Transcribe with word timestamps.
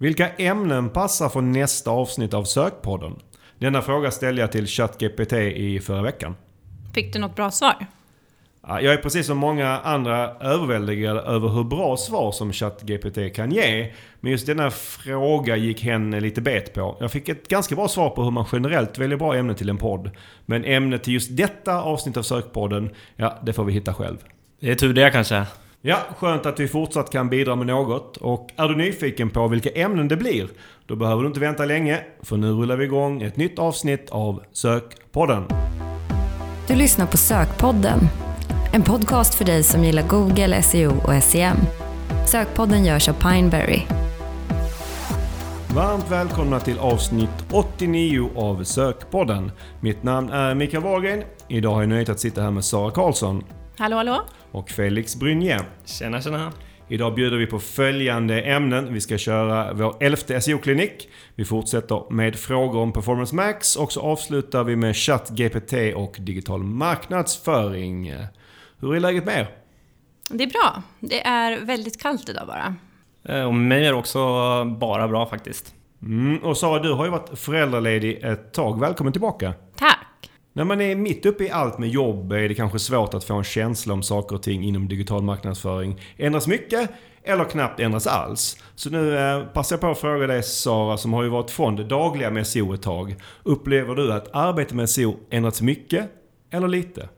Vilka 0.00 0.28
ämnen 0.28 0.88
passar 0.90 1.28
för 1.28 1.40
nästa 1.40 1.90
avsnitt 1.90 2.34
av 2.34 2.44
Sökpodden? 2.44 3.16
Denna 3.58 3.82
fråga 3.82 4.10
ställde 4.10 4.40
jag 4.40 4.52
till 4.52 4.66
ChatGPT 4.66 5.32
i 5.32 5.80
förra 5.80 6.02
veckan. 6.02 6.34
Fick 6.94 7.12
du 7.12 7.18
något 7.18 7.36
bra 7.36 7.50
svar? 7.50 7.86
Jag 8.62 8.84
är 8.84 8.96
precis 8.96 9.26
som 9.26 9.38
många 9.38 9.78
andra 9.78 10.30
överväldigad 10.40 11.16
över 11.16 11.48
hur 11.48 11.64
bra 11.64 11.96
svar 11.96 12.32
som 12.32 12.52
ChatGPT 12.52 13.34
kan 13.34 13.52
ge. 13.52 13.92
Men 14.20 14.32
just 14.32 14.46
denna 14.46 14.70
fråga 14.70 15.56
gick 15.56 15.84
hen 15.84 16.10
lite 16.10 16.40
bet 16.40 16.74
på. 16.74 16.96
Jag 17.00 17.12
fick 17.12 17.28
ett 17.28 17.48
ganska 17.48 17.74
bra 17.74 17.88
svar 17.88 18.10
på 18.10 18.22
hur 18.22 18.30
man 18.30 18.46
generellt 18.52 18.98
väljer 18.98 19.18
bra 19.18 19.36
ämnen 19.36 19.56
till 19.56 19.68
en 19.68 19.78
podd. 19.78 20.10
Men 20.46 20.64
ämnet 20.64 21.04
till 21.04 21.12
just 21.12 21.36
detta 21.36 21.82
avsnitt 21.82 22.16
av 22.16 22.22
Sökpodden, 22.22 22.90
ja, 23.16 23.38
det 23.42 23.52
får 23.52 23.64
vi 23.64 23.72
hitta 23.72 23.94
själv. 23.94 24.16
Det 24.60 24.70
är 24.70 24.74
tur 24.74 24.94
det 24.94 25.10
kanske. 25.10 25.46
Ja, 25.82 25.98
skönt 26.16 26.46
att 26.46 26.60
vi 26.60 26.68
fortsatt 26.68 27.10
kan 27.10 27.28
bidra 27.28 27.56
med 27.56 27.66
något. 27.66 28.16
Och 28.16 28.50
är 28.56 28.68
du 28.68 28.76
nyfiken 28.76 29.30
på 29.30 29.48
vilka 29.48 29.70
ämnen 29.70 30.08
det 30.08 30.16
blir? 30.16 30.48
Då 30.86 30.96
behöver 30.96 31.22
du 31.22 31.28
inte 31.28 31.40
vänta 31.40 31.64
länge, 31.64 32.00
för 32.22 32.36
nu 32.36 32.50
rullar 32.50 32.76
vi 32.76 32.84
igång 32.84 33.22
ett 33.22 33.36
nytt 33.36 33.58
avsnitt 33.58 34.10
av 34.10 34.42
Sökpodden. 34.52 35.44
Du 36.66 36.74
lyssnar 36.74 37.06
på 37.06 37.16
Sökpodden. 37.16 37.98
En 38.72 38.82
podcast 38.82 39.34
för 39.34 39.44
dig 39.44 39.62
som 39.62 39.84
gillar 39.84 40.08
Google, 40.08 40.62
SEO 40.62 40.92
och 41.06 41.22
SEM. 41.22 41.56
Sökpodden 42.26 42.84
görs 42.84 43.08
av 43.08 43.12
Pineberry. 43.12 43.80
Varmt 45.74 46.10
välkomna 46.10 46.60
till 46.60 46.78
avsnitt 46.78 47.44
89 47.52 48.30
av 48.36 48.64
Sökpodden. 48.64 49.52
Mitt 49.80 50.02
namn 50.02 50.30
är 50.30 50.54
Mikael 50.54 50.82
Wahlgren. 50.82 51.22
Idag 51.48 51.74
har 51.74 51.82
jag 51.82 51.88
nöjet 51.88 52.08
att 52.08 52.20
sitta 52.20 52.42
här 52.42 52.50
med 52.50 52.64
Sara 52.64 52.90
Karlsson 52.90 53.44
Hallå, 53.78 53.96
hallå? 53.96 54.20
Och 54.52 54.70
Felix 54.70 55.16
Brynje. 55.16 55.60
Tjena 55.84 56.20
tjena. 56.20 56.52
Idag 56.88 57.14
bjuder 57.14 57.36
vi 57.36 57.46
på 57.46 57.58
följande 57.58 58.42
ämnen. 58.42 58.92
Vi 58.94 59.00
ska 59.00 59.18
köra 59.18 59.72
vår 59.72 59.96
elfte 60.00 60.40
SEO-klinik. 60.40 61.08
Vi 61.34 61.44
fortsätter 61.44 62.12
med 62.12 62.36
frågor 62.36 62.80
om 62.80 62.92
Performance 62.92 63.34
Max 63.34 63.76
och 63.76 63.92
så 63.92 64.00
avslutar 64.00 64.64
vi 64.64 64.76
med 64.76 64.96
ChatGPT 64.96 65.72
och 65.96 66.16
digital 66.20 66.62
marknadsföring. 66.62 68.12
Hur 68.80 68.94
är 68.94 69.00
läget 69.00 69.24
med 69.24 69.38
er? 69.40 69.48
Det 70.30 70.44
är 70.44 70.48
bra. 70.50 70.82
Det 71.00 71.26
är 71.26 71.60
väldigt 71.64 72.02
kallt 72.02 72.28
idag 72.28 72.46
bara. 72.46 72.74
Eh, 73.38 73.44
Och 73.46 73.54
mig 73.54 73.86
är 73.86 73.92
också 73.92 74.18
bara 74.64 75.08
bra 75.08 75.26
faktiskt. 75.26 75.74
Mm, 76.02 76.38
och 76.38 76.56
Sara, 76.56 76.82
du 76.82 76.92
har 76.92 77.04
ju 77.04 77.10
varit 77.10 77.38
föräldraledig 77.38 78.18
ett 78.22 78.52
tag. 78.52 78.80
Välkommen 78.80 79.12
tillbaka! 79.12 79.54
När 80.58 80.64
man 80.64 80.80
är 80.80 80.96
mitt 80.96 81.26
uppe 81.26 81.44
i 81.44 81.50
allt 81.50 81.78
med 81.78 81.88
jobb 81.88 82.32
är 82.32 82.48
det 82.48 82.54
kanske 82.54 82.78
svårt 82.78 83.14
att 83.14 83.24
få 83.24 83.34
en 83.34 83.44
känsla 83.44 83.92
om 83.92 84.02
saker 84.02 84.36
och 84.36 84.42
ting 84.42 84.64
inom 84.64 84.88
digital 84.88 85.22
marknadsföring 85.22 86.00
ändras 86.16 86.46
mycket 86.46 86.90
eller 87.22 87.44
knappt 87.44 87.80
ändras 87.80 88.06
alls. 88.06 88.62
Så 88.74 88.90
nu 88.90 89.18
eh, 89.18 89.44
passar 89.44 89.76
jag 89.76 89.80
på 89.80 89.90
att 89.90 89.98
fråga 89.98 90.26
dig 90.26 90.42
Sara, 90.42 90.96
som 90.96 91.12
har 91.12 91.22
ju 91.22 91.28
varit 91.28 91.50
från 91.50 91.76
det 91.76 91.84
dagliga 91.84 92.30
med 92.30 92.46
SEO 92.46 92.74
ett 92.74 92.82
tag. 92.82 93.16
Upplever 93.42 93.94
du 93.94 94.12
att 94.12 94.34
arbetet 94.34 94.74
med 94.74 94.90
SEO 94.90 95.16
ändrats 95.30 95.62
mycket 95.62 96.10
eller 96.50 96.68
lite? 96.68 97.08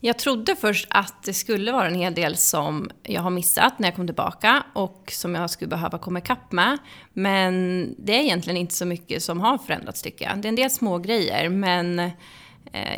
Jag 0.00 0.18
trodde 0.18 0.56
först 0.56 0.86
att 0.90 1.22
det 1.24 1.34
skulle 1.34 1.72
vara 1.72 1.86
en 1.86 1.94
hel 1.94 2.14
del 2.14 2.36
som 2.36 2.90
jag 3.02 3.20
har 3.22 3.30
missat 3.30 3.78
när 3.78 3.88
jag 3.88 3.96
kom 3.96 4.06
tillbaka 4.06 4.62
och 4.74 5.12
som 5.12 5.34
jag 5.34 5.50
skulle 5.50 5.68
behöva 5.68 5.98
komma 5.98 6.18
ikapp 6.18 6.52
med. 6.52 6.78
Men 7.12 7.94
det 7.98 8.12
är 8.16 8.20
egentligen 8.20 8.56
inte 8.56 8.74
så 8.74 8.86
mycket 8.86 9.22
som 9.22 9.40
har 9.40 9.58
förändrats 9.58 10.02
tycker 10.02 10.24
jag. 10.24 10.38
Det 10.38 10.46
är 10.46 10.50
en 10.50 10.56
del 10.56 10.70
små 10.70 10.98
grejer 10.98 11.48
men 11.48 12.10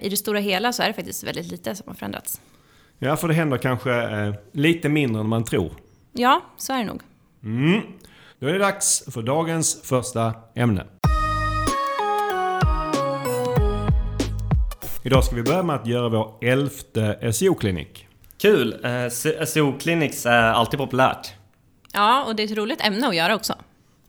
i 0.03 0.09
det 0.09 0.17
stora 0.17 0.39
hela 0.39 0.73
så 0.73 0.83
är 0.83 0.87
det 0.87 0.95
faktiskt 0.95 1.25
väldigt 1.25 1.47
lite 1.47 1.75
som 1.75 1.85
har 1.89 1.95
förändrats. 1.95 2.41
Ja, 2.99 3.17
för 3.17 3.29
det 3.29 3.35
händer 3.35 3.59
kanske 3.59 3.93
eh, 3.93 4.35
lite 4.53 4.89
mindre 4.89 5.21
än 5.21 5.29
man 5.29 5.45
tror. 5.45 5.73
Ja, 6.13 6.43
så 6.57 6.73
är 6.73 6.79
det 6.79 6.85
nog. 6.85 7.01
Mm. 7.45 7.81
Då 8.39 8.47
är 8.47 8.53
det 8.53 8.59
dags 8.59 9.05
för 9.15 9.23
dagens 9.23 9.83
första 9.83 10.35
ämne. 10.55 10.87
Idag 15.05 15.25
ska 15.25 15.37
vi 15.37 15.43
börja 15.43 15.63
med 15.63 15.77
att 15.77 15.87
göra 15.87 16.09
vår 16.09 16.35
elfte 16.41 17.33
SEO-klinik. 17.33 18.07
Kul! 18.39 18.85
Eh, 18.85 19.09
SEO 19.47 19.79
Clinics 19.79 20.27
är 20.27 20.43
alltid 20.43 20.79
populärt. 20.79 21.33
Ja, 21.93 22.25
och 22.25 22.37
det 22.37 22.43
är 22.43 22.45
ett 22.45 22.57
roligt 22.57 22.81
ämne 22.81 23.09
att 23.09 23.17
göra 23.17 23.35
också. 23.35 23.55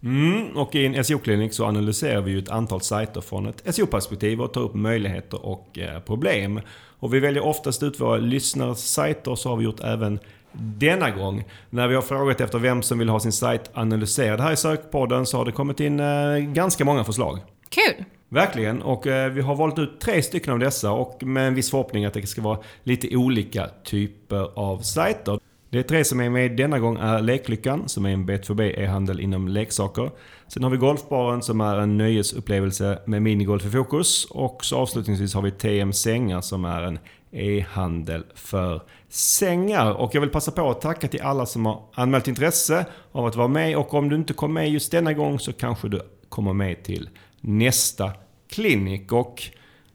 Mm, 0.04 0.58
och 0.58 0.76
i 0.76 0.86
en 0.86 1.04
SEO-klinik 1.04 1.54
så 1.54 1.66
analyserar 1.66 2.22
vi 2.22 2.32
ju 2.32 2.40
ett 2.40 2.50
antal 2.50 2.82
sajter 2.82 3.22
från 3.22 3.46
ett 3.48 3.76
SEO-perspektiv 3.76 4.42
och 4.42 4.54
tar 4.54 4.62
upp 4.62 4.74
möjligheter 4.74 5.46
och 5.46 5.80
eh, 5.80 6.00
problem. 6.00 6.62
Och 7.00 7.14
vi 7.14 7.20
väljer 7.20 7.46
oftast 7.46 7.84
ut 7.84 8.00
våra 8.00 8.18
lyssnares 8.18 8.92
sajter, 8.92 9.36
så 9.36 9.50
har 9.50 9.58
vi 9.58 9.64
gjort 9.64 9.80
även 9.80 10.20
denna 10.52 11.12
gång. 11.12 11.44
När 11.70 11.88
vi 11.88 11.96
har 11.96 12.02
frågat 12.02 12.42
efter 12.42 12.60
vem 12.60 12.82
som 12.82 13.00
vill 13.00 13.10
ha 13.10 13.20
sin 13.20 13.32
sajt 13.32 13.70
analyserad 13.74 14.40
här 14.40 14.52
i 14.52 14.58
sökpodden 14.58 15.26
så 15.26 15.38
har 15.38 15.46
det 15.46 15.52
kommit 15.52 15.80
in 15.80 16.00
eh, 16.00 16.38
ganska 16.38 16.86
många 16.86 17.04
förslag. 17.04 17.40
Kul! 17.70 18.06
Verkligen, 18.30 18.82
och 18.82 19.08
eh, 19.08 19.32
vi 19.32 19.42
har 19.42 19.56
valt 19.56 19.80
ut 19.80 20.00
tre 20.02 20.22
stycken 20.22 20.54
av 20.54 20.60
dessa 20.60 20.92
och 20.92 21.24
med 21.24 21.48
en 21.48 21.56
viss 21.56 21.72
förhoppning 21.72 22.06
att 22.06 22.14
det 22.14 22.28
ska 22.28 22.42
vara 22.42 22.60
lite 22.84 23.16
olika 23.16 23.70
typer 23.84 24.60
av 24.60 24.78
sajter. 24.78 25.40
De 25.72 25.84
tre 25.84 26.04
som 26.04 26.20
är 26.20 26.30
med 26.30 26.58
denna 26.58 26.80
gång 26.80 26.98
är 26.98 27.22
Leklyckan, 27.22 27.90
som 27.90 28.06
är 28.06 28.10
en 28.10 28.30
B2B 28.30 28.80
e-handel 28.80 29.20
inom 29.20 29.48
leksaker. 29.48 30.12
Sen 30.48 30.64
har 30.64 30.70
vi 30.70 30.78
Golfbaren 30.78 31.42
som 31.42 31.62
är 31.62 31.78
en 31.78 31.98
nöjesupplevelse 31.98 33.00
med 33.06 33.22
minigolf 33.22 33.66
i 33.66 33.70
fokus. 33.70 34.26
Och 34.26 34.66
så 34.66 34.78
avslutningsvis 34.78 35.34
har 35.34 35.42
vi 35.42 35.52
TM 35.52 35.94
Sängar 35.94 36.42
som 36.42 36.66
är 36.66 36.82
en 36.82 37.00
e-handel 37.32 38.24
för 38.36 38.82
sängar. 39.10 39.92
Och 39.92 40.16
jag 40.16 40.22
vill 40.22 40.30
passa 40.30 40.52
på 40.52 40.70
att 40.70 40.82
tacka 40.82 41.08
till 41.08 41.22
alla 41.22 41.46
som 41.46 41.66
har 41.66 41.84
anmält 41.94 42.28
intresse 42.28 42.86
av 43.12 43.26
att 43.26 43.36
vara 43.36 43.48
med. 43.48 43.78
Och 43.78 43.94
om 43.94 44.10
du 44.10 44.16
inte 44.16 44.34
kom 44.34 44.54
med 44.54 44.70
just 44.70 44.92
denna 44.92 45.14
gång 45.14 45.40
så 45.40 45.54
kanske 45.54 45.90
du 45.90 46.02
kommer 46.30 46.54
med 46.54 46.84
till 46.84 47.10
nästa 47.42 48.12
klinik. 48.50 49.12
Och 49.12 49.44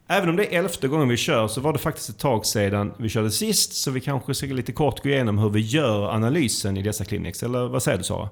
även 0.09 0.29
om 0.29 0.37
det 0.37 0.55
är 0.55 0.59
elfte 0.59 0.89
gången 0.89 1.09
vi 1.09 1.17
kör 1.17 1.49
så 1.49 1.61
var 1.61 1.73
det 1.73 1.79
faktiskt 1.79 2.09
ett 2.09 2.19
tag 2.19 2.47
sedan 2.47 2.95
vi 2.99 3.09
körde 3.09 3.31
sist. 3.31 3.73
Så 3.73 3.91
vi 3.91 4.01
kanske 4.01 4.35
ska 4.35 4.47
lite 4.47 4.73
kort 4.73 5.03
gå 5.03 5.09
igenom 5.09 5.39
hur 5.39 5.51
vi 5.51 5.61
gör 5.61 6.15
analysen 6.15 6.77
i 6.77 6.83
dessa 6.83 7.05
clinics. 7.05 7.43
Eller 7.43 7.69
vad 7.69 7.83
säger 7.83 7.99
du 7.99 8.05
Sara? 8.05 8.29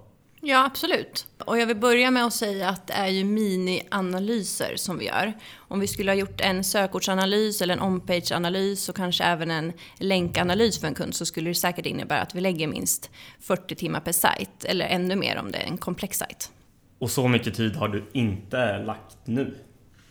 Ja, 0.47 0.65
absolut. 0.65 1.27
Och 1.45 1.59
jag 1.59 1.67
vill 1.67 1.77
börja 1.77 2.11
med 2.11 2.25
att 2.25 2.33
säga 2.33 2.69
att 2.69 2.87
det 2.87 2.93
är 2.93 3.09
ju 3.09 3.25
mini-analyser 3.25 4.77
som 4.77 4.99
vi 4.99 5.07
gör. 5.07 5.33
Om 5.57 5.81
vi 5.81 5.87
skulle 5.87 6.11
ha 6.11 6.17
gjort 6.17 6.41
en 6.41 6.65
sökordsanalys 6.65 7.63
eller 7.63 7.75
en 7.75 7.83
on-page-analys 7.83 8.89
och 8.89 8.97
kanske 8.97 9.25
även 9.25 9.51
en 9.51 9.73
länkanalys 9.99 10.81
för 10.81 10.87
en 10.87 10.95
kund 10.95 11.15
så 11.15 11.27
skulle 11.27 11.51
det 11.51 11.55
säkert 11.55 11.87
innebära 11.87 12.21
att 12.21 12.34
vi 12.34 12.41
lägger 12.41 12.67
minst 12.67 13.11
40 13.41 13.75
timmar 13.75 14.01
per 14.01 14.13
sajt. 14.13 14.65
Eller 14.65 14.87
ännu 14.87 15.17
mer 15.17 15.39
om 15.39 15.53
det 15.53 15.59
är 15.59 15.67
en 15.67 15.79
komplex 15.79 16.19
sajt. 16.19 16.51
Och 16.99 17.11
så 17.11 17.29
mycket 17.29 17.55
tid 17.55 17.77
har 17.77 17.89
du 17.89 18.05
inte 18.13 18.79
lagt 18.79 19.17
nu. 19.25 19.55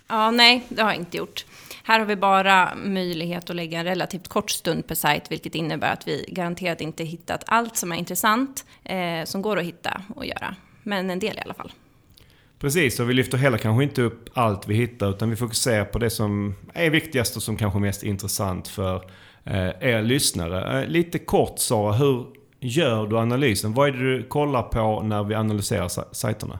Ja, 0.08 0.32
nej, 0.32 0.66
det 0.70 0.82
har 0.82 0.90
jag 0.90 1.00
inte 1.00 1.18
gjort. 1.18 1.46
Här 1.84 2.00
har 2.00 2.06
vi 2.06 2.16
bara 2.16 2.76
möjlighet 2.76 3.50
att 3.50 3.56
lägga 3.56 3.80
en 3.80 3.86
relativt 3.86 4.28
kort 4.28 4.50
stund 4.50 4.88
per 4.88 4.96
sajt, 4.96 5.32
vilket 5.32 5.56
innebär 5.56 5.94
att 5.94 6.08
vi 6.08 6.26
garanterat 6.28 6.82
inte 6.82 7.04
hittat 7.04 7.44
allt 7.48 7.78
som 7.78 7.92
är 7.92 7.96
intressant, 7.96 8.66
eh, 8.84 9.26
som 9.26 9.42
går 9.42 9.60
att 9.60 9.66
hitta 9.66 10.02
och 10.16 10.26
göra. 10.26 10.56
Men 10.84 11.10
en 11.10 11.20
del 11.20 11.38
i 11.38 11.42
alla 11.42 11.54
fall. 11.54 11.72
Precis, 12.60 13.00
och 13.00 13.10
vi 13.10 13.14
lyfter 13.14 13.38
heller 13.38 13.58
kanske 13.58 13.84
inte 13.84 14.02
upp 14.02 14.30
allt 14.34 14.68
vi 14.68 14.76
hittar 14.76 15.10
utan 15.10 15.30
vi 15.30 15.36
fokuserar 15.36 15.86
på 15.86 16.00
det 16.00 16.10
som 16.10 16.56
är 16.74 16.90
viktigast 16.90 17.36
och 17.36 17.44
som 17.44 17.58
kanske 17.58 17.80
är 17.80 17.82
mest 17.82 18.04
intressant 18.04 18.68
för 18.68 18.96
eh, 19.44 19.70
er 19.80 20.02
lyssnare. 20.02 20.82
Eh, 20.82 20.88
lite 20.88 21.20
kort 21.20 21.60
Sara, 21.60 21.94
hur 21.94 22.26
gör 22.60 23.08
du 23.08 23.18
analysen? 23.18 23.74
Vad 23.74 23.88
är 23.88 23.92
det 23.92 24.18
du 24.18 24.24
kollar 24.24 24.64
på 24.64 25.02
när 25.02 25.24
vi 25.24 25.36
analyserar 25.36 26.14
sajterna? 26.14 26.60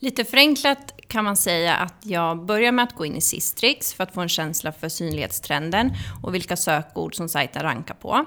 Lite 0.00 0.24
förenklat 0.24 0.94
kan 1.06 1.24
man 1.24 1.36
säga 1.36 1.76
att 1.76 1.94
jag 2.02 2.44
börjar 2.44 2.72
med 2.72 2.82
att 2.82 2.94
gå 2.94 3.06
in 3.06 3.16
i 3.16 3.20
Sistrix 3.20 3.94
för 3.94 4.04
att 4.04 4.14
få 4.14 4.20
en 4.20 4.28
känsla 4.28 4.72
för 4.72 4.88
synlighetstrenden 4.88 5.92
och 6.22 6.34
vilka 6.34 6.56
sökord 6.56 7.14
som 7.14 7.28
sajten 7.28 7.62
rankar 7.62 7.94
på. 7.94 8.26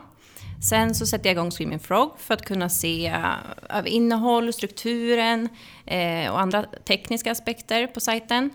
Sen 0.70 0.96
så 0.96 1.06
sätter 1.06 1.30
jag 1.30 1.34
igång 1.34 1.52
Swimming 1.52 1.80
Frog 1.80 2.20
för 2.20 2.34
att 2.34 2.46
kunna 2.46 2.70
se 2.70 3.08
eh, 3.08 3.26
av 3.26 3.78
över 3.78 3.90
innehåll, 3.90 4.54
strukturen 4.54 5.50
eh, 5.86 6.32
och 6.32 6.42
andra 6.42 6.64
tekniska 6.64 7.32
aspekter 7.32 7.88
på 7.88 8.00
sajten. 8.00 8.50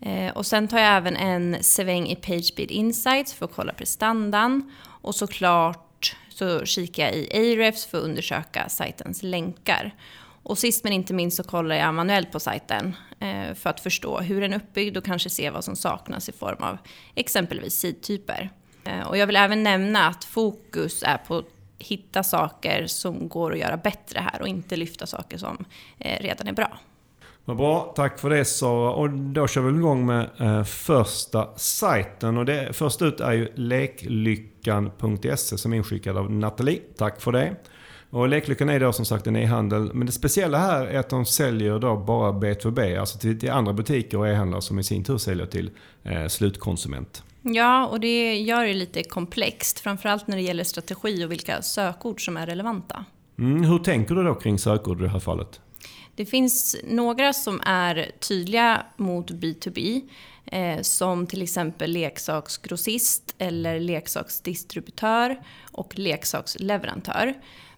Eh, 0.00 0.32
och 0.36 0.46
sen 0.46 0.68
tar 0.68 0.78
jag 0.78 0.96
även 0.96 1.16
en 1.16 1.56
sväng 1.60 2.06
i 2.06 2.16
PageSpeed 2.16 2.70
Insights 2.70 3.34
för 3.34 3.44
att 3.44 3.54
kolla 3.54 3.72
prestandan. 3.72 4.72
Och 5.02 5.14
såklart 5.14 6.16
så 6.28 6.64
kikar 6.64 7.04
jag 7.04 7.14
i 7.14 7.28
Ahrefs 7.34 7.86
för 7.86 7.98
att 7.98 8.04
undersöka 8.04 8.68
sajtens 8.68 9.22
länkar. 9.22 9.94
Och 10.44 10.58
sist 10.58 10.84
men 10.84 10.92
inte 10.92 11.14
minst 11.14 11.36
så 11.36 11.42
kollar 11.42 11.76
jag 11.76 11.94
manuellt 11.94 12.32
på 12.32 12.40
sajten 12.40 12.96
eh, 13.20 13.54
för 13.54 13.70
att 13.70 13.80
förstå 13.80 14.18
hur 14.18 14.40
den 14.40 14.52
är 14.52 14.56
uppbyggd 14.56 14.96
och 14.96 15.04
kanske 15.04 15.30
se 15.30 15.50
vad 15.50 15.64
som 15.64 15.76
saknas 15.76 16.28
i 16.28 16.32
form 16.32 16.62
av 16.62 16.78
exempelvis 17.14 17.74
sidtyper. 17.74 18.50
Eh, 18.84 19.08
och 19.08 19.16
jag 19.16 19.26
vill 19.26 19.36
även 19.36 19.62
nämna 19.62 20.08
att 20.08 20.24
fokus 20.24 21.02
är 21.02 21.16
på 21.16 21.38
att 21.38 21.44
hitta 21.78 22.22
saker 22.22 22.86
som 22.86 23.28
går 23.28 23.52
att 23.52 23.58
göra 23.58 23.76
bättre 23.76 24.20
här 24.20 24.42
och 24.42 24.48
inte 24.48 24.76
lyfta 24.76 25.06
saker 25.06 25.38
som 25.38 25.64
eh, 25.98 26.22
redan 26.22 26.48
är 26.48 26.52
bra. 26.52 26.78
Vad 27.44 27.56
bra, 27.56 27.92
tack 27.96 28.18
för 28.18 28.30
det 28.30 28.44
Sara. 28.44 28.92
Och 28.92 29.10
då 29.10 29.46
kör 29.46 29.60
vi 29.60 29.78
igång 29.78 30.06
med 30.06 30.30
eh, 30.38 30.64
första 30.64 31.48
sajten. 31.56 32.38
Och 32.38 32.44
det, 32.44 32.72
först 32.72 33.02
ut 33.02 33.20
är 33.20 33.32
ju 33.32 33.52
leklyckan.se 33.54 35.58
som 35.58 35.72
är 35.72 35.76
inskickad 35.76 36.16
av 36.16 36.32
Nathalie. 36.32 36.80
Tack 36.96 37.20
för 37.20 37.32
det. 37.32 37.56
Och 38.14 38.28
Leklyckan 38.28 38.68
är 38.68 38.80
då 38.80 38.92
som 38.92 39.04
sagt 39.04 39.26
en 39.26 39.36
e-handel. 39.36 39.90
Men 39.94 40.06
det 40.06 40.12
speciella 40.12 40.58
här 40.58 40.86
är 40.86 40.98
att 40.98 41.08
de 41.08 41.24
säljer 41.26 41.78
då 41.78 41.96
bara 41.96 42.32
B2B, 42.32 43.00
alltså 43.00 43.18
till, 43.18 43.40
till 43.40 43.50
andra 43.50 43.72
butiker 43.72 44.18
och 44.18 44.28
e-handlare 44.28 44.62
som 44.62 44.78
i 44.78 44.84
sin 44.84 45.04
tur 45.04 45.18
säljer 45.18 45.46
till 45.46 45.70
eh, 46.04 46.26
slutkonsument. 46.26 47.22
Ja, 47.42 47.86
och 47.86 48.00
det 48.00 48.36
gör 48.36 48.64
det 48.64 48.74
lite 48.74 49.02
komplext. 49.02 49.80
Framförallt 49.80 50.26
när 50.26 50.36
det 50.36 50.42
gäller 50.42 50.64
strategi 50.64 51.24
och 51.24 51.32
vilka 51.32 51.62
sökord 51.62 52.24
som 52.24 52.36
är 52.36 52.46
relevanta. 52.46 53.04
Mm, 53.38 53.64
hur 53.64 53.78
tänker 53.78 54.14
du 54.14 54.22
då 54.22 54.34
kring 54.34 54.58
sökord 54.58 55.00
i 55.00 55.02
det 55.02 55.10
här 55.10 55.18
fallet? 55.18 55.60
Det 56.16 56.26
finns 56.26 56.76
några 56.84 57.32
som 57.32 57.60
är 57.64 58.10
tydliga 58.18 58.82
mot 58.96 59.30
B2B. 59.30 60.00
Eh, 60.46 60.80
som 60.80 61.26
till 61.26 61.42
exempel 61.42 61.90
leksaksgrossist 61.90 63.34
eller 63.38 63.80
leksaksdistributör 63.80 65.36
och 65.72 65.98
leksaksleverantör. 65.98 67.34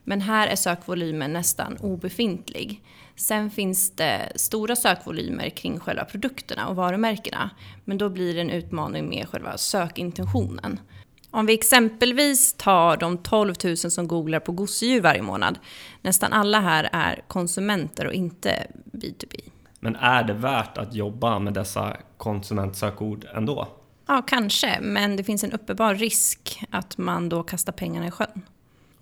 Men 0.09 0.21
här 0.21 0.47
är 0.47 0.57
sökvolymen 0.57 1.33
nästan 1.33 1.77
obefintlig. 1.81 2.83
Sen 3.17 3.51
finns 3.51 3.91
det 3.97 4.33
stora 4.37 4.77
sökvolymer 4.77 5.49
kring 5.49 5.81
själva 5.81 6.05
produkterna 6.05 6.69
och 6.69 6.77
varumärkena. 6.77 7.51
Men 7.85 7.99
då 7.99 8.09
blir 8.09 8.35
det 8.35 8.41
en 8.41 8.51
utmaning 8.51 9.09
med 9.09 9.29
själva 9.29 9.59
sökintentionen. 9.59 10.81
Om 11.31 11.47
vi 11.47 11.55
exempelvis 11.55 12.53
tar 12.53 12.97
de 12.97 13.19
12 13.19 13.55
000 13.65 13.77
som 13.77 14.09
googlar 14.09 14.41
på 14.41 14.53
gosedjur 14.53 15.01
varje 15.01 15.23
månad. 15.23 15.59
Nästan 16.03 16.33
alla 16.33 16.61
här 16.61 16.89
är 16.93 17.23
konsumenter 17.29 18.07
och 18.07 18.13
inte 18.13 18.67
B2B. 18.93 19.41
Men 19.81 19.97
är 19.97 20.25
det 20.25 20.35
värt 20.35 20.79
att 20.79 20.95
jobba 20.95 21.39
med 21.39 21.55
dessa 21.55 21.97
konsumentsökord 22.17 23.27
ändå? 23.35 23.69
Ja, 24.07 24.23
kanske. 24.27 24.79
Men 24.81 25.17
det 25.17 25.25
finns 25.25 25.45
en 25.45 25.53
uppenbar 25.53 25.95
risk 25.95 26.65
att 26.71 26.99
man 26.99 27.29
då 27.29 27.43
kastar 27.43 27.73
pengarna 27.73 28.07
i 28.07 28.11
sjön. 28.11 28.43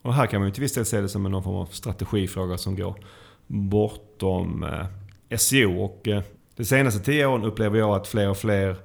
Och 0.04 0.14
här 0.14 0.26
kan 0.26 0.40
man 0.40 0.48
ju 0.48 0.54
till 0.54 0.62
viss 0.62 0.74
del 0.74 0.84
se 0.84 1.00
det 1.00 1.08
som 1.08 1.22
någon 1.22 1.42
form 1.42 1.56
av 1.56 1.66
strategifråga 1.66 2.58
som 2.58 2.76
går 2.76 2.94
bortom 3.46 4.64
eh, 5.30 5.36
SEO. 5.38 5.84
Och 5.84 6.08
eh, 6.08 6.22
de 6.56 6.64
senaste 6.64 7.00
tio 7.00 7.26
åren 7.26 7.44
upplever 7.44 7.78
jag 7.78 7.90
att 7.90 8.06
fler 8.06 8.30
och 8.30 8.36
fler 8.36 8.76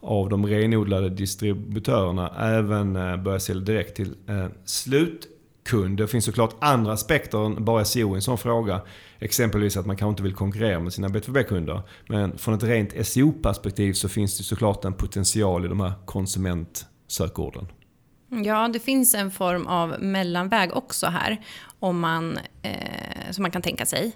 av 0.00 0.28
de 0.28 0.46
renodlade 0.46 1.08
distributörerna 1.08 2.32
även 2.38 2.96
eh, 2.96 3.16
börjar 3.16 3.38
sälja 3.38 3.64
direkt 3.64 3.96
till 3.96 4.14
slutkund. 4.64 5.98
Det 5.98 6.06
finns 6.06 6.24
såklart 6.24 6.54
andra 6.58 6.92
aspekter 6.92 7.46
än 7.46 7.64
bara 7.64 7.84
SEO 7.84 8.14
i 8.14 8.14
en 8.14 8.22
sån 8.22 8.38
fråga. 8.38 8.80
Exempelvis 9.18 9.76
att 9.76 9.86
man 9.86 9.96
kanske 9.96 10.10
inte 10.10 10.22
vill 10.22 10.34
konkurrera 10.34 10.80
med 10.80 10.92
sina 10.92 11.08
B2B-kunder. 11.08 11.82
Men 12.08 12.38
från 12.38 12.54
ett 12.54 12.62
rent 12.62 13.06
SEO-perspektiv 13.06 13.92
så 13.92 14.08
finns 14.08 14.38
det 14.38 14.44
såklart 14.44 14.84
en 14.84 14.92
potential 14.92 15.64
i 15.64 15.68
de 15.68 15.80
här 15.80 15.92
konsumentsökorden. 16.04 17.66
Ja, 18.30 18.68
det 18.68 18.80
finns 18.80 19.14
en 19.14 19.30
form 19.30 19.66
av 19.66 19.96
mellanväg 20.00 20.76
också 20.76 21.06
här 21.06 21.36
om 21.78 22.00
man, 22.00 22.38
eh, 22.62 23.30
som 23.30 23.42
man 23.42 23.50
kan 23.50 23.62
tänka 23.62 23.86
sig. 23.86 24.12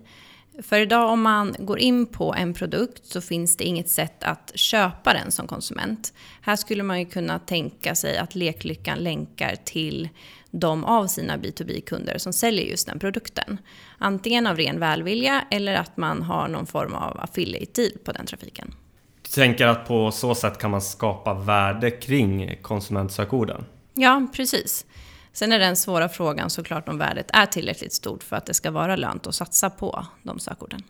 För 0.62 0.80
idag 0.80 1.10
om 1.10 1.22
man 1.22 1.54
går 1.58 1.78
in 1.78 2.06
på 2.06 2.34
en 2.34 2.54
produkt 2.54 3.06
så 3.06 3.20
finns 3.20 3.56
det 3.56 3.64
inget 3.64 3.90
sätt 3.90 4.24
att 4.24 4.52
köpa 4.54 5.12
den 5.12 5.32
som 5.32 5.46
konsument. 5.46 6.12
Här 6.40 6.56
skulle 6.56 6.82
man 6.82 7.00
ju 7.00 7.06
kunna 7.06 7.38
tänka 7.38 7.94
sig 7.94 8.18
att 8.18 8.34
Leklyckan 8.34 8.98
länkar 8.98 9.56
till 9.64 10.08
de 10.50 10.84
av 10.84 11.06
sina 11.06 11.36
B2B-kunder 11.36 12.18
som 12.18 12.32
säljer 12.32 12.64
just 12.64 12.86
den 12.86 12.98
produkten. 12.98 13.58
Antingen 13.98 14.46
av 14.46 14.56
ren 14.56 14.80
välvilja 14.80 15.44
eller 15.50 15.74
att 15.74 15.96
man 15.96 16.22
har 16.22 16.48
någon 16.48 16.66
form 16.66 16.94
av 16.94 17.20
affiliate 17.20 17.82
deal 17.82 17.92
på 18.04 18.12
den 18.12 18.26
trafiken. 18.26 18.74
Du 19.22 19.28
tänker 19.30 19.66
att 19.66 19.88
på 19.88 20.10
så 20.10 20.34
sätt 20.34 20.58
kan 20.58 20.70
man 20.70 20.82
skapa 20.82 21.34
värde 21.34 21.90
kring 21.90 22.56
konsumentsökorden? 22.62 23.64
Ja, 23.94 24.26
precis. 24.32 24.86
Sen 25.32 25.52
är 25.52 25.58
den 25.58 25.76
svåra 25.76 26.08
frågan 26.08 26.50
såklart 26.50 26.88
om 26.88 26.98
värdet 26.98 27.30
är 27.32 27.46
tillräckligt 27.46 27.92
stort 27.92 28.22
för 28.22 28.36
att 28.36 28.46
det 28.46 28.54
ska 28.54 28.70
vara 28.70 28.96
lönt 28.96 29.26
att 29.26 29.34
satsa 29.34 29.70
på 29.70 30.06
de 30.22 30.38
sökorden. 30.38 30.82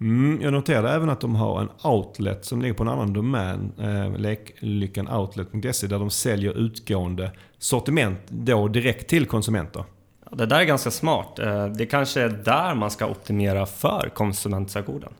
Mm, 0.00 0.42
jag 0.42 0.52
noterade 0.52 0.90
även 0.90 1.10
att 1.10 1.20
de 1.20 1.34
har 1.34 1.60
en 1.60 1.68
outlet 1.82 2.44
som 2.44 2.62
ligger 2.62 2.74
på 2.74 2.82
en 2.82 2.88
annan 2.88 3.12
domän, 3.12 3.72
eh, 3.78 4.18
leklykanoutlet.se, 4.18 5.86
där 5.86 5.98
de 5.98 6.10
säljer 6.10 6.58
utgående 6.58 7.30
sortiment 7.58 8.18
då 8.28 8.68
direkt 8.68 9.08
till 9.08 9.26
konsumenter. 9.26 9.84
Ja, 10.30 10.36
det 10.36 10.46
där 10.46 10.60
är 10.60 10.64
ganska 10.64 10.90
smart. 10.90 11.38
Eh, 11.38 11.66
det 11.66 11.86
kanske 11.86 12.20
är 12.20 12.28
där 12.28 12.74
man 12.74 12.90
ska 12.90 13.06
optimera 13.06 13.66
för 13.66 14.10
konsumentsökorden. 14.14 15.12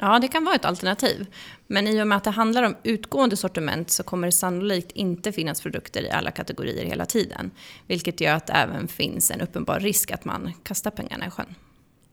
Ja, 0.00 0.18
det 0.18 0.28
kan 0.28 0.44
vara 0.44 0.54
ett 0.54 0.64
alternativ. 0.64 1.26
Men 1.66 1.86
i 1.86 2.02
och 2.02 2.06
med 2.06 2.16
att 2.16 2.24
det 2.24 2.30
handlar 2.30 2.62
om 2.62 2.76
utgående 2.82 3.36
sortiment 3.36 3.90
så 3.90 4.02
kommer 4.02 4.28
det 4.28 4.32
sannolikt 4.32 4.92
inte 4.92 5.32
finnas 5.32 5.60
produkter 5.60 6.02
i 6.02 6.10
alla 6.10 6.30
kategorier 6.30 6.84
hela 6.84 7.06
tiden. 7.06 7.50
Vilket 7.86 8.20
gör 8.20 8.34
att 8.34 8.46
det 8.46 8.52
även 8.52 8.88
finns 8.88 9.30
en 9.30 9.40
uppenbar 9.40 9.80
risk 9.80 10.10
att 10.10 10.24
man 10.24 10.52
kastar 10.62 10.90
pengarna 10.90 11.26
i 11.26 11.30
sjön. 11.30 11.54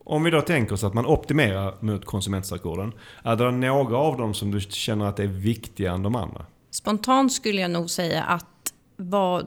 Om 0.04 0.24
vi 0.24 0.30
då 0.30 0.40
tänker 0.40 0.74
oss 0.74 0.84
att 0.84 0.94
man 0.94 1.06
optimerar 1.06 1.74
mot 1.80 2.04
konsumentsökorden. 2.04 2.92
Är 3.22 3.36
det 3.36 3.50
några 3.50 3.96
av 3.96 4.16
dem 4.16 4.34
som 4.34 4.50
du 4.50 4.60
känner 4.60 5.04
att 5.04 5.18
är 5.18 5.26
viktigare 5.26 5.94
än 5.94 6.02
de 6.02 6.16
andra? 6.16 6.46
Spontant 6.70 7.32
skulle 7.32 7.60
jag 7.60 7.70
nog 7.70 7.90
säga 7.90 8.22
att 8.22 8.46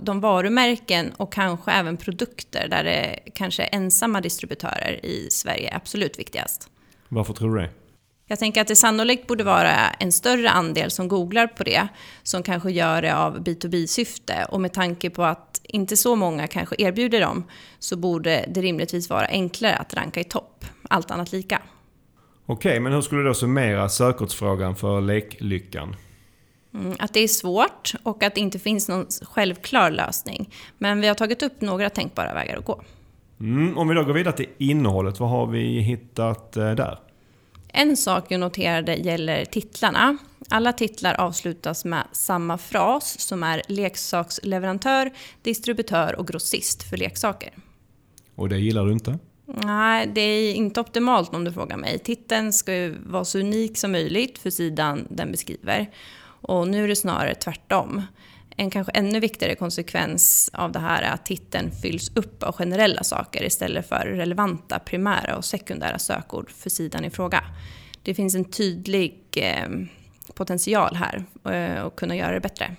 de 0.03 0.21
varumärken 0.21 1.11
och 1.17 1.33
kanske 1.33 1.71
även 1.71 1.97
produkter 1.97 2.67
där 2.67 2.83
det 2.83 3.19
kanske 3.35 3.63
är 3.63 3.69
ensamma 3.71 4.21
distributörer 4.21 5.05
i 5.05 5.27
Sverige 5.31 5.69
är 5.69 5.75
absolut 5.75 6.19
viktigast. 6.19 6.69
Varför 7.09 7.33
tror 7.33 7.55
du 7.55 7.61
det? 7.61 7.69
Jag 8.27 8.39
tänker 8.39 8.61
att 8.61 8.67
det 8.67 8.75
sannolikt 8.75 9.27
borde 9.27 9.43
vara 9.43 9.89
en 9.89 10.11
större 10.11 10.49
andel 10.49 10.91
som 10.91 11.07
googlar 11.07 11.47
på 11.47 11.63
det, 11.63 11.87
som 12.23 12.43
kanske 12.43 12.71
gör 12.71 13.01
det 13.01 13.15
av 13.15 13.43
B2B-syfte. 13.43 14.45
Och 14.49 14.61
med 14.61 14.73
tanke 14.73 15.09
på 15.09 15.23
att 15.23 15.61
inte 15.63 15.97
så 15.97 16.15
många 16.15 16.47
kanske 16.47 16.75
erbjuder 16.77 17.21
dem, 17.21 17.43
så 17.79 17.97
borde 17.97 18.45
det 18.47 18.61
rimligtvis 18.61 19.09
vara 19.09 19.25
enklare 19.25 19.75
att 19.75 19.93
ranka 19.93 20.19
i 20.19 20.23
topp, 20.23 20.65
allt 20.89 21.11
annat 21.11 21.31
lika. 21.31 21.61
Okej, 22.45 22.79
men 22.79 22.93
hur 22.93 23.01
skulle 23.01 23.21
du 23.21 23.27
då 23.27 23.33
summera 23.33 23.89
sökordsfrågan 23.89 24.75
för 24.75 25.01
leklyckan? 25.01 25.95
Mm, 26.73 26.95
att 26.99 27.13
det 27.13 27.19
är 27.19 27.27
svårt 27.27 27.93
och 28.03 28.23
att 28.23 28.35
det 28.35 28.41
inte 28.41 28.59
finns 28.59 28.89
någon 28.89 29.05
självklar 29.21 29.91
lösning. 29.91 30.49
Men 30.77 31.01
vi 31.01 31.07
har 31.07 31.15
tagit 31.15 31.43
upp 31.43 31.61
några 31.61 31.89
tänkbara 31.89 32.33
vägar 32.33 32.57
att 32.57 32.65
gå. 32.65 32.81
Mm, 33.39 33.77
om 33.77 33.87
vi 33.87 33.95
då 33.95 34.03
går 34.03 34.13
vidare 34.13 34.35
till 34.35 34.49
innehållet, 34.57 35.19
vad 35.19 35.29
har 35.29 35.47
vi 35.47 35.79
hittat 35.79 36.57
eh, 36.57 36.71
där? 36.71 36.99
En 37.77 37.97
sak 37.97 38.25
jag 38.27 38.39
noterade 38.39 38.95
gäller 38.95 39.45
titlarna. 39.45 40.17
Alla 40.49 40.73
titlar 40.73 41.13
avslutas 41.13 41.85
med 41.85 42.07
samma 42.11 42.57
fras 42.57 43.19
som 43.19 43.43
är 43.43 43.61
leksaksleverantör, 43.67 45.11
distributör 45.41 46.15
och 46.15 46.27
grossist 46.27 46.83
för 46.83 46.97
leksaker. 46.97 47.53
Och 48.35 48.49
det 48.49 48.57
gillar 48.57 48.85
du 48.85 48.91
inte? 48.91 49.19
Nej, 49.45 50.11
det 50.15 50.21
är 50.21 50.53
inte 50.53 50.79
optimalt 50.79 51.33
om 51.33 51.43
du 51.43 51.51
frågar 51.51 51.77
mig. 51.77 51.99
Titeln 51.99 52.53
ska 52.53 52.75
ju 52.75 52.95
vara 53.05 53.25
så 53.25 53.39
unik 53.39 53.77
som 53.77 53.91
möjligt 53.91 54.37
för 54.37 54.49
sidan 54.49 55.07
den 55.09 55.31
beskriver. 55.31 55.89
Och 56.41 56.67
nu 56.67 56.83
är 56.83 56.87
det 56.87 56.95
snarare 56.95 57.35
tvärtom. 57.35 58.01
En 58.57 58.69
kanske 58.69 58.91
ännu 58.91 59.19
viktigare 59.19 59.55
konsekvens 59.55 60.49
av 60.53 60.71
det 60.71 60.79
här 60.79 61.01
är 61.01 61.11
att 61.11 61.25
titeln 61.25 61.71
fylls 61.71 62.11
upp 62.15 62.43
av 62.43 62.55
generella 62.55 63.03
saker 63.03 63.43
istället 63.43 63.89
för 63.89 64.05
relevanta 64.05 64.79
primära 64.79 65.37
och 65.37 65.45
sekundära 65.45 65.99
sökord 65.99 66.51
för 66.51 66.69
sidan 66.69 67.05
i 67.05 67.09
fråga. 67.09 67.43
Det 68.03 68.13
finns 68.13 68.35
en 68.35 68.45
tydlig 68.45 69.19
eh, 69.37 69.69
potential 70.33 70.95
här 70.95 71.23
eh, 71.51 71.85
att 71.85 71.95
kunna 71.95 72.15
göra 72.15 72.33
det 72.33 72.39
bättre. 72.39 72.75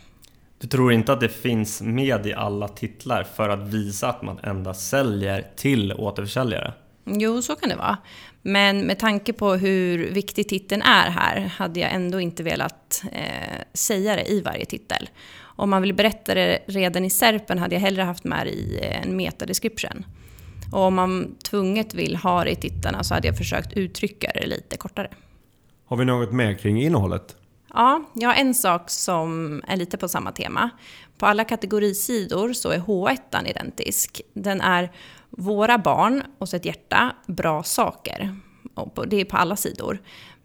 Du 0.59 0.69
tror 0.69 0.93
inte 0.93 1.13
att 1.13 1.21
det 1.21 1.29
finns 1.29 1.83
med 1.83 2.27
i 2.27 2.35
alla 2.35 2.69
titlar 2.69 3.23
för 3.23 3.49
att 3.49 3.69
visa 3.69 4.09
att 4.09 4.23
man 4.23 4.39
endast 4.43 4.89
säljer 4.89 5.47
till 5.57 5.93
återförsäljare? 5.93 6.73
Jo, 7.05 7.43
så 7.43 7.57
kan 7.57 7.69
det 7.69 7.77
vara. 7.77 7.99
Men 8.43 8.81
med 8.81 8.99
tanke 8.99 9.33
på 9.33 9.55
hur 9.55 10.11
viktig 10.11 10.49
titeln 10.49 10.83
är 10.83 11.11
här 11.11 11.41
hade 11.41 11.81
jag 11.81 11.93
ändå 11.93 12.21
inte 12.21 12.43
velat 12.43 13.03
eh, 13.13 13.63
säga 13.73 14.17
det 14.17 14.31
i 14.31 14.41
varje 14.41 14.65
titel 14.65 15.09
om 15.57 15.71
man 15.71 15.83
vill 15.83 15.95
berätta 15.95 16.35
det 16.35 16.59
redan 16.67 17.05
i 17.05 17.11
serpen 17.11 17.59
hade 17.59 17.75
jag 17.75 17.81
hellre 17.81 18.03
haft 18.03 18.25
med 18.25 18.47
det 18.47 18.51
i 18.51 18.81
en 19.03 19.17
metadescription. 19.17 20.07
Och 20.73 20.81
om 20.81 20.95
man 20.95 21.37
tvunget 21.45 21.95
vill 21.95 22.17
ha 22.17 22.45
det 22.45 22.51
i 22.51 22.57
tittarna 22.57 23.05
så 23.05 23.15
hade 23.15 23.27
jag 23.27 23.37
försökt 23.37 23.73
uttrycka 23.73 24.31
det 24.35 24.47
lite 24.47 24.77
kortare. 24.77 25.11
Har 25.87 25.97
vi 25.97 26.05
något 26.05 26.33
mer 26.33 26.55
kring 26.55 26.83
innehållet? 26.83 27.37
Ja, 27.75 28.05
jag 28.15 28.29
har 28.29 28.37
en 28.37 28.55
sak 28.55 28.91
som 28.91 29.63
är 29.69 29.77
lite 29.77 29.97
på 29.99 30.09
samma 30.09 30.33
tema. 30.33 30.71
På 31.19 31.27
alla 31.27 31.45
kategorisidor 31.45 32.53
så 32.53 32.71
är 32.71 32.79
H1 32.79 33.49
identisk. 33.51 34.21
Den 34.35 34.61
är 34.61 34.93
våra 35.31 35.79
barn 35.79 36.23
och 36.39 36.49
så 36.49 36.57
ett 36.57 36.65
hjärta, 36.65 37.17
bra 37.27 37.63
saker. 37.63 38.37
Och 38.75 39.09
det 39.09 39.21
är 39.21 39.25
på 39.25 39.37
alla 39.37 39.57
sidor. 39.57 39.99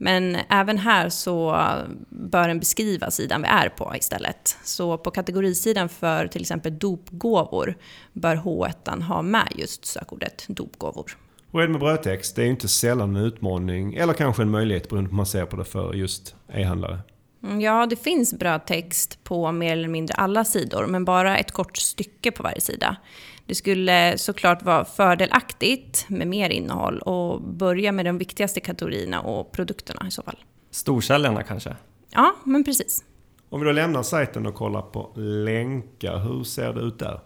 Men 0.04 0.38
även 0.50 0.78
här 0.78 1.10
så 1.10 1.66
bör 2.10 2.48
den 2.48 2.60
beskriva 2.60 3.12
sidan 3.12 3.42
vi 3.42 3.48
är 3.48 3.70
på 3.70 3.96
istället. 3.96 4.58
Så 4.64 4.98
på 4.98 5.12
kategorisidan 5.12 5.90
för 5.90 6.28
till 6.28 6.42
exempel 6.42 6.80
dopgåvor 6.80 7.76
bör 8.14 8.36
H1 8.36 9.02
ha 9.02 9.22
med 9.22 9.48
just 9.56 9.86
sökordet 9.86 10.46
dopgåvor. 10.48 11.18
Och 11.52 11.62
är 11.62 11.68
det 11.68 11.72
med 11.72 11.80
brödtext, 11.80 12.36
det 12.36 12.42
är 12.42 12.46
ju 12.46 12.52
inte 12.52 12.68
sällan 12.68 13.16
en 13.16 13.24
utmaning 13.24 13.94
eller 13.94 14.14
kanske 14.14 14.42
en 14.42 14.50
möjlighet 14.50 14.90
beroende 14.90 15.10
på 15.10 15.14
hur 15.14 15.18
man 15.18 15.26
ser 15.26 15.46
på 15.46 15.56
det 15.56 15.66
för 15.66 15.94
just 15.94 16.36
e-handlare. 16.54 17.00
Mm, 17.44 17.62
ja, 17.62 17.86
det 17.86 17.96
finns 17.96 18.34
brödtext 18.34 19.24
på 19.24 19.52
mer 19.52 19.74
eller 19.74 19.88
mindre 19.88 20.16
alla 20.16 20.46
sidor, 20.46 20.88
men 20.88 21.06
bara 21.06 21.38
ett 21.38 21.52
kort 21.52 21.78
stycke 21.78 22.32
på 22.32 22.44
varje 22.44 22.62
sida. 22.62 22.96
Det 23.52 23.56
skulle 23.56 24.18
såklart 24.18 24.64
vara 24.64 24.86
fördelaktigt 24.86 26.06
med 26.10 26.28
mer 26.28 26.50
innehåll 26.50 27.00
och 27.00 27.42
börja 27.42 27.92
med 27.92 28.06
de 28.06 28.18
viktigaste 28.18 28.60
kategorierna 28.60 29.22
och 29.22 29.52
produkterna 29.52 30.08
i 30.08 30.12
så 30.12 30.22
fall. 30.22 30.44
Storsäljarna 30.70 31.44
kanske? 31.44 31.76
Ja, 32.10 32.36
men 32.44 32.64
precis. 32.64 33.04
Om 33.50 33.60
vi 33.60 33.66
då 33.66 33.72
lämnar 33.72 34.04
sajten 34.04 34.46
och 34.46 34.56
kollar 34.56 34.82
på 34.82 35.12
länkar, 35.16 36.18
hur 36.18 36.44
ser 36.44 36.74
det 36.74 36.82
ut 36.82 37.00
där? 37.00 37.20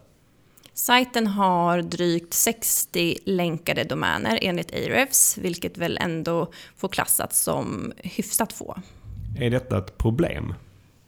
Sajten 0.74 1.26
har 1.26 1.82
drygt 1.82 2.34
60 2.34 3.18
länkade 3.24 3.84
domäner 3.84 4.38
enligt 4.42 4.74
Ahrefs, 4.74 5.38
vilket 5.38 5.78
väl 5.78 5.98
ändå 6.00 6.52
får 6.76 6.88
klassats 6.88 7.42
som 7.42 7.92
hyfsat 7.96 8.52
få. 8.52 8.76
Är 9.38 9.50
detta 9.50 9.78
ett 9.78 9.98
problem? 9.98 10.54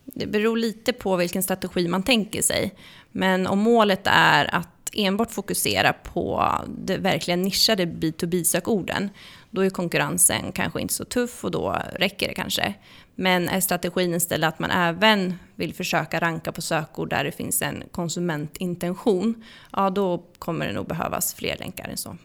Det 0.05 0.27
beror 0.27 0.57
lite 0.57 0.93
på 0.93 1.17
vilken 1.17 1.43
strategi 1.43 1.89
man 1.89 2.03
tänker 2.03 2.43
sig. 2.43 2.75
Men 3.13 3.47
om 3.47 3.59
målet 3.59 4.03
är 4.05 4.55
att 4.55 4.78
enbart 4.99 5.31
fokusera 5.31 5.93
på 5.93 6.53
de 6.69 6.97
verkligen 6.97 7.43
nischade 7.43 7.85
B2B-sökorden, 7.85 9.11
då 9.51 9.61
är 9.65 9.71
konkurrensen 9.71 10.53
kanske 10.53 10.81
inte 10.81 10.95
så 10.95 11.05
tuff 11.05 11.45
och 11.45 11.51
då 11.51 11.77
räcker 11.95 12.29
det 12.29 12.35
kanske. 12.35 12.75
Men 13.15 13.49
är 13.49 13.61
strategin 13.61 14.15
istället 14.15 14.49
att 14.49 14.59
man 14.59 14.71
även 14.71 15.35
vill 15.55 15.75
försöka 15.75 16.21
ranka 16.21 16.53
på 16.53 16.63
sökord 16.63 17.11
där 17.11 17.25
det 17.25 17.33
finns 17.33 17.63
en 17.63 17.83
konsumentintention, 17.91 19.45
ja 19.73 19.91
då 19.91 20.25
kommer 20.39 20.67
det 20.67 20.73
nog 20.73 20.87
behövas 20.87 21.35
fler 21.35 21.57
länkar 21.59 21.89
än 21.89 21.97
så. 21.97 22.17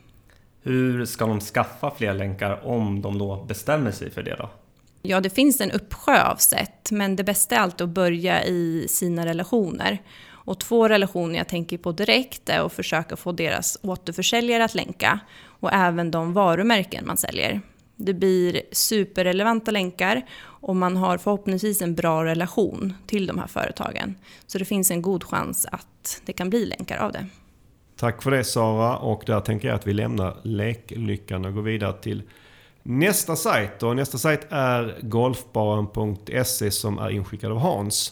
Hur 0.61 1.05
ska 1.05 1.25
de 1.25 1.39
skaffa 1.39 1.91
fler 1.91 2.13
länkar 2.13 2.67
om 2.67 3.01
de 3.01 3.17
då 3.17 3.43
bestämmer 3.43 3.91
sig 3.91 4.11
för 4.11 4.23
det 4.23 4.35
då? 4.35 4.49
Ja, 5.01 5.19
det 5.19 5.29
finns 5.29 5.61
en 5.61 5.71
uppsjö 5.71 6.23
av 6.23 6.35
sätt, 6.35 6.91
men 6.91 7.15
det 7.15 7.23
bästa 7.23 7.55
är 7.55 7.59
alltid 7.59 7.81
att 7.81 7.89
börja 7.89 8.43
i 8.43 8.87
sina 8.89 9.25
relationer. 9.25 10.01
Och 10.45 10.59
två 10.59 10.87
relationer 10.87 11.37
jag 11.37 11.47
tänker 11.47 11.77
på 11.77 11.91
direkt 11.91 12.49
är 12.49 12.65
att 12.65 12.73
försöka 12.73 13.15
få 13.15 13.31
deras 13.31 13.77
återförsäljare 13.81 14.63
att 14.63 14.75
länka 14.75 15.19
och 15.45 15.73
även 15.73 16.11
de 16.11 16.33
varumärken 16.33 17.05
man 17.07 17.17
säljer. 17.17 17.61
Det 17.95 18.13
blir 18.13 18.61
superrelevanta 18.71 19.71
länkar 19.71 20.21
och 20.41 20.75
man 20.75 20.97
har 20.97 21.17
förhoppningsvis 21.17 21.81
en 21.81 21.95
bra 21.95 22.25
relation 22.25 22.93
till 23.07 23.27
de 23.27 23.39
här 23.39 23.47
företagen. 23.47 24.15
Så 24.47 24.57
det 24.57 24.65
finns 24.65 24.91
en 24.91 25.01
god 25.01 25.23
chans 25.23 25.67
att 25.71 26.21
det 26.25 26.33
kan 26.33 26.49
bli 26.49 26.65
länkar 26.65 26.97
av 26.97 27.11
det. 27.11 27.25
Tack 27.95 28.23
för 28.23 28.31
det 28.31 28.43
Sara 28.43 28.97
och 28.97 29.23
där 29.25 29.39
tänker 29.39 29.67
jag 29.67 29.75
att 29.75 29.87
vi 29.87 29.93
lämnar 29.93 30.37
leklyckan 30.43 31.45
och 31.45 31.53
går 31.53 31.61
vidare 31.61 31.93
till 31.93 32.23
nästa 32.83 33.35
sajt. 33.35 33.83
Och 33.83 33.95
nästa 33.95 34.17
sajt 34.17 34.47
är 34.49 34.97
golfbaren.se 35.01 36.71
som 36.71 36.97
är 36.97 37.09
inskickad 37.09 37.51
av 37.51 37.57
Hans. 37.57 38.11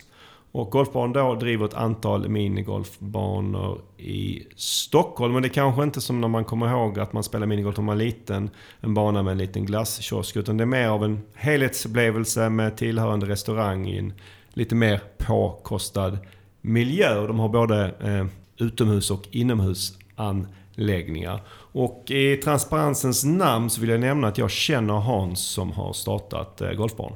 Och 0.52 0.72
Golfbanan 0.72 1.14
då 1.14 1.36
driver 1.36 1.66
ett 1.66 1.74
antal 1.74 2.30
minigolfbanor 2.30 3.82
i 3.98 4.48
Stockholm. 4.56 5.34
Men 5.34 5.42
det 5.42 5.48
är 5.48 5.54
kanske 5.54 5.84
inte 5.84 6.02
som 6.02 6.22
när 6.22 6.28
man 6.28 6.46
kommer 6.46 6.70
ihåg 6.70 7.00
att 7.00 7.14
man 7.14 7.24
spelar 7.24 7.48
minigolf 7.48 7.78
när 7.78 7.84
man 7.84 8.02
är 8.02 8.06
liten. 8.06 8.50
En 8.80 8.94
bana 8.94 9.24
med 9.24 9.32
en 9.32 9.38
liten 9.38 9.66
glasskiosk. 9.66 10.36
Utan 10.36 10.58
det 10.58 10.64
är 10.64 10.66
mer 10.66 10.88
av 10.88 11.04
en 11.04 11.22
helhetsupplevelse 11.34 12.50
med 12.50 12.78
tillhörande 12.78 13.26
restaurang 13.26 13.88
i 13.88 13.98
en 13.98 14.14
lite 14.54 14.76
mer 14.76 15.02
påkostad 15.18 16.18
miljö. 16.62 17.28
De 17.28 17.40
har 17.40 17.50
både 17.50 17.96
eh, 18.00 18.26
utomhus 18.66 19.12
och 19.12 19.28
inomhusanläggningar. 19.32 21.42
Och 21.74 22.12
i 22.12 22.38
transparensens 22.38 23.24
namn 23.24 23.70
så 23.70 23.82
vill 23.82 23.90
jag 23.90 24.00
nämna 24.00 24.28
att 24.28 24.38
jag 24.38 24.52
känner 24.52 24.94
Hans 24.94 25.40
som 25.40 25.72
har 25.72 25.94
startat 25.94 26.62
eh, 26.62 26.72
Golfbaren. 26.72 27.14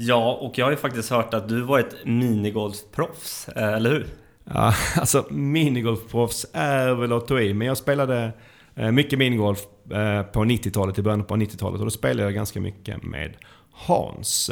Ja, 0.00 0.38
och 0.40 0.58
jag 0.58 0.66
har 0.66 0.70
ju 0.70 0.76
faktiskt 0.76 1.10
hört 1.10 1.34
att 1.34 1.48
du 1.48 1.60
var 1.60 1.78
ett 1.78 1.94
minigolfproffs, 2.04 3.48
eh, 3.48 3.74
eller 3.74 3.90
hur? 3.90 4.06
Ja, 4.44 4.74
alltså 4.96 5.26
minigolfproffs 5.30 6.46
är 6.52 6.94
väl 6.94 7.12
att 7.12 7.26
ta 7.26 7.40
i, 7.40 7.54
men 7.54 7.66
jag 7.66 7.76
spelade 7.76 8.32
eh, 8.74 8.90
mycket 8.90 9.18
minigolf 9.18 9.58
eh, 9.90 10.22
på 10.22 10.44
90-talet, 10.44 10.98
i 10.98 11.02
början 11.02 11.24
på 11.24 11.36
90-talet. 11.36 11.78
Och 11.78 11.86
då 11.86 11.90
spelade 11.90 12.22
jag 12.22 12.34
ganska 12.34 12.60
mycket 12.60 13.02
med 13.02 13.36
Hans. 13.72 14.50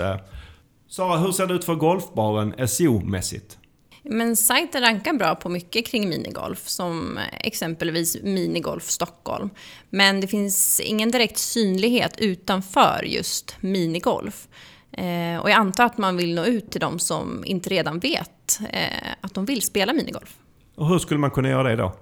Sara, 0.89 1.17
hur 1.17 1.33
ser 1.33 1.47
det 1.47 1.55
ut 1.55 1.65
för 1.65 1.75
golfbaren 1.75 2.55
SEO-mässigt? 2.55 3.59
Men 4.03 4.37
sajten 4.37 4.83
rankar 4.83 5.13
bra 5.13 5.35
på 5.35 5.49
mycket 5.49 5.87
kring 5.87 6.09
minigolf, 6.09 6.69
som 6.69 7.19
exempelvis 7.41 8.23
Minigolf 8.23 8.85
Stockholm. 8.85 9.51
Men 9.91 10.21
det 10.21 10.27
finns 10.27 10.81
ingen 10.81 11.11
direkt 11.11 11.39
synlighet 11.39 12.21
utanför 12.21 13.03
just 13.07 13.57
minigolf. 13.61 14.49
Eh, 14.97 15.41
och 15.41 15.51
jag 15.51 15.57
antar 15.57 15.85
att 15.85 15.99
man 15.99 16.17
vill 16.17 16.35
nå 16.35 16.45
ut 16.45 16.71
till 16.71 16.81
de 16.81 16.99
som 16.99 17.45
inte 17.47 17.71
redan 17.71 17.99
vet 17.99 18.61
eh, 18.71 19.11
att 19.21 19.35
de 19.35 19.45
vill 19.45 19.63
spela 19.63 19.93
minigolf. 19.93 20.37
Och 20.77 20.89
hur 20.89 20.99
skulle 20.99 21.21
man 21.21 21.31
kunna 21.31 21.49
göra 21.49 21.69
det 21.69 21.77
då? 21.77 21.93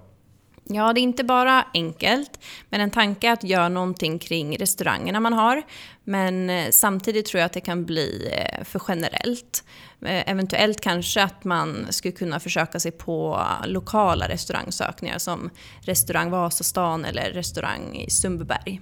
Ja, 0.67 0.93
det 0.93 0.99
är 0.99 1.01
inte 1.01 1.23
bara 1.23 1.65
enkelt, 1.73 2.39
men 2.69 2.81
en 2.81 2.91
tanke 2.91 3.27
är 3.27 3.31
att 3.33 3.43
göra 3.43 3.69
någonting 3.69 4.19
kring 4.19 4.57
restaurangerna 4.57 5.19
man 5.19 5.33
har. 5.33 5.63
Men 6.03 6.49
eh, 6.49 6.69
samtidigt 6.71 7.25
tror 7.25 7.39
jag 7.39 7.45
att 7.45 7.53
det 7.53 7.61
kan 7.61 7.85
bli 7.85 8.31
eh, 8.31 8.63
för 8.63 8.81
generellt. 8.87 9.63
Eh, 10.01 10.29
eventuellt 10.29 10.81
kanske 10.81 11.23
att 11.23 11.43
man 11.43 11.87
skulle 11.89 12.11
kunna 12.11 12.39
försöka 12.39 12.79
sig 12.79 12.91
på 12.91 13.41
lokala 13.65 14.27
restaurangsökningar 14.27 15.17
som 15.17 15.49
restaurang 15.81 16.29
Vasastan 16.29 17.05
eller 17.05 17.31
restaurang 17.31 17.95
i 17.95 18.09
Sundbyberg. 18.09 18.81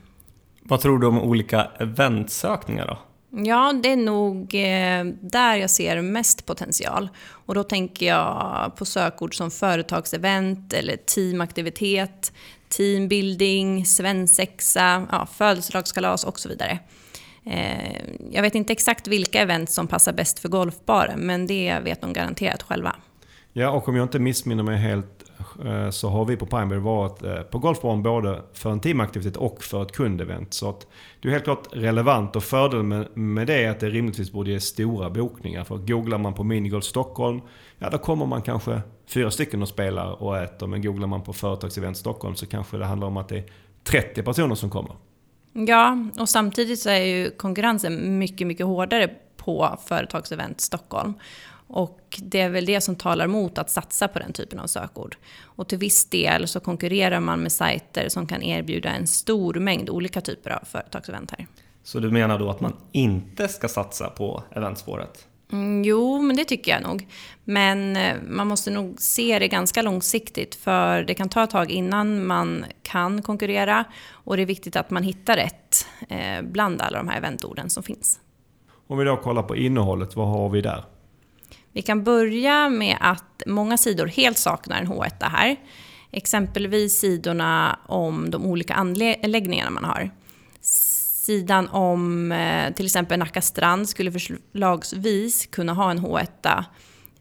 Vad 0.62 0.82
tror 0.82 1.00
du 1.00 1.08
om 1.08 1.22
olika 1.22 1.68
eventsökningar 1.80 2.88
då? 2.88 2.98
Ja, 3.36 3.74
det 3.84 3.92
är 3.92 3.96
nog 3.96 4.56
eh, 4.56 5.06
där 5.22 5.56
jag 5.56 5.70
ser 5.70 6.02
mest 6.02 6.46
potential. 6.46 7.10
Och 7.26 7.56
då 7.56 7.64
tänker 7.64 8.06
jag 8.06 8.72
på 8.76 8.86
sökord 8.86 9.36
som 9.38 9.52
företagsevent 9.52 10.74
eller 10.74 10.96
teamaktivitet, 10.96 12.34
teambuilding, 12.70 13.86
svensexa, 13.86 15.08
ja, 15.12 15.26
födelsedagskalas 15.26 16.24
och 16.24 16.40
så 16.40 16.50
vidare. 16.50 16.80
Eh, 17.46 18.02
jag 18.32 18.42
vet 18.42 18.56
inte 18.56 18.74
exakt 18.74 19.08
vilka 19.08 19.42
event 19.42 19.70
som 19.70 19.88
passar 19.88 20.14
bäst 20.14 20.40
för 20.40 20.50
golfbaren, 20.50 21.20
men 21.20 21.48
det 21.48 21.80
vet 21.84 22.02
de 22.02 22.14
garanterat 22.14 22.64
själva. 22.64 22.96
Ja, 23.54 23.70
och 23.70 23.88
om 23.88 23.96
jag 23.96 24.06
inte 24.06 24.20
missminner 24.20 24.64
mig 24.64 24.78
helt 24.78 25.23
Eh, 25.66 25.90
så 25.90 26.10
har 26.10 26.26
vi 26.26 26.38
på 26.38 26.46
Pineberry 26.46 26.80
varit 26.80 27.24
eh, 27.24 27.42
på 27.42 27.60
golfbanan 27.60 28.04
både 28.04 28.42
för 28.54 28.72
en 28.72 28.80
teamaktivitet 28.80 29.38
och 29.38 29.64
för 29.64 29.84
ett 29.84 29.92
kundevent. 29.92 30.54
Så 30.54 30.70
att 30.70 30.88
det 31.22 31.28
är 31.28 31.32
helt 31.32 31.44
klart 31.44 31.68
relevant 31.72 32.36
och 32.36 32.44
fördelen 32.44 33.08
med, 33.14 33.48
det 33.48 33.64
är 33.64 33.70
att 33.70 33.80
det 33.80 33.90
rimligtvis 33.90 34.32
borde 34.32 34.52
ge 34.52 34.60
stora 34.60 35.10
bokningar. 35.10 35.64
För 35.64 35.78
googlar 35.78 36.18
man 36.18 36.34
på 36.34 36.44
Minigolf 36.44 36.84
Stockholm, 36.84 37.42
ja 37.80 37.90
då 37.90 37.98
kommer 37.98 38.26
man 38.26 38.42
kanske 38.42 38.82
fyra 39.08 39.32
stycken 39.32 39.62
och 39.62 39.68
spelar 39.68 40.24
och 40.24 40.38
äter. 40.38 40.68
Men 40.68 40.82
googlar 40.82 41.08
man 41.08 41.24
på 41.24 41.34
Företagsevent 41.34 41.98
Stockholm 41.98 42.36
så 42.36 42.46
kanske 42.46 42.78
det 42.78 42.86
handlar 42.86 43.08
om 43.08 43.18
att 43.18 43.30
det 43.30 43.38
är 43.38 43.46
30 43.84 44.24
personer 44.24 44.56
som 44.56 44.70
kommer. 44.70 44.96
Ja, 45.54 45.98
och 46.20 46.30
samtidigt 46.30 46.80
så 46.80 46.90
är 46.90 47.06
ju 47.06 47.32
konkurrensen 47.32 48.20
mycket, 48.20 48.48
mycket 48.48 48.66
hårdare 48.66 49.10
på 49.38 49.80
Företagsevent 49.86 50.62
Stockholm. 50.62 51.14
Och 51.74 52.20
det 52.24 52.40
är 52.40 52.50
väl 52.50 52.66
det 52.66 52.82
som 52.82 52.96
talar 52.96 53.28
mot 53.28 53.58
att 53.58 53.70
satsa 53.70 54.08
på 54.08 54.20
den 54.20 54.34
typen 54.34 54.60
av 54.60 54.68
sökord. 54.68 55.18
Och 55.44 55.68
till 55.68 55.78
viss 55.78 56.06
del 56.06 56.48
så 56.48 56.60
konkurrerar 56.60 57.20
man 57.20 57.40
med 57.40 57.52
sajter 57.52 58.10
som 58.10 58.28
kan 58.28 58.44
erbjuda 58.44 58.90
en 58.90 59.08
stor 59.08 59.54
mängd 59.54 59.90
olika 59.90 60.22
typer 60.22 60.50
av 60.50 60.66
företagsevent 60.66 61.32
här. 61.32 61.48
Så 61.84 62.00
du 62.00 62.12
menar 62.12 62.40
då 62.40 62.50
att 62.50 62.62
man 62.62 62.74
inte 62.92 63.48
ska 63.48 63.68
satsa 63.68 64.10
på 64.10 64.44
eventspåret? 64.52 65.28
Mm, 65.52 65.84
jo, 65.84 66.22
men 66.22 66.36
det 66.36 66.46
tycker 66.46 66.72
jag 66.72 66.84
nog. 66.84 67.08
Men 67.44 67.96
eh, 67.96 68.16
man 68.28 68.48
måste 68.48 68.72
nog 68.72 68.96
se 69.02 69.40
det 69.40 69.48
ganska 69.48 69.82
långsiktigt 69.82 70.56
för 70.56 71.04
det 71.04 71.14
kan 71.14 71.30
ta 71.30 71.44
ett 71.44 71.50
tag 71.50 71.72
innan 71.72 72.26
man 72.26 72.66
kan 72.84 73.22
konkurrera 73.22 73.86
och 74.10 74.36
det 74.38 74.42
är 74.42 74.48
viktigt 74.48 74.76
att 74.76 74.90
man 74.90 75.04
hittar 75.04 75.36
rätt 75.36 75.88
eh, 76.10 76.42
bland 76.42 76.82
alla 76.82 76.98
de 76.98 77.08
här 77.08 77.18
eventorden 77.18 77.70
som 77.70 77.84
finns. 77.84 78.20
Om 78.88 78.98
vi 78.98 79.06
då 79.06 79.18
kollar 79.18 79.44
på 79.44 79.56
innehållet, 79.56 80.16
vad 80.16 80.28
har 80.28 80.50
vi 80.50 80.62
där? 80.62 80.84
Vi 81.74 81.82
kan 81.82 82.04
börja 82.04 82.70
med 82.70 82.98
att 83.00 83.44
många 83.46 83.78
sidor 83.78 84.08
helt 84.08 84.38
saknar 84.38 84.82
en 84.82 84.88
H1 84.88 85.12
här. 85.20 85.56
Exempelvis 86.12 87.00
sidorna 87.00 87.80
om 87.86 88.32
de 88.32 88.46
olika 88.46 88.74
anläggningarna 88.74 89.70
man 89.70 89.84
har. 89.84 90.12
Sidan 90.62 91.70
om 91.70 92.32
eh, 92.32 92.74
till 92.74 92.86
exempel 92.86 93.20
Nacka 93.20 93.42
strand 93.42 93.90
skulle 93.90 94.12
förslagsvis 94.12 95.46
kunna 95.46 95.74
ha 95.74 95.92
en 95.92 96.00
H1 96.00 96.64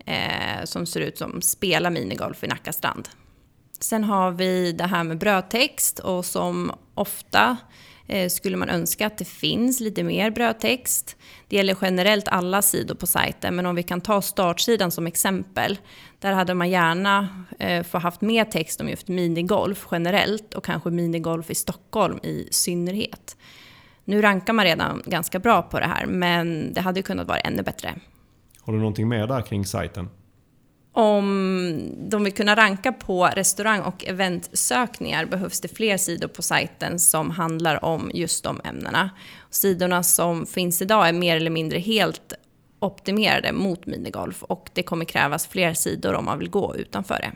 eh, 0.06 0.64
som 0.64 0.86
ser 0.86 1.00
ut 1.00 1.18
som 1.18 1.42
spela 1.42 1.90
minigolf 1.90 2.44
i 2.44 2.46
Nacka 2.46 2.72
strand. 2.72 3.08
Sen 3.80 4.04
har 4.04 4.30
vi 4.30 4.72
det 4.72 4.86
här 4.86 5.04
med 5.04 5.18
brödtext 5.18 5.98
och 5.98 6.24
som 6.24 6.72
ofta 6.94 7.56
Eh, 7.56 7.91
Eh, 8.06 8.28
skulle 8.28 8.56
man 8.56 8.68
önska 8.68 9.06
att 9.06 9.18
det 9.18 9.24
finns 9.24 9.80
lite 9.80 10.02
mer 10.02 10.30
brödtext. 10.30 11.16
Det 11.48 11.56
gäller 11.56 11.76
generellt 11.82 12.28
alla 12.28 12.62
sidor 12.62 12.94
på 12.94 13.06
sajten, 13.06 13.56
men 13.56 13.66
om 13.66 13.74
vi 13.74 13.82
kan 13.82 14.00
ta 14.00 14.22
startsidan 14.22 14.90
som 14.90 15.06
exempel. 15.06 15.78
Där 16.18 16.32
hade 16.32 16.54
man 16.54 16.70
gärna 16.70 17.28
eh, 17.58 17.82
få 17.82 17.98
haft 17.98 18.20
mer 18.20 18.44
text 18.44 18.80
om 18.80 18.88
just 18.88 19.08
minigolf 19.08 19.86
generellt 19.90 20.54
och 20.54 20.64
kanske 20.64 20.90
minigolf 20.90 21.50
i 21.50 21.54
Stockholm 21.54 22.18
i 22.22 22.48
synnerhet. 22.50 23.36
Nu 24.04 24.22
rankar 24.22 24.52
man 24.52 24.64
redan 24.64 25.02
ganska 25.06 25.38
bra 25.38 25.62
på 25.62 25.80
det 25.80 25.86
här, 25.86 26.06
men 26.06 26.72
det 26.72 26.80
hade 26.80 27.02
kunnat 27.02 27.28
vara 27.28 27.38
ännu 27.38 27.62
bättre. 27.62 27.94
Har 28.60 28.72
du 28.72 28.78
någonting 28.78 29.08
mer 29.08 29.26
där 29.26 29.42
kring 29.42 29.64
sajten? 29.64 30.08
Om 30.94 31.90
de 31.98 32.24
vill 32.24 32.32
kunna 32.32 32.56
ranka 32.56 32.92
på 32.92 33.26
restaurang 33.26 33.80
och 33.80 34.04
eventsökningar 34.04 35.24
behövs 35.24 35.60
det 35.60 35.68
fler 35.68 35.96
sidor 35.96 36.28
på 36.28 36.42
sajten 36.42 36.98
som 36.98 37.30
handlar 37.30 37.84
om 37.84 38.10
just 38.14 38.44
de 38.44 38.60
ämnena. 38.64 39.10
Sidorna 39.50 40.02
som 40.02 40.46
finns 40.46 40.82
idag 40.82 41.08
är 41.08 41.12
mer 41.12 41.36
eller 41.36 41.50
mindre 41.50 41.78
helt 41.78 42.32
optimerade 42.78 43.52
mot 43.52 43.86
minigolf 43.86 44.42
och 44.42 44.70
det 44.72 44.82
kommer 44.82 45.04
krävas 45.04 45.46
fler 45.46 45.74
sidor 45.74 46.14
om 46.14 46.24
man 46.24 46.38
vill 46.38 46.50
gå 46.50 46.76
utanför 46.76 47.14
det. 47.14 47.32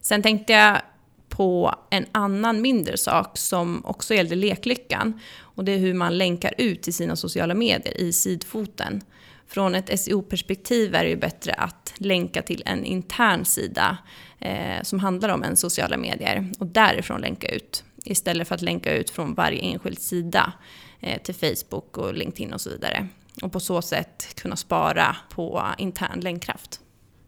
Sen 0.00 0.22
tänkte 0.22 0.52
jag 0.52 0.80
på 1.28 1.74
en 1.90 2.06
annan 2.12 2.60
mindre 2.60 2.96
sak 2.96 3.38
som 3.38 3.82
också 3.84 4.14
gällde 4.14 4.34
leklyckan. 4.34 5.20
Och 5.40 5.64
det 5.64 5.72
är 5.72 5.78
hur 5.78 5.94
man 5.94 6.18
länkar 6.18 6.54
ut 6.58 6.82
till 6.82 6.94
sina 6.94 7.16
sociala 7.16 7.54
medier 7.54 8.00
i 8.00 8.12
sidfoten. 8.12 9.02
Från 9.48 9.74
ett 9.74 10.00
SEO-perspektiv 10.00 10.94
är 10.94 11.04
det 11.04 11.10
ju 11.10 11.16
bättre 11.16 11.52
att 11.52 11.94
länka 11.96 12.42
till 12.42 12.62
en 12.66 12.84
intern 12.84 13.44
sida 13.44 13.98
eh, 14.38 14.82
som 14.82 14.98
handlar 14.98 15.28
om 15.28 15.42
en 15.42 15.56
sociala 15.56 15.96
medier 15.96 16.52
och 16.58 16.66
därifrån 16.66 17.20
länka 17.20 17.48
ut. 17.48 17.84
Istället 18.04 18.48
för 18.48 18.54
att 18.54 18.62
länka 18.62 18.94
ut 18.94 19.10
från 19.10 19.34
varje 19.34 19.60
enskild 19.60 19.98
sida 19.98 20.52
eh, 21.00 21.22
till 21.22 21.34
Facebook 21.34 21.98
och 21.98 22.14
LinkedIn 22.14 22.52
och 22.52 22.60
så 22.60 22.70
vidare. 22.70 23.08
Och 23.42 23.52
på 23.52 23.60
så 23.60 23.82
sätt 23.82 24.34
kunna 24.42 24.56
spara 24.56 25.16
på 25.30 25.62
intern 25.78 26.20
länkkraft. 26.20 26.80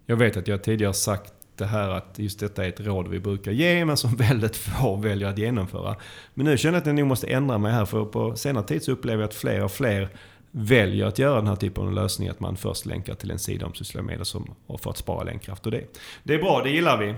Jag 0.07 0.17
vet 0.17 0.37
att 0.37 0.49
jag 0.49 0.65
tidigare 0.65 0.95
sagt 0.95 1.33
det 1.57 1.67
här 1.67 1.89
att 1.89 2.19
just 2.19 2.41
detta 2.41 2.65
är 2.65 2.69
ett 2.69 2.81
råd 2.81 3.09
vi 3.09 3.21
brukar 3.21 3.53
ge 3.53 3.85
men 3.85 3.97
som 3.97 4.17
väldigt 4.17 4.57
få 4.57 4.97
väljer 4.97 5.29
att 5.29 5.39
genomföra. 5.39 5.97
Men 6.35 6.47
nu 6.47 6.59
känner 6.59 6.75
jag 6.75 6.81
att 6.81 6.87
jag 6.87 6.97
nog 6.97 7.07
måste 7.07 7.27
ändra 7.27 7.59
mig 7.59 7.73
här 7.73 7.85
för 7.85 8.05
på 8.05 8.37
senare 8.37 8.65
tid 8.65 8.83
så 8.83 8.93
upplever 8.93 9.23
jag 9.23 9.29
att 9.29 9.35
fler 9.35 9.65
och 9.65 9.73
fler 9.73 10.09
väljer 10.51 11.07
att 11.07 11.19
göra 11.19 11.37
den 11.37 11.47
här 11.47 11.57
typen 11.57 11.87
av 11.87 11.93
lösning. 11.93 12.29
Att 12.29 12.41
man 12.41 12.57
först 12.57 12.87
länkar 12.87 13.15
till 13.15 13.31
en 13.31 13.39
sida 13.39 13.67
om 13.67 13.75
sociala 13.75 14.07
medier 14.07 14.25
som, 14.25 14.55
för 14.79 14.91
att 14.91 14.97
spara 14.97 15.25
länkkraft. 15.25 15.67
Och 15.67 15.73
det, 15.73 15.85
det 16.23 16.35
är 16.35 16.39
bra, 16.39 16.63
det 16.63 16.71
gillar 16.71 16.99
vi. 16.99 17.15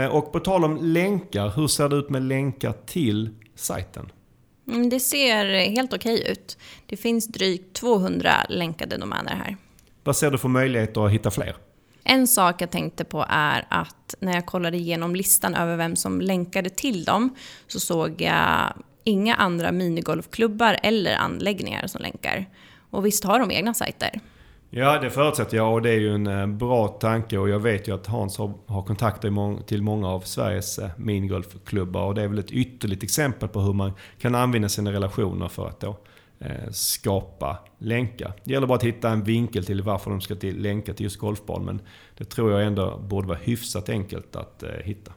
Eh, 0.00 0.06
och 0.06 0.32
på 0.32 0.40
tal 0.40 0.64
om 0.64 0.78
länkar, 0.82 1.52
hur 1.56 1.66
ser 1.66 1.88
det 1.88 1.96
ut 1.96 2.10
med 2.10 2.22
länkar 2.22 2.74
till 2.86 3.30
sajten? 3.54 4.12
Mm, 4.68 4.88
det 4.88 5.00
ser 5.00 5.70
helt 5.70 5.92
okej 5.92 6.30
ut. 6.30 6.58
Det 6.86 6.96
finns 6.96 7.26
drygt 7.26 7.76
200 7.76 8.30
länkade 8.48 8.96
domäner 8.96 9.34
här. 9.34 9.56
Vad 10.04 10.16
ser 10.16 10.30
du 10.30 10.38
för 10.38 10.48
möjligheter 10.48 11.06
att 11.06 11.12
hitta 11.12 11.30
fler? 11.30 11.56
En 12.04 12.26
sak 12.26 12.62
jag 12.62 12.70
tänkte 12.70 13.04
på 13.04 13.26
är 13.28 13.66
att 13.68 14.14
när 14.20 14.34
jag 14.34 14.46
kollade 14.46 14.76
igenom 14.76 15.16
listan 15.16 15.54
över 15.54 15.76
vem 15.76 15.96
som 15.96 16.20
länkade 16.20 16.70
till 16.70 17.04
dem 17.04 17.34
så 17.66 17.80
såg 17.80 18.20
jag 18.20 18.72
inga 19.04 19.34
andra 19.34 19.72
minigolfklubbar 19.72 20.78
eller 20.82 21.14
anläggningar 21.14 21.86
som 21.86 22.02
länkar. 22.02 22.46
Och 22.96 23.06
visst 23.06 23.24
har 23.24 23.38
de 23.38 23.50
egna 23.50 23.74
sajter? 23.74 24.10
Ja, 24.70 25.00
det 25.00 25.10
förutsätter 25.10 25.56
jag 25.56 25.72
och 25.72 25.82
det 25.82 25.90
är 25.90 26.00
ju 26.00 26.14
en 26.14 26.26
eh, 26.26 26.46
bra 26.46 26.88
tanke 26.88 27.38
och 27.38 27.48
jag 27.48 27.58
vet 27.58 27.88
ju 27.88 27.94
att 27.94 28.06
Hans 28.06 28.38
har, 28.38 28.52
har 28.66 28.82
kontakter 28.82 29.62
till 29.62 29.82
många 29.82 30.08
av 30.08 30.20
Sveriges 30.20 30.78
eh, 30.78 30.88
minigolfklubbar 30.96 32.06
och 32.06 32.14
det 32.14 32.22
är 32.22 32.28
väl 32.28 32.38
ett 32.38 32.50
ytterligt 32.50 33.02
exempel 33.02 33.48
på 33.48 33.60
hur 33.60 33.72
man 33.72 33.92
kan 34.18 34.34
använda 34.34 34.68
sina 34.68 34.92
relationer 34.92 35.48
för 35.48 35.68
att 35.68 35.80
då 35.80 35.96
eh, 36.38 36.70
skapa 36.70 37.58
länkar. 37.78 38.32
Det 38.44 38.52
gäller 38.52 38.66
bara 38.66 38.76
att 38.76 38.84
hitta 38.84 39.10
en 39.10 39.24
vinkel 39.24 39.64
till 39.64 39.82
varför 39.82 40.10
de 40.10 40.20
ska 40.20 40.34
till, 40.34 40.62
länka 40.62 40.94
till 40.94 41.04
just 41.04 41.18
golfbana 41.18 41.64
men 41.64 41.80
det 42.18 42.24
tror 42.24 42.52
jag 42.52 42.66
ändå 42.66 42.98
borde 42.98 43.28
vara 43.28 43.38
hyfsat 43.42 43.88
enkelt 43.88 44.36
att 44.36 44.64
hitta. 44.84 45.12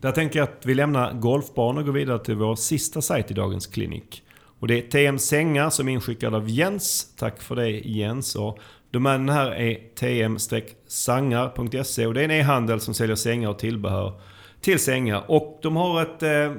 Där 0.00 0.12
tänker 0.12 0.38
jag 0.38 0.48
att 0.48 0.66
vi 0.66 0.74
lämnar 0.74 1.12
golfbanor 1.12 1.80
och 1.80 1.86
går 1.86 1.92
vidare 1.92 2.24
till 2.24 2.36
vår 2.36 2.56
sista 2.56 3.02
sajt 3.02 3.30
i 3.30 3.34
dagens 3.34 3.66
klinik. 3.66 4.22
Och 4.60 4.68
det 4.68 4.78
är 4.78 4.82
TM 4.90 5.18
Sängar 5.18 5.70
som 5.70 5.88
är 5.88 5.92
inskickad 5.92 6.34
av 6.34 6.48
Jens. 6.48 7.14
Tack 7.16 7.42
för 7.42 7.56
det 7.56 7.70
Jens. 7.70 8.36
Och 8.36 8.58
domänen 8.90 9.28
här 9.28 9.50
är 9.50 9.94
tm-sangar.se 9.94 12.06
och 12.06 12.14
det 12.14 12.20
är 12.20 12.24
en 12.24 12.30
e-handel 12.30 12.80
som 12.80 12.94
säljer 12.94 13.16
sängar 13.16 13.48
och 13.48 13.58
tillbehör 13.58 14.20
till 14.60 14.78
sängar. 14.78 15.24
Och 15.28 15.58
de 15.62 15.76
har 15.76 16.02
ett, 16.02 16.22
eh, 16.22 16.52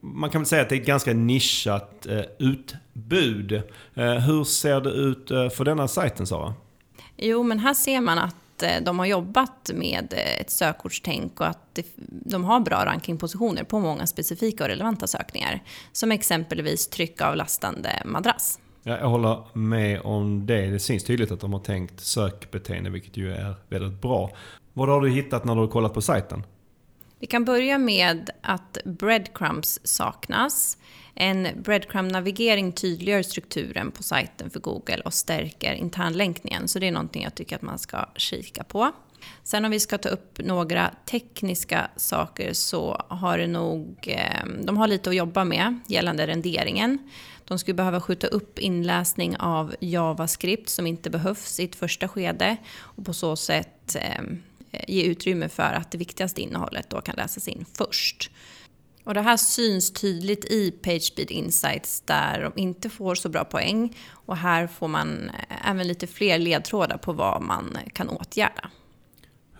man 0.00 0.30
kan 0.30 0.40
väl 0.40 0.46
säga 0.46 0.62
att 0.62 0.68
det 0.68 0.76
är 0.76 0.80
ett 0.80 0.86
ganska 0.86 1.14
nischat 1.14 2.06
eh, 2.06 2.20
utbud. 2.38 3.52
Eh, 3.94 4.12
hur 4.12 4.44
ser 4.44 4.80
det 4.80 4.90
ut 4.90 5.30
eh, 5.30 5.48
för 5.48 5.64
denna 5.64 5.88
sajten 5.88 6.26
Sara? 6.26 6.54
Jo, 7.16 7.42
men 7.42 7.58
här 7.58 7.74
ser 7.74 8.00
man 8.00 8.18
att 8.18 8.36
Eh, 8.62 8.82
de 8.82 8.98
har 8.98 9.06
jobbat 9.06 9.70
med 9.74 10.12
eh, 10.12 10.40
ett 10.40 10.50
sökordstänk 10.50 11.40
och 11.40 11.46
att 11.46 11.78
de 12.10 12.44
har 12.44 12.60
bra 12.60 12.84
rankingpositioner 12.84 13.64
på 13.64 13.78
många 13.80 14.06
specifika 14.06 14.64
och 14.64 14.70
relevanta 14.70 15.06
sökningar. 15.06 15.62
Som 15.92 16.12
exempelvis 16.12 16.88
tryckavlastande 16.88 17.90
madrass. 18.04 18.58
Jag 18.82 19.08
håller 19.08 19.58
med 19.58 20.00
om 20.00 20.46
det. 20.46 20.66
Det 20.66 20.78
syns 20.78 21.04
tydligt 21.04 21.30
att 21.30 21.40
de 21.40 21.52
har 21.52 21.60
tänkt 21.60 22.00
sökbeteende, 22.00 22.90
vilket 22.90 23.16
ju 23.16 23.32
är 23.32 23.54
väldigt 23.68 24.00
bra. 24.00 24.30
Vad 24.72 24.88
har 24.88 25.00
du 25.00 25.10
hittat 25.10 25.44
när 25.44 25.54
du 25.54 25.60
har 25.60 25.68
kollat 25.68 25.94
på 25.94 26.02
sajten? 26.02 26.42
Vi 27.20 27.26
kan 27.26 27.44
börja 27.44 27.78
med 27.78 28.30
att 28.40 28.78
breadcrumbs 28.84 29.80
saknas. 29.84 30.78
En 31.14 31.48
breadcrumb-navigering 31.62 32.72
tydliggör 32.72 33.22
strukturen 33.22 33.90
på 33.90 34.02
sajten 34.02 34.50
för 34.50 34.60
Google 34.60 35.00
och 35.04 35.14
stärker 35.14 35.74
internlänkningen. 35.74 36.68
Så 36.68 36.78
det 36.78 36.86
är 36.86 36.92
någonting 36.92 37.22
jag 37.22 37.34
tycker 37.34 37.56
att 37.56 37.62
man 37.62 37.78
ska 37.78 38.06
kika 38.16 38.64
på. 38.64 38.92
Sen 39.42 39.64
om 39.64 39.70
vi 39.70 39.80
ska 39.80 39.98
ta 39.98 40.08
upp 40.08 40.38
några 40.38 40.90
tekniska 41.06 41.90
saker 41.96 42.52
så 42.52 43.04
har 43.08 43.38
det 43.38 43.46
nog, 43.46 43.96
ehm, 44.06 44.66
de 44.66 44.76
har 44.76 44.88
lite 44.88 45.10
att 45.10 45.16
jobba 45.16 45.44
med 45.44 45.80
gällande 45.86 46.26
renderingen. 46.26 46.98
De 47.44 47.58
skulle 47.58 47.74
behöva 47.74 48.00
skjuta 48.00 48.26
upp 48.26 48.58
inläsning 48.58 49.36
av 49.36 49.74
JavaScript 49.80 50.68
som 50.68 50.86
inte 50.86 51.10
behövs 51.10 51.60
i 51.60 51.64
ett 51.64 51.76
första 51.76 52.08
skede 52.08 52.56
och 52.76 53.04
på 53.04 53.12
så 53.12 53.36
sätt 53.36 53.96
ehm, 53.96 54.42
ge 54.88 55.02
utrymme 55.02 55.48
för 55.48 55.72
att 55.72 55.90
det 55.90 55.98
viktigaste 55.98 56.40
innehållet 56.40 56.90
då 56.90 57.00
kan 57.00 57.14
läsas 57.16 57.48
in 57.48 57.64
först. 57.74 58.30
Och 59.04 59.14
det 59.14 59.20
här 59.20 59.36
syns 59.36 59.92
tydligt 59.92 60.44
i 60.44 60.70
PageSpeed 60.70 61.30
Insights 61.30 62.00
där 62.00 62.42
de 62.42 62.60
inte 62.60 62.90
får 62.90 63.14
så 63.14 63.28
bra 63.28 63.44
poäng. 63.44 63.96
Och 64.10 64.36
här 64.36 64.66
får 64.66 64.88
man 64.88 65.30
eh, 65.30 65.70
även 65.70 65.88
lite 65.88 66.06
fler 66.06 66.38
ledtrådar 66.38 66.96
på 66.98 67.12
vad 67.12 67.42
man 67.42 67.78
kan 67.92 68.08
åtgärda. 68.08 68.70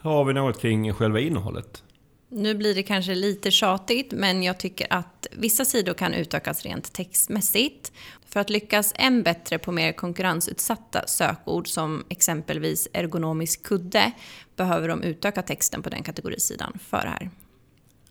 Har 0.00 0.24
vi 0.24 0.32
något 0.32 0.60
kring 0.60 0.92
själva 0.92 1.20
innehållet? 1.20 1.82
Nu 2.30 2.54
blir 2.54 2.74
det 2.74 2.82
kanske 2.82 3.14
lite 3.14 3.50
tjatigt, 3.50 4.12
men 4.12 4.42
jag 4.42 4.58
tycker 4.58 4.86
att 4.90 5.26
vissa 5.32 5.64
sidor 5.64 5.94
kan 5.94 6.14
utökas 6.14 6.62
rent 6.62 6.92
textmässigt. 6.92 7.92
För 8.28 8.40
att 8.40 8.50
lyckas 8.50 8.92
än 8.96 9.22
bättre 9.22 9.58
på 9.58 9.72
mer 9.72 9.92
konkurrensutsatta 9.92 11.06
sökord 11.06 11.68
som 11.68 12.04
exempelvis 12.08 12.88
ergonomisk 12.92 13.62
kudde 13.62 14.12
behöver 14.56 14.88
de 14.88 15.02
utöka 15.02 15.42
texten 15.42 15.82
på 15.82 15.90
den 15.90 16.02
kategorisidan 16.02 16.78
för 16.88 17.02
det 17.02 17.08
här. 17.08 17.30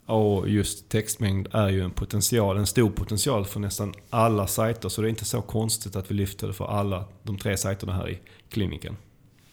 Och 0.05 0.49
just 0.49 0.89
textmängd 0.89 1.47
är 1.53 1.69
ju 1.69 1.81
en 1.81 1.91
potential, 1.91 2.57
en 2.57 2.67
stor 2.67 2.89
potential 2.89 3.45
för 3.45 3.59
nästan 3.59 3.93
alla 4.09 4.47
sajter. 4.47 4.89
Så 4.89 5.01
det 5.01 5.07
är 5.07 5.09
inte 5.09 5.25
så 5.25 5.41
konstigt 5.41 5.95
att 5.95 6.11
vi 6.11 6.15
lyfter 6.15 6.47
det 6.47 6.53
för 6.53 6.65
alla 6.65 7.05
de 7.23 7.37
tre 7.37 7.57
sajterna 7.57 7.93
här 7.93 8.09
i 8.09 8.19
kliniken. 8.49 8.97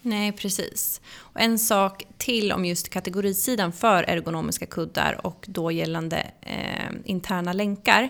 Nej, 0.01 0.31
precis. 0.31 1.01
Och 1.17 1.41
en 1.41 1.59
sak 1.59 2.03
till 2.17 2.51
om 2.51 2.65
just 2.65 2.89
kategorisidan 2.89 3.71
för 3.71 4.03
ergonomiska 4.03 4.65
kuddar 4.65 5.25
och 5.25 5.45
då 5.47 5.71
gällande 5.71 6.31
eh, 6.41 6.91
interna 7.05 7.53
länkar. 7.53 8.09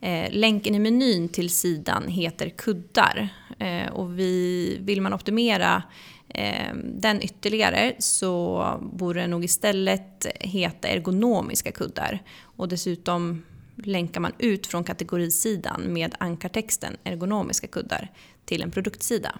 Eh, 0.00 0.32
länken 0.32 0.74
i 0.74 0.78
menyn 0.78 1.28
till 1.28 1.50
sidan 1.50 2.08
heter 2.08 2.48
kuddar. 2.48 3.28
Eh, 3.58 3.92
och 3.92 4.18
vi, 4.18 4.78
vill 4.80 5.02
man 5.02 5.14
optimera 5.14 5.82
eh, 6.28 6.74
den 6.84 7.22
ytterligare 7.22 7.94
så 7.98 8.64
borde 8.92 9.20
den 9.20 9.30
nog 9.30 9.44
istället 9.44 10.26
heta 10.40 10.88
ergonomiska 10.88 11.72
kuddar. 11.72 12.22
Och 12.42 12.68
dessutom 12.68 13.42
länkar 13.76 14.20
man 14.20 14.32
ut 14.38 14.66
från 14.66 14.84
kategorisidan 14.84 15.82
med 15.92 16.14
ankartexten 16.18 16.96
ergonomiska 17.04 17.66
kuddar 17.66 18.08
till 18.44 18.62
en 18.62 18.70
produktsida. 18.70 19.38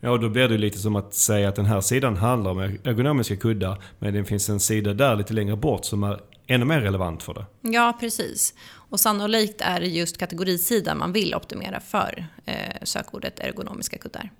Ja, 0.00 0.16
då 0.16 0.28
blir 0.28 0.48
det 0.48 0.58
lite 0.58 0.78
som 0.78 0.96
att 0.96 1.14
säga 1.14 1.48
att 1.48 1.56
den 1.56 1.66
här 1.66 1.80
sidan 1.80 2.16
handlar 2.16 2.50
om 2.50 2.58
ergonomiska 2.58 3.36
kuddar, 3.36 3.82
men 3.98 4.14
det 4.14 4.24
finns 4.24 4.48
en 4.48 4.60
sida 4.60 4.94
där 4.94 5.16
lite 5.16 5.34
längre 5.34 5.56
bort 5.56 5.84
som 5.84 6.04
är 6.04 6.20
ännu 6.46 6.64
mer 6.64 6.80
relevant 6.80 7.22
för 7.22 7.34
det. 7.34 7.46
Ja, 7.60 7.96
precis. 8.00 8.54
Och 8.90 9.00
sannolikt 9.00 9.60
är 9.60 9.80
det 9.80 9.86
just 9.86 10.18
kategorisidan 10.18 10.98
man 10.98 11.12
vill 11.12 11.34
optimera 11.34 11.80
för 11.80 12.26
eh, 12.44 12.76
sökordet 12.82 13.40
ergonomiska 13.40 13.98
kuddar. 13.98 14.30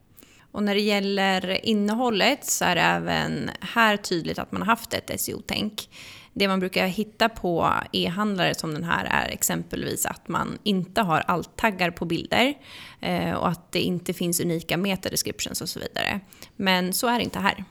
Och 0.53 0.63
när 0.63 0.75
det 0.75 0.81
gäller 0.81 1.67
innehållet 1.67 2.45
så 2.45 2.65
är 2.65 2.75
det 2.75 2.81
även 2.81 3.51
här 3.61 3.97
tydligt 3.97 4.39
att 4.39 4.53
man 4.53 4.63
har 4.63 4.67
haft 4.67 4.95
ett 4.95 5.21
SEO-tänk. 5.21 5.89
Det 6.33 6.49
man 6.49 6.61
brukar 6.61 6.87
hitta 6.87 7.29
på 7.29 7.75
e-handlare 7.93 8.55
som 8.55 8.75
den 8.75 8.85
här 8.85 9.05
är 9.05 9.29
exempelvis 9.29 10.07
att 10.07 10.29
man 10.29 10.59
inte 10.63 11.01
har 11.01 11.21
alt-taggar 11.21 11.91
på 11.91 12.05
bilder 12.05 12.55
eh, 13.01 13.33
och 13.33 13.49
att 13.49 13.73
det 13.73 13.81
inte 13.81 14.13
finns 14.15 14.41
unika 14.41 14.77
meta-descriptions 14.77 15.61
och 15.63 15.69
så 15.69 15.81
vidare. 15.81 16.21
Men 16.57 16.93
så 16.93 17.07
är 17.07 17.19
det 17.19 17.25
inte 17.25 17.39
här. 17.39 17.65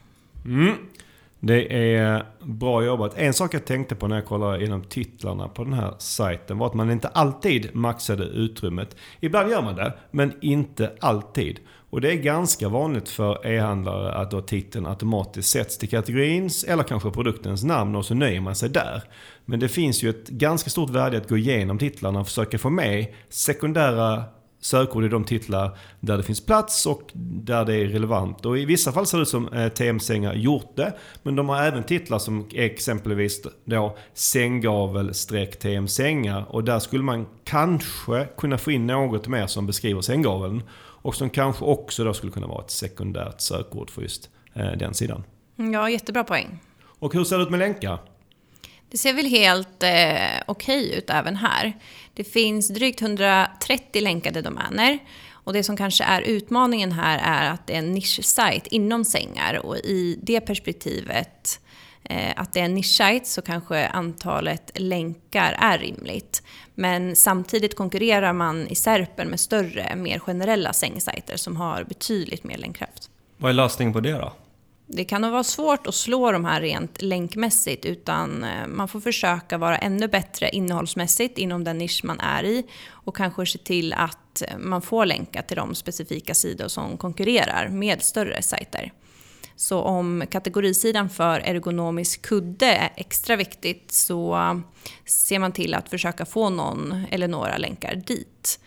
Mm. 0.46 0.76
Det 1.48 1.96
är 1.96 2.26
bra 2.44 2.84
jobbat. 2.84 3.18
En 3.18 3.34
sak 3.34 3.54
jag 3.54 3.66
tänkte 3.66 3.96
på 3.96 4.08
när 4.08 4.16
jag 4.16 4.26
kollade 4.26 4.58
igenom 4.58 4.84
titlarna 4.84 5.48
på 5.48 5.64
den 5.64 5.74
här 5.74 5.94
sajten 5.98 6.58
var 6.58 6.68
att 6.68 6.74
man 6.74 6.92
inte 6.92 7.08
alltid 7.08 7.76
maxade 7.76 8.24
utrymmet. 8.24 8.96
Ibland 9.20 9.50
gör 9.50 9.62
man 9.62 9.76
det, 9.76 9.94
men 10.12 10.34
inte 10.42 10.92
alltid. 11.00 11.60
Och 11.90 12.02
det 12.02 12.12
är 12.12 12.16
ganska 12.16 12.70
vanligt 12.70 13.10
för 13.10 13.48
e-handlare 13.48 14.14
att 14.14 14.32
då 14.32 14.42
titeln 14.42 14.86
automatiskt 14.86 15.50
sätts 15.50 15.78
till 15.78 15.90
kategorins 15.90 16.64
eller 16.64 16.84
kanske 16.84 17.12
produktens 17.12 17.64
namn 17.64 17.96
och 17.96 18.06
så 18.06 18.14
nöjer 18.14 18.42
man 18.42 18.56
sig 18.56 18.70
där. 18.70 19.04
Men 19.46 19.60
det 19.60 19.70
finns 19.70 20.04
ju 20.04 20.10
ett 20.10 20.28
ganska 20.28 20.70
stort 20.70 20.90
värde 20.90 21.18
att 21.18 21.30
gå 21.30 21.38
igenom 21.38 21.78
titlarna 21.78 22.20
och 22.20 22.28
försöka 22.28 22.58
få 22.58 22.70
med 22.70 23.08
sekundära 23.30 24.24
sökord 24.60 25.06
i 25.06 25.08
de 25.08 25.24
titlar 25.24 25.78
där 26.00 26.18
det 26.18 26.24
finns 26.24 26.46
plats 26.46 26.86
och 26.86 27.12
där 27.14 27.66
det 27.66 27.76
är 27.76 27.88
relevant. 27.88 28.46
Och 28.46 28.58
i 28.58 28.66
vissa 28.66 28.92
fall 28.92 29.06
ser 29.06 29.18
det 29.18 29.22
ut 29.22 29.28
som 29.28 29.54
eh, 29.54 29.70
TM-sängar 29.70 30.34
gjort 30.34 30.76
det. 30.76 30.94
Men 31.24 31.36
de 31.36 31.50
har 31.50 31.64
även 31.64 31.84
titlar 31.84 32.20
som 32.20 32.50
exempelvis 32.54 33.42
då 33.66 33.98
sänggavel 34.14 35.14
TM-sängar. 35.60 36.46
Och 36.50 36.64
där 36.64 36.80
skulle 36.80 37.04
man 37.04 37.28
kanske 37.44 38.28
kunna 38.38 38.58
få 38.58 38.72
in 38.72 38.88
något 38.88 39.28
mer 39.28 39.48
som 39.48 39.68
beskriver 39.68 40.02
sänggaveln. 40.02 40.64
Och 41.02 41.16
som 41.16 41.30
kanske 41.30 41.66
också 41.66 42.04
då 42.04 42.14
skulle 42.14 42.32
kunna 42.32 42.48
vara 42.48 42.64
ett 42.64 42.72
sekundärt 42.72 43.42
sökord 43.42 43.90
för 43.90 44.02
just 44.02 44.30
eh, 44.54 44.72
den 44.72 44.94
sidan. 44.94 45.24
Ja, 45.56 45.90
jättebra 45.90 46.24
poäng. 46.24 46.60
Och 47.00 47.14
hur 47.14 47.24
ser 47.24 47.38
det 47.38 47.44
ut 47.44 47.50
med 47.50 47.60
länkar? 47.60 48.00
Det 48.90 48.98
ser 48.98 49.14
väl 49.14 49.26
helt 49.26 49.84
eh, 49.84 49.90
okej 50.46 50.86
okay 50.86 50.98
ut 50.98 51.10
även 51.10 51.36
här. 51.36 51.74
Det 52.14 52.24
finns 52.24 52.68
drygt 52.68 53.02
130 53.02 54.02
länkade 54.02 54.42
domäner. 54.42 55.00
Och 55.48 55.54
det 55.54 55.64
som 55.64 55.78
kanske 55.78 56.04
är 56.04 56.22
utmaningen 56.22 56.92
här 56.92 57.20
är 57.24 57.52
att 57.52 57.68
det 57.68 57.74
är 57.74 57.78
en 57.78 57.94
nischsajt 57.94 58.68
inom 58.68 59.06
sängar. 59.06 59.66
Och 59.66 59.78
i 59.78 60.20
det 60.24 60.42
perspektivet, 60.42 61.60
eh, 62.04 62.34
att 62.36 62.54
det 62.54 62.60
är 62.60 62.66
en 62.66 62.74
nischsajt, 62.74 63.28
så 63.28 63.42
kanske 63.42 63.88
antalet 63.88 64.72
länkar 64.76 65.58
är 65.60 65.78
rimligt. 65.78 66.44
Men 66.76 67.16
samtidigt 67.16 67.76
konkurrerar 67.76 68.34
man 68.34 68.68
i 68.68 68.76
Serpen 68.76 69.28
med 69.28 69.40
större, 69.40 69.96
mer 69.96 70.20
generella 70.20 70.74
sängsajter 70.74 71.38
som 71.38 71.58
har 71.58 71.84
betydligt 71.84 72.44
mer 72.44 72.58
länkkraft. 72.58 73.10
Vad 73.38 73.50
är 73.50 73.54
lösningen 73.54 73.94
på 73.94 74.00
det 74.00 74.12
då? 74.12 74.34
Det 74.90 75.06
kan 75.06 75.22
nog 75.22 75.32
vara 75.32 75.44
svårt 75.44 75.88
att 75.88 75.96
slå 75.96 76.32
de 76.32 76.46
här 76.46 76.62
rent 76.62 77.02
länkmässigt 77.02 77.86
utan 77.86 78.44
eh, 78.44 78.68
man 78.68 78.88
får 78.88 79.00
försöka 79.00 79.58
vara 79.58 79.78
ännu 79.78 80.08
bättre 80.08 80.50
innehållsmässigt 80.50 81.38
inom 81.38 81.64
den 81.64 81.78
nisch 81.78 82.02
man 82.04 82.20
är 82.20 82.44
i 82.44 82.66
och 82.90 83.16
kanske 83.16 83.46
se 83.46 83.58
till 83.58 83.94
att 83.94 84.42
eh, 84.42 84.58
man 84.58 84.82
får 84.82 85.06
länka 85.06 85.42
till 85.42 85.58
de 85.58 85.76
specifika 85.76 86.34
sidor 86.34 86.68
som 86.68 86.98
konkurrerar 86.98 87.68
med 87.70 88.02
större 88.02 88.42
sajter. 88.42 88.92
Så 89.56 89.82
om 89.82 90.24
kategorisidan 90.30 91.10
för 91.10 91.40
ergonomisk 91.40 92.22
kudde 92.22 92.66
är 92.66 92.94
extra 92.96 93.36
viktigt 93.36 93.92
så 93.92 94.36
eh, 94.36 94.58
ser 95.06 95.40
man 95.40 95.52
till 95.52 95.74
att 95.74 95.90
försöka 95.90 96.26
få 96.26 96.50
någon 96.50 97.06
eller 97.12 97.28
några 97.28 97.58
länkar 97.58 97.96
dit 97.96 98.60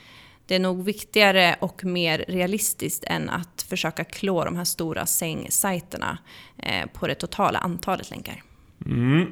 det 0.50 0.56
är 0.56 0.60
nog 0.60 0.84
viktigare 0.84 1.56
och 1.60 1.84
mer 1.84 2.24
realistiskt 2.28 3.04
än 3.06 3.28
att 3.28 3.66
försöka 3.68 4.04
klå 4.04 4.44
de 4.44 4.56
här 4.56 4.64
stora 4.64 5.06
sängsajterna 5.06 6.18
eh, 6.58 6.86
på 6.92 7.06
det 7.06 7.14
totala 7.14 7.58
antalet 7.58 8.10
länkar. 8.10 8.42
Mm. 8.86 9.26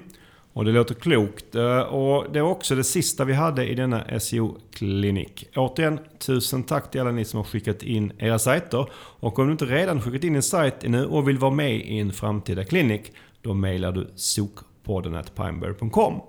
Och 0.53 0.65
det 0.65 0.73
låter 0.73 0.95
klokt. 0.95 1.55
Eh, 1.55 1.81
och 1.81 2.33
det 2.33 2.43
var 2.43 2.51
också 2.51 2.75
det 2.75 2.85
sista 2.85 3.25
vi 3.25 3.33
hade 3.33 3.67
i 3.67 3.75
denna 3.75 4.21
SEO-klinik. 4.21 5.49
Återigen, 5.57 5.99
tusen 6.19 6.63
tack 6.63 6.91
till 6.91 7.01
alla 7.01 7.11
ni 7.11 7.25
som 7.25 7.37
har 7.37 7.45
skickat 7.45 7.83
in 7.83 8.13
era 8.19 8.39
sajter. 8.39 8.87
Och 8.95 9.39
om 9.39 9.47
du 9.47 9.53
inte 9.53 9.65
redan 9.65 10.03
skickat 10.03 10.25
in 10.25 10.37
en 10.37 10.43
sajt 10.43 10.85
ännu 10.85 11.07
och 11.07 11.29
vill 11.29 11.39
vara 11.39 11.53
med 11.53 11.75
i 11.75 11.99
en 11.99 12.13
framtida 12.13 12.65
klinik, 12.65 13.13
då 13.43 13.55
mejlar 13.55 13.93
du 13.93 14.11
sokpodden.pimeberry.com. 14.15 16.21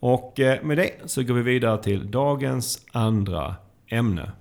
Och 0.00 0.40
eh, 0.40 0.62
med 0.62 0.78
det 0.78 0.90
så 1.06 1.22
går 1.22 1.34
vi 1.34 1.42
vidare 1.42 1.82
till 1.82 2.10
dagens 2.10 2.86
andra 2.92 3.56
ämne. 3.90 4.32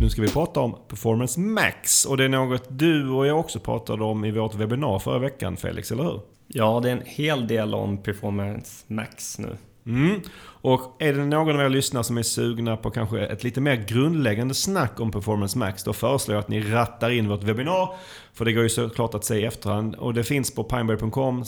Nu 0.00 0.10
ska 0.10 0.22
vi 0.22 0.28
prata 0.28 0.60
om 0.60 0.76
Performance 0.88 1.40
Max 1.40 2.04
och 2.04 2.16
det 2.16 2.24
är 2.24 2.28
något 2.28 2.64
du 2.68 3.10
och 3.10 3.26
jag 3.26 3.40
också 3.40 3.60
pratade 3.60 4.04
om 4.04 4.24
i 4.24 4.30
vårt 4.30 4.54
webbinar 4.54 4.98
förra 4.98 5.18
veckan 5.18 5.56
Felix, 5.56 5.92
eller 5.92 6.04
hur? 6.04 6.20
Ja, 6.46 6.80
det 6.82 6.88
är 6.88 6.92
en 6.92 7.02
hel 7.04 7.46
del 7.46 7.74
om 7.74 8.02
Performance 8.02 8.84
Max 8.86 9.38
nu. 9.38 9.56
Mm. 9.88 10.20
Och 10.60 10.96
är 10.98 11.12
det 11.12 11.24
någon 11.24 11.54
av 11.54 11.66
er 11.66 11.68
lyssnare 11.68 12.04
som 12.04 12.18
är 12.18 12.22
sugna 12.22 12.76
på 12.76 12.90
kanske 12.90 13.20
ett 13.20 13.44
lite 13.44 13.60
mer 13.60 13.76
grundläggande 13.88 14.54
snack 14.54 15.00
om 15.00 15.10
Performance 15.10 15.58
Max, 15.58 15.84
då 15.84 15.92
föreslår 15.92 16.34
jag 16.34 16.42
att 16.42 16.48
ni 16.48 16.60
rattar 16.60 17.10
in 17.10 17.28
vårt 17.28 17.42
webbinar. 17.42 17.94
För 18.32 18.44
det 18.44 18.52
går 18.52 18.62
ju 18.62 18.68
såklart 18.68 19.14
att 19.14 19.24
se 19.24 19.34
i 19.34 19.44
efterhand. 19.44 19.94
Och 19.94 20.14
det 20.14 20.24
finns 20.24 20.54
på 20.54 20.64
pineberry.com 20.64 21.44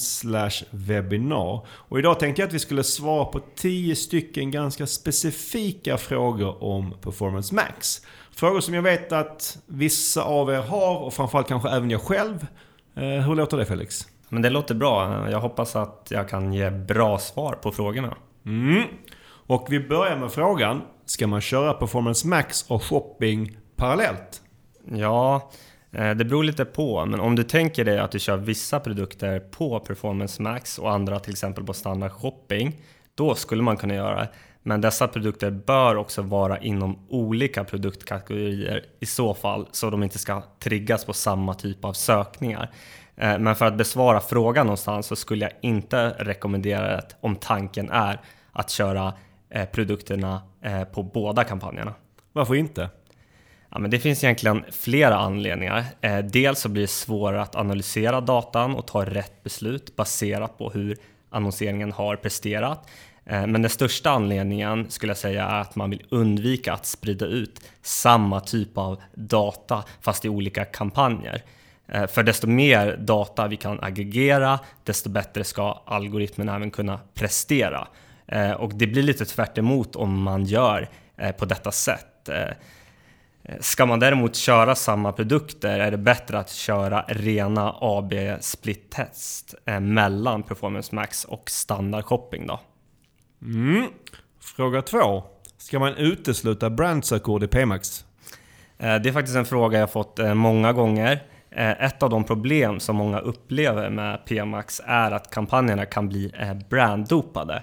webinar. 0.70 1.66
Och 1.68 1.98
idag 1.98 2.20
tänkte 2.20 2.42
jag 2.42 2.48
att 2.48 2.54
vi 2.54 2.58
skulle 2.58 2.84
svara 2.84 3.24
på 3.24 3.40
10 3.56 3.96
stycken 3.96 4.50
ganska 4.50 4.86
specifika 4.86 5.96
frågor 5.96 6.64
om 6.64 6.94
Performance 7.00 7.54
Max. 7.54 8.06
Frågor 8.30 8.60
som 8.60 8.74
jag 8.74 8.82
vet 8.82 9.12
att 9.12 9.58
vissa 9.66 10.22
av 10.22 10.50
er 10.50 10.62
har 10.62 10.96
och 10.96 11.14
framförallt 11.14 11.48
kanske 11.48 11.68
även 11.68 11.90
jag 11.90 12.00
själv. 12.00 12.46
Eh, 12.96 13.02
hur 13.02 13.34
låter 13.34 13.56
det 13.56 13.66
Felix? 13.66 14.06
Men 14.28 14.42
det 14.42 14.50
låter 14.50 14.74
bra. 14.74 15.30
Jag 15.30 15.40
hoppas 15.40 15.76
att 15.76 16.08
jag 16.10 16.28
kan 16.28 16.52
ge 16.52 16.70
bra 16.70 17.18
svar 17.18 17.52
på 17.52 17.72
frågorna. 17.72 18.16
Mm. 18.46 18.84
Och 19.46 19.66
vi 19.70 19.80
börjar 19.80 20.16
med 20.16 20.32
frågan. 20.32 20.82
Ska 21.04 21.26
man 21.26 21.40
köra 21.40 21.74
Performance 21.74 22.28
Max 22.28 22.70
och 22.70 22.82
shopping 22.82 23.56
parallellt? 23.76 24.42
Ja, 24.92 25.50
eh, 25.92 26.10
det 26.10 26.24
beror 26.24 26.44
lite 26.44 26.64
på. 26.64 27.06
Men 27.06 27.20
om 27.20 27.36
du 27.36 27.42
tänker 27.42 27.84
dig 27.84 27.98
att 27.98 28.12
du 28.12 28.18
kör 28.18 28.36
vissa 28.36 28.80
produkter 28.80 29.40
på 29.40 29.80
Performance 29.80 30.42
Max 30.42 30.78
och 30.78 30.92
andra 30.92 31.20
till 31.20 31.32
exempel 31.32 31.64
på 31.64 31.72
standard 31.72 32.12
shopping. 32.12 32.76
Då 33.14 33.34
skulle 33.34 33.62
man 33.62 33.76
kunna 33.76 33.94
göra 33.94 34.20
det. 34.20 34.28
Men 34.62 34.80
dessa 34.80 35.08
produkter 35.08 35.50
bör 35.50 35.96
också 35.96 36.22
vara 36.22 36.58
inom 36.58 36.98
olika 37.08 37.64
produktkategorier 37.64 38.84
i 39.00 39.06
så 39.06 39.34
fall, 39.34 39.68
så 39.72 39.90
de 39.90 40.02
inte 40.02 40.18
ska 40.18 40.42
triggas 40.58 41.04
på 41.04 41.12
samma 41.12 41.54
typ 41.54 41.84
av 41.84 41.92
sökningar. 41.92 42.70
Eh, 43.16 43.38
men 43.38 43.54
för 43.54 43.66
att 43.66 43.76
besvara 43.76 44.20
frågan 44.20 44.66
någonstans 44.66 45.06
så 45.06 45.16
skulle 45.16 45.44
jag 45.44 45.52
inte 45.60 46.08
rekommendera 46.08 46.96
det 46.96 47.16
om 47.20 47.36
tanken 47.36 47.90
är 47.90 48.20
att 48.52 48.70
köra 48.70 49.14
eh, 49.50 49.64
produkterna 49.64 50.42
eh, 50.62 50.84
på 50.84 51.02
båda 51.02 51.44
kampanjerna. 51.44 51.94
Varför 52.32 52.54
inte? 52.54 52.88
Ja, 53.70 53.78
men 53.78 53.90
det 53.90 53.98
finns 53.98 54.24
egentligen 54.24 54.64
flera 54.72 55.16
anledningar. 55.16 55.84
Dels 56.22 56.60
så 56.60 56.68
blir 56.68 56.82
det 56.82 56.88
svårare 56.88 57.42
att 57.42 57.56
analysera 57.56 58.20
datan 58.20 58.74
och 58.74 58.86
ta 58.86 59.04
rätt 59.04 59.42
beslut 59.42 59.96
baserat 59.96 60.58
på 60.58 60.70
hur 60.70 60.96
annonseringen 61.30 61.92
har 61.92 62.16
presterat. 62.16 62.88
Men 63.24 63.62
den 63.62 63.70
största 63.70 64.10
anledningen 64.10 64.90
skulle 64.90 65.10
jag 65.10 65.16
säga 65.16 65.44
är 65.44 65.60
att 65.60 65.76
man 65.76 65.90
vill 65.90 66.06
undvika 66.08 66.72
att 66.72 66.86
sprida 66.86 67.26
ut 67.26 67.60
samma 67.82 68.40
typ 68.40 68.78
av 68.78 69.00
data 69.14 69.84
fast 70.00 70.24
i 70.24 70.28
olika 70.28 70.64
kampanjer. 70.64 71.42
Eh, 71.90 72.06
för 72.06 72.22
desto 72.22 72.46
mer 72.46 72.96
data 72.96 73.48
vi 73.48 73.56
kan 73.56 73.80
aggregera, 73.80 74.58
desto 74.84 75.10
bättre 75.10 75.44
ska 75.44 75.82
algoritmen 75.86 76.48
även 76.48 76.70
kunna 76.70 77.00
prestera. 77.14 77.88
Eh, 78.26 78.52
och 78.52 78.74
det 78.74 78.86
blir 78.86 79.02
lite 79.02 79.24
tvärt 79.24 79.58
om 79.96 80.22
man 80.22 80.44
gör 80.44 80.88
eh, 81.16 81.32
på 81.32 81.44
detta 81.44 81.72
sätt. 81.72 82.06
Ska 83.60 83.86
man 83.86 84.00
däremot 84.00 84.36
köra 84.36 84.74
samma 84.74 85.12
produkter 85.12 85.80
är 85.80 85.90
det 85.90 85.96
bättre 85.96 86.38
att 86.38 86.50
köra 86.50 87.04
rena 87.08 87.74
AB 87.80 88.14
split 88.40 88.90
test 88.90 89.54
mellan 89.80 90.42
Performance 90.42 90.94
Max 90.94 91.24
och 91.24 91.50
standard 91.50 92.04
shopping. 92.04 92.46
Då. 92.46 92.60
Mm. 93.42 93.86
Fråga 94.40 94.82
två. 94.82 95.24
Ska 95.58 95.78
man 95.78 95.94
utesluta 95.94 96.70
brandsökord 96.70 97.42
i 97.42 97.46
PMax? 97.46 98.04
Det 98.76 98.86
är 98.86 99.12
faktiskt 99.12 99.36
en 99.36 99.44
fråga 99.44 99.78
jag 99.78 99.92
fått 99.92 100.20
många 100.34 100.72
gånger. 100.72 101.22
Eh, 101.52 101.84
ett 101.84 102.02
av 102.02 102.10
de 102.10 102.24
problem 102.24 102.80
som 102.80 102.96
många 102.96 103.18
upplever 103.18 103.90
med 103.90 104.24
PMax 104.24 104.80
är 104.84 105.10
att 105.10 105.30
kampanjerna 105.30 105.86
kan 105.86 106.08
bli 106.08 106.32
eh, 106.38 106.54
branddopade. 106.68 107.62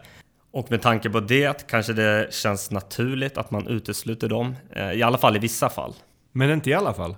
Och 0.51 0.71
med 0.71 0.81
tanke 0.81 1.09
på 1.09 1.19
det 1.19 1.67
kanske 1.67 1.93
det 1.93 2.33
känns 2.33 2.71
naturligt 2.71 3.37
att 3.37 3.51
man 3.51 3.67
utesluter 3.67 4.29
dem, 4.29 4.55
eh, 4.71 4.91
i 4.91 5.03
alla 5.03 5.17
fall 5.17 5.35
i 5.35 5.39
vissa 5.39 5.69
fall. 5.69 5.93
Men 6.31 6.49
inte 6.49 6.69
i 6.69 6.73
alla 6.73 6.93
fall? 6.93 7.15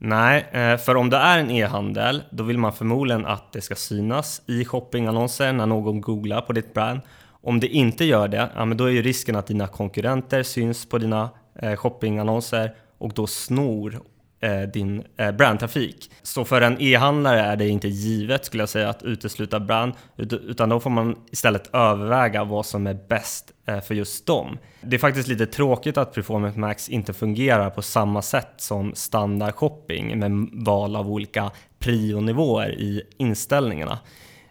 Nej, 0.00 0.44
för 0.78 0.94
om 0.94 1.10
det 1.10 1.16
är 1.16 1.38
en 1.38 1.50
e-handel, 1.50 2.22
då 2.30 2.44
vill 2.44 2.58
man 2.58 2.72
förmodligen 2.72 3.26
att 3.26 3.52
det 3.52 3.60
ska 3.60 3.74
synas 3.74 4.42
i 4.46 4.64
shoppingannonser 4.64 5.52
när 5.52 5.66
någon 5.66 6.00
googlar 6.00 6.40
på 6.40 6.52
ditt 6.52 6.74
brand. 6.74 7.00
Om 7.30 7.60
det 7.60 7.66
inte 7.66 8.04
gör 8.04 8.28
det, 8.28 8.50
ja, 8.56 8.64
men 8.64 8.76
då 8.76 8.84
är 8.84 8.90
ju 8.90 9.02
risken 9.02 9.36
att 9.36 9.46
dina 9.46 9.66
konkurrenter 9.66 10.42
syns 10.42 10.88
på 10.88 10.98
dina 10.98 11.30
shoppingannonser 11.76 12.74
och 12.98 13.12
då 13.14 13.26
snor 13.26 14.00
Eh, 14.40 14.62
din 14.62 15.04
eh, 15.16 15.30
brandtrafik. 15.30 16.10
Så 16.22 16.44
för 16.44 16.60
en 16.60 16.80
e-handlare 16.80 17.40
är 17.40 17.56
det 17.56 17.68
inte 17.68 17.88
givet 17.88 18.44
skulle 18.44 18.62
jag 18.62 18.68
säga 18.68 18.88
att 18.88 19.02
utesluta 19.02 19.60
brand, 19.60 19.92
utan 20.16 20.68
då 20.68 20.80
får 20.80 20.90
man 20.90 21.16
istället 21.30 21.74
överväga 21.74 22.44
vad 22.44 22.66
som 22.66 22.86
är 22.86 22.94
bäst 23.08 23.52
eh, 23.66 23.80
för 23.80 23.94
just 23.94 24.26
dem. 24.26 24.58
Det 24.80 24.96
är 24.96 25.00
faktiskt 25.00 25.28
lite 25.28 25.46
tråkigt 25.46 25.98
att 25.98 26.14
Performance 26.14 26.58
Max 26.58 26.88
inte 26.88 27.12
fungerar 27.12 27.70
på 27.70 27.82
samma 27.82 28.22
sätt 28.22 28.52
som 28.56 28.94
standard 28.94 29.54
shopping 29.54 30.18
med 30.18 30.48
val 30.52 30.96
av 30.96 31.10
olika 31.10 31.50
prionivåer 31.78 32.70
i 32.70 33.02
inställningarna. 33.16 33.98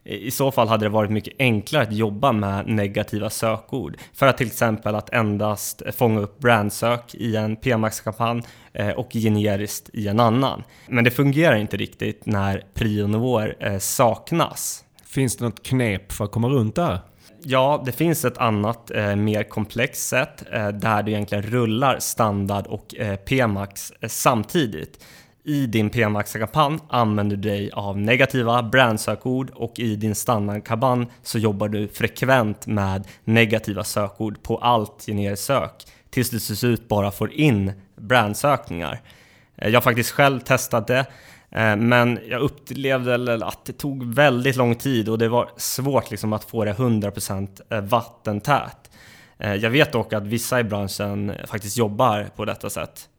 I 0.08 0.32
så 0.32 0.52
fall 0.52 0.68
hade 0.68 0.86
det 0.86 0.90
varit 0.90 1.12
mycket 1.12 1.34
enklare 1.40 1.84
att 1.84 1.94
jobba 1.94 2.32
med 2.32 2.68
negativa 2.68 3.30
sökord 3.30 3.98
för 4.14 4.28
att 4.28 4.38
till 4.38 4.48
exempel 4.48 4.96
att 4.96 5.14
endast 5.14 5.82
fånga 5.96 6.20
upp 6.20 6.40
brandsök 6.40 7.16
i 7.16 7.36
en 7.36 7.56
PMAX-kampanj 7.56 8.42
eh, 8.74 8.90
och 8.90 9.10
generiskt 9.14 9.90
i 9.94 10.08
en 10.08 10.20
annan. 10.20 10.64
Men 10.88 11.04
det 11.04 11.12
fungerar 11.12 11.56
inte 11.56 11.78
riktigt 11.78 12.26
när 12.26 12.64
prionivåer 12.74 13.56
eh, 13.60 13.78
saknas. 13.78 14.84
Finns 15.06 15.38
det 15.38 15.46
något 15.46 15.64
knep 15.64 16.12
för 16.12 16.26
att 16.26 16.32
komma 16.32 16.48
runt 16.48 16.76
det 16.76 16.84
här? 16.84 17.00
Ja, 17.44 17.84
det 17.86 17.92
finns 17.92 18.26
ett 18.26 18.38
annat 18.38 18.92
eh, 18.92 19.16
mer 19.16 19.44
komplext 19.44 20.08
sätt 20.08 20.44
eh, 20.52 20.68
där 20.68 21.04
du 21.04 21.12
egentligen 21.12 21.44
rullar 21.44 22.00
standard 22.00 22.68
och 22.68 22.96
eh, 22.96 23.16
PMAX 23.16 23.94
eh, 24.02 24.10
samtidigt. 24.10 25.04
I 25.48 25.66
din 25.66 25.90
PMAX-kampanj 25.90 26.80
använder 26.90 27.36
du 27.36 27.50
dig 27.50 27.72
av 27.74 27.98
negativa 27.98 28.64
brandsökord 28.64 29.50
och 29.50 29.80
i 29.80 29.96
din 29.96 30.16
standardkampanj 30.16 31.08
så 31.24 31.40
jobbar 31.40 31.70
du 31.70 31.88
frekvent 31.88 32.68
med 32.68 33.08
negativa 33.24 33.84
sökord 33.84 34.44
på 34.44 34.58
allt 34.58 35.06
generiskt 35.06 35.46
sök 35.46 35.72
tills 36.10 36.30
du 36.30 36.40
till 36.40 36.58
slut 36.58 36.88
bara 36.88 37.12
får 37.12 37.32
in 37.32 37.72
brandsökningar. 37.96 39.02
Eh, 39.56 39.70
jag 39.70 39.76
har 39.76 39.82
faktiskt 39.82 40.12
själv 40.12 40.40
testat 40.40 40.88
det 40.88 41.06
eh, 41.52 41.76
men 41.76 42.20
jag 42.30 42.42
upplevde 42.42 43.46
att 43.46 43.66
det 43.66 43.74
tog 43.74 44.14
väldigt 44.14 44.56
lång 44.56 44.76
tid 44.76 45.10
och 45.10 45.18
det 45.18 45.30
var 45.30 45.50
svårt 45.58 46.12
liksom 46.12 46.34
att 46.34 46.44
få 46.44 46.66
det 46.66 46.74
100% 46.74 47.62
eh, 47.70 47.82
vattentät. 47.82 48.92
Jag 49.38 49.70
vet 49.70 49.92
dock 49.92 50.14
att 50.14 50.24
vissa 50.24 50.60
i 50.60 50.64
branschen 50.64 51.34
faktiskt 51.46 51.78
jobbar 51.78 52.30
på 52.36 52.46
detta 52.46 52.70
sätt. 52.70 53.10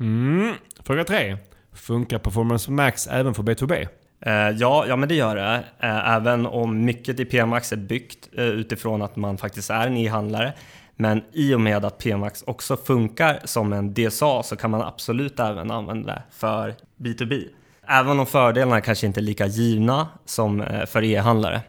Mm. 0.00 0.54
Fråga 0.84 1.04
3. 1.04 1.36
Funkar 1.72 2.18
Performance 2.18 2.70
Max 2.70 3.06
även 3.06 3.34
för 3.34 3.42
B2B? 3.42 3.88
Eh, 4.20 4.32
ja, 4.32 4.84
ja, 4.88 4.96
men 4.96 5.08
det 5.08 5.14
gör 5.14 5.36
det. 5.36 5.64
Eh, 5.80 6.14
även 6.14 6.46
om 6.46 6.84
mycket 6.84 7.20
i 7.20 7.24
PMAX 7.24 7.72
är 7.72 7.76
byggt 7.76 8.28
eh, 8.32 8.44
utifrån 8.44 9.02
att 9.02 9.16
man 9.16 9.38
faktiskt 9.38 9.70
är 9.70 9.86
en 9.86 9.96
e-handlare. 9.96 10.52
Men 10.96 11.22
i 11.32 11.54
och 11.54 11.60
med 11.60 11.84
att 11.84 11.98
PMAX 11.98 12.42
också 12.42 12.76
funkar 12.76 13.40
som 13.44 13.72
en 13.72 13.94
DSA 13.94 14.42
så 14.42 14.56
kan 14.56 14.70
man 14.70 14.82
absolut 14.82 15.40
även 15.40 15.70
använda 15.70 16.12
det 16.14 16.22
för 16.30 16.74
B2B. 16.96 17.44
Även 17.88 18.18
om 18.20 18.26
fördelarna 18.26 18.80
kanske 18.80 19.06
inte 19.06 19.20
är 19.20 19.22
lika 19.22 19.46
givna 19.46 20.08
som 20.24 20.64
för 20.86 21.04
e-handlare. 21.04 21.60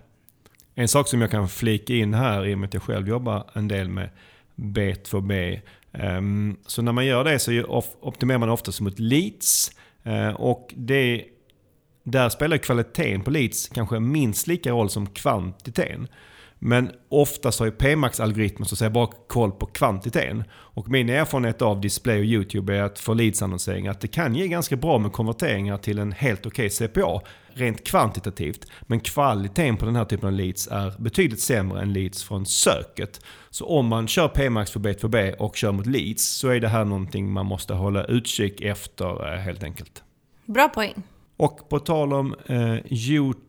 En 0.76 0.88
sak 0.88 1.08
som 1.08 1.22
jag 1.22 1.32
kan 1.32 1.50
flika 1.50 1.94
in 1.94 2.14
här 2.14 2.46
i 2.46 2.54
och 2.54 2.60
med 2.60 2.68
att 2.68 2.74
jag 2.74 2.84
själv 2.84 3.08
jobbar 3.08 3.44
en 3.54 3.68
del 3.68 3.90
med 3.90 4.10
B2B 4.56 5.32
Ehm, 5.32 5.62
Ehm, 6.00 6.58
så 6.66 6.82
när 6.82 6.92
man 6.92 7.06
gör 7.06 7.24
det 7.24 7.40
så 7.40 7.84
optimerar 8.02 8.38
man 8.40 8.50
oftast 8.50 8.82
mot 8.82 9.00
leads. 9.00 9.72
Ehm, 10.04 10.36
och 10.36 10.74
det, 10.78 11.26
där 12.04 12.30
spelar 12.30 12.58
kvaliteten 12.58 13.22
på 13.22 13.32
leads 13.32 13.70
kanske 13.70 14.00
minst 14.00 14.48
lika 14.48 14.72
roll 14.72 14.90
som 14.90 15.08
kvantiteten. 15.08 16.08
Men 16.60 16.92
oftast 17.10 17.60
har 17.60 17.66
ju 17.66 17.72
PMAX-algoritmen 17.72 18.66
så 18.66 18.76
säga 18.76 18.90
bara 18.90 19.10
koll 19.28 19.52
på 19.52 19.66
kvantiteten. 19.66 20.44
Och 20.52 20.90
min 20.90 21.10
erfarenhet 21.10 21.62
av 21.62 21.82
display 21.82 22.20
och 22.20 22.26
YouTube 22.26 22.78
är 22.78 22.82
att 22.82 23.00
för 23.00 23.16
leadsannonsering 23.16 23.88
att 23.88 24.02
det 24.02 24.08
kan 24.08 24.36
ge 24.36 24.48
ganska 24.48 24.76
bra 24.76 24.98
med 24.98 25.12
konverteringar 25.12 25.78
till 25.78 26.00
en 26.00 26.12
helt 26.12 26.46
okej 26.46 26.66
okay 26.66 26.88
CPA 26.88 27.22
rent 27.54 27.84
kvantitativt. 27.88 28.66
Men 28.82 29.00
kvaliteten 29.00 29.78
på 29.78 29.86
den 29.86 29.96
här 29.96 30.06
typen 30.06 30.28
av 30.28 30.34
leads 30.34 30.68
är 30.68 30.94
betydligt 31.00 31.40
sämre 31.40 31.82
än 31.82 31.94
leads 31.94 32.24
från 32.24 32.46
söket. 32.46 33.22
Så 33.50 33.66
om 33.66 33.88
man 33.88 34.08
kör 34.08 34.28
PMAX 34.28 34.72
för 34.72 34.80
B2B 34.80 35.36
och 35.36 35.56
kör 35.56 35.72
mot 35.72 35.86
leads 35.86 36.24
så 36.24 36.50
är 36.50 36.60
det 36.60 36.68
här 36.68 36.86
någonting 36.86 37.32
man 37.32 37.46
måste 37.46 37.74
hålla 37.74 38.04
utkik 38.04 38.62
efter 38.62 39.34
eh, 39.34 39.40
helt 39.40 39.64
enkelt. 39.64 40.04
Bra 40.46 40.70
poäng. 40.70 41.04
Och 41.38 41.70
på 41.70 41.80
tal 41.80 42.14
om 42.14 42.36
eh, 42.46 42.94
YouTube 42.94 43.40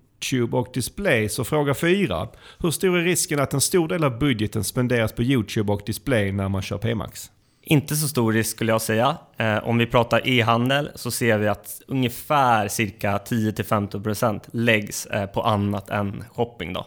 och 0.52 0.68
display 0.74 1.28
så 1.28 1.44
fråga 1.44 1.74
4. 1.74 2.28
Hur 2.58 2.70
stor 2.70 2.98
är 2.98 3.02
risken 3.02 3.40
att 3.40 3.54
en 3.54 3.60
stor 3.60 3.88
del 3.88 4.04
av 4.04 4.18
budgeten 4.18 4.64
spenderas 4.64 5.12
på 5.12 5.22
YouTube 5.22 5.72
och 5.72 5.82
display 5.86 6.32
när 6.32 6.48
man 6.48 6.62
kör 6.62 6.78
PMAX? 6.78 7.30
Inte 7.62 7.96
så 7.96 8.08
stor 8.08 8.32
risk 8.32 8.50
skulle 8.50 8.72
jag 8.72 8.82
säga. 8.82 9.16
Eh, 9.36 9.68
om 9.68 9.78
vi 9.78 9.86
pratar 9.86 10.28
e-handel 10.28 10.90
så 10.94 11.10
ser 11.10 11.38
vi 11.38 11.48
att 11.48 11.82
ungefär 11.86 12.68
cirka 12.68 13.18
10-15% 13.18 14.40
läggs 14.52 15.06
eh, 15.06 15.26
på 15.26 15.42
annat 15.42 15.90
än 15.90 16.24
shopping. 16.32 16.72
Då. 16.72 16.86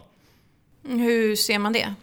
Hur 0.88 1.36
ser 1.36 1.58
man 1.58 1.72
det? 1.72 1.94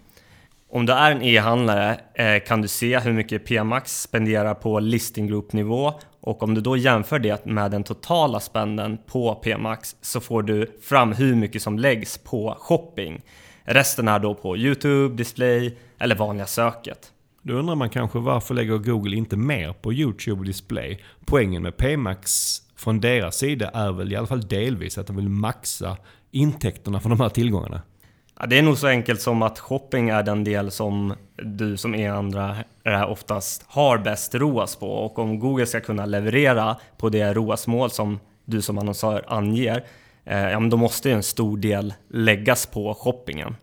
Om 0.72 0.86
du 0.86 0.94
är 0.94 1.12
en 1.12 1.22
e-handlare 1.22 2.00
eh, 2.14 2.44
kan 2.48 2.62
du 2.62 2.68
se 2.68 3.00
hur 3.00 3.14
mycket 3.14 3.46
PMAX 3.46 4.02
spenderar 4.02 4.54
på 4.54 4.80
listing 4.80 5.28
group-nivå 5.28 5.94
och 6.22 6.44
om 6.44 6.54
du 6.54 6.62
då 6.62 6.78
jämför 6.78 7.20
det 7.20 7.46
med 7.46 7.72
den 7.72 7.84
totala 7.84 8.40
spenden 8.40 8.98
på 9.06 9.36
PMAX 9.36 9.96
så 10.02 10.20
får 10.20 10.44
du 10.44 10.80
fram 10.82 11.14
hur 11.14 11.36
mycket 11.36 11.62
som 11.62 11.80
läggs 11.80 12.18
på 12.18 12.58
shopping. 12.60 13.22
Resten 13.64 14.08
är 14.08 14.20
då 14.20 14.34
på 14.34 14.58
YouTube, 14.58 15.16
display 15.16 15.78
eller 16.00 16.16
vanliga 16.16 16.46
söket. 16.46 17.12
Då 17.42 17.54
undrar 17.54 17.76
man 17.76 17.90
kanske 17.90 18.20
varför 18.20 18.54
lägger 18.54 18.78
Google 18.78 19.16
inte 19.16 19.38
mer 19.38 19.74
på 19.74 19.94
YouTube 19.94 20.40
och 20.40 20.46
display? 20.46 21.04
Poängen 21.26 21.64
med 21.64 21.78
PMax 21.78 22.58
från 22.76 23.00
deras 23.00 23.36
sida 23.36 23.70
är 23.70 23.92
väl 23.92 24.14
i 24.14 24.16
alla 24.16 24.28
fall 24.28 24.48
delvis 24.48 24.98
att 24.98 25.08
de 25.08 25.16
vill 25.16 25.30
maxa 25.30 25.98
intäkterna 26.32 27.00
från 27.00 27.10
de 27.10 27.20
här 27.20 27.30
tillgångarna. 27.30 27.82
Ja, 28.42 28.46
det 28.46 28.58
är 28.58 28.62
nog 28.62 28.78
så 28.78 28.88
enkelt 28.88 29.22
som 29.22 29.42
att 29.42 29.60
shopping 29.60 30.10
är 30.10 30.24
den 30.24 30.44
del 30.44 30.72
som 30.72 31.14
du 31.36 31.78
som 31.78 31.96
e-andra 31.96 32.56
oftast 33.08 33.66
har 33.68 33.98
bäst 33.98 34.36
ROAS 34.36 34.76
på 34.76 34.92
och 34.92 35.20
om 35.20 35.40
Google 35.40 35.66
ska 35.66 35.80
kunna 35.80 36.06
leverera 36.06 36.76
på 36.98 37.10
det 37.10 37.34
ROAS-mål 37.34 37.92
som 37.92 38.20
du 38.46 38.62
som 38.62 38.78
annonsör 38.78 39.26
anger, 39.28 39.86
eh, 40.26 40.50
ja, 40.50 40.60
men 40.60 40.70
då 40.70 40.78
måste 40.78 41.10
ju 41.10 41.16
en 41.16 41.24
stor 41.24 41.58
del 41.58 41.94
läggas 42.10 42.66
på 42.66 42.94
shoppingen. 42.94 43.56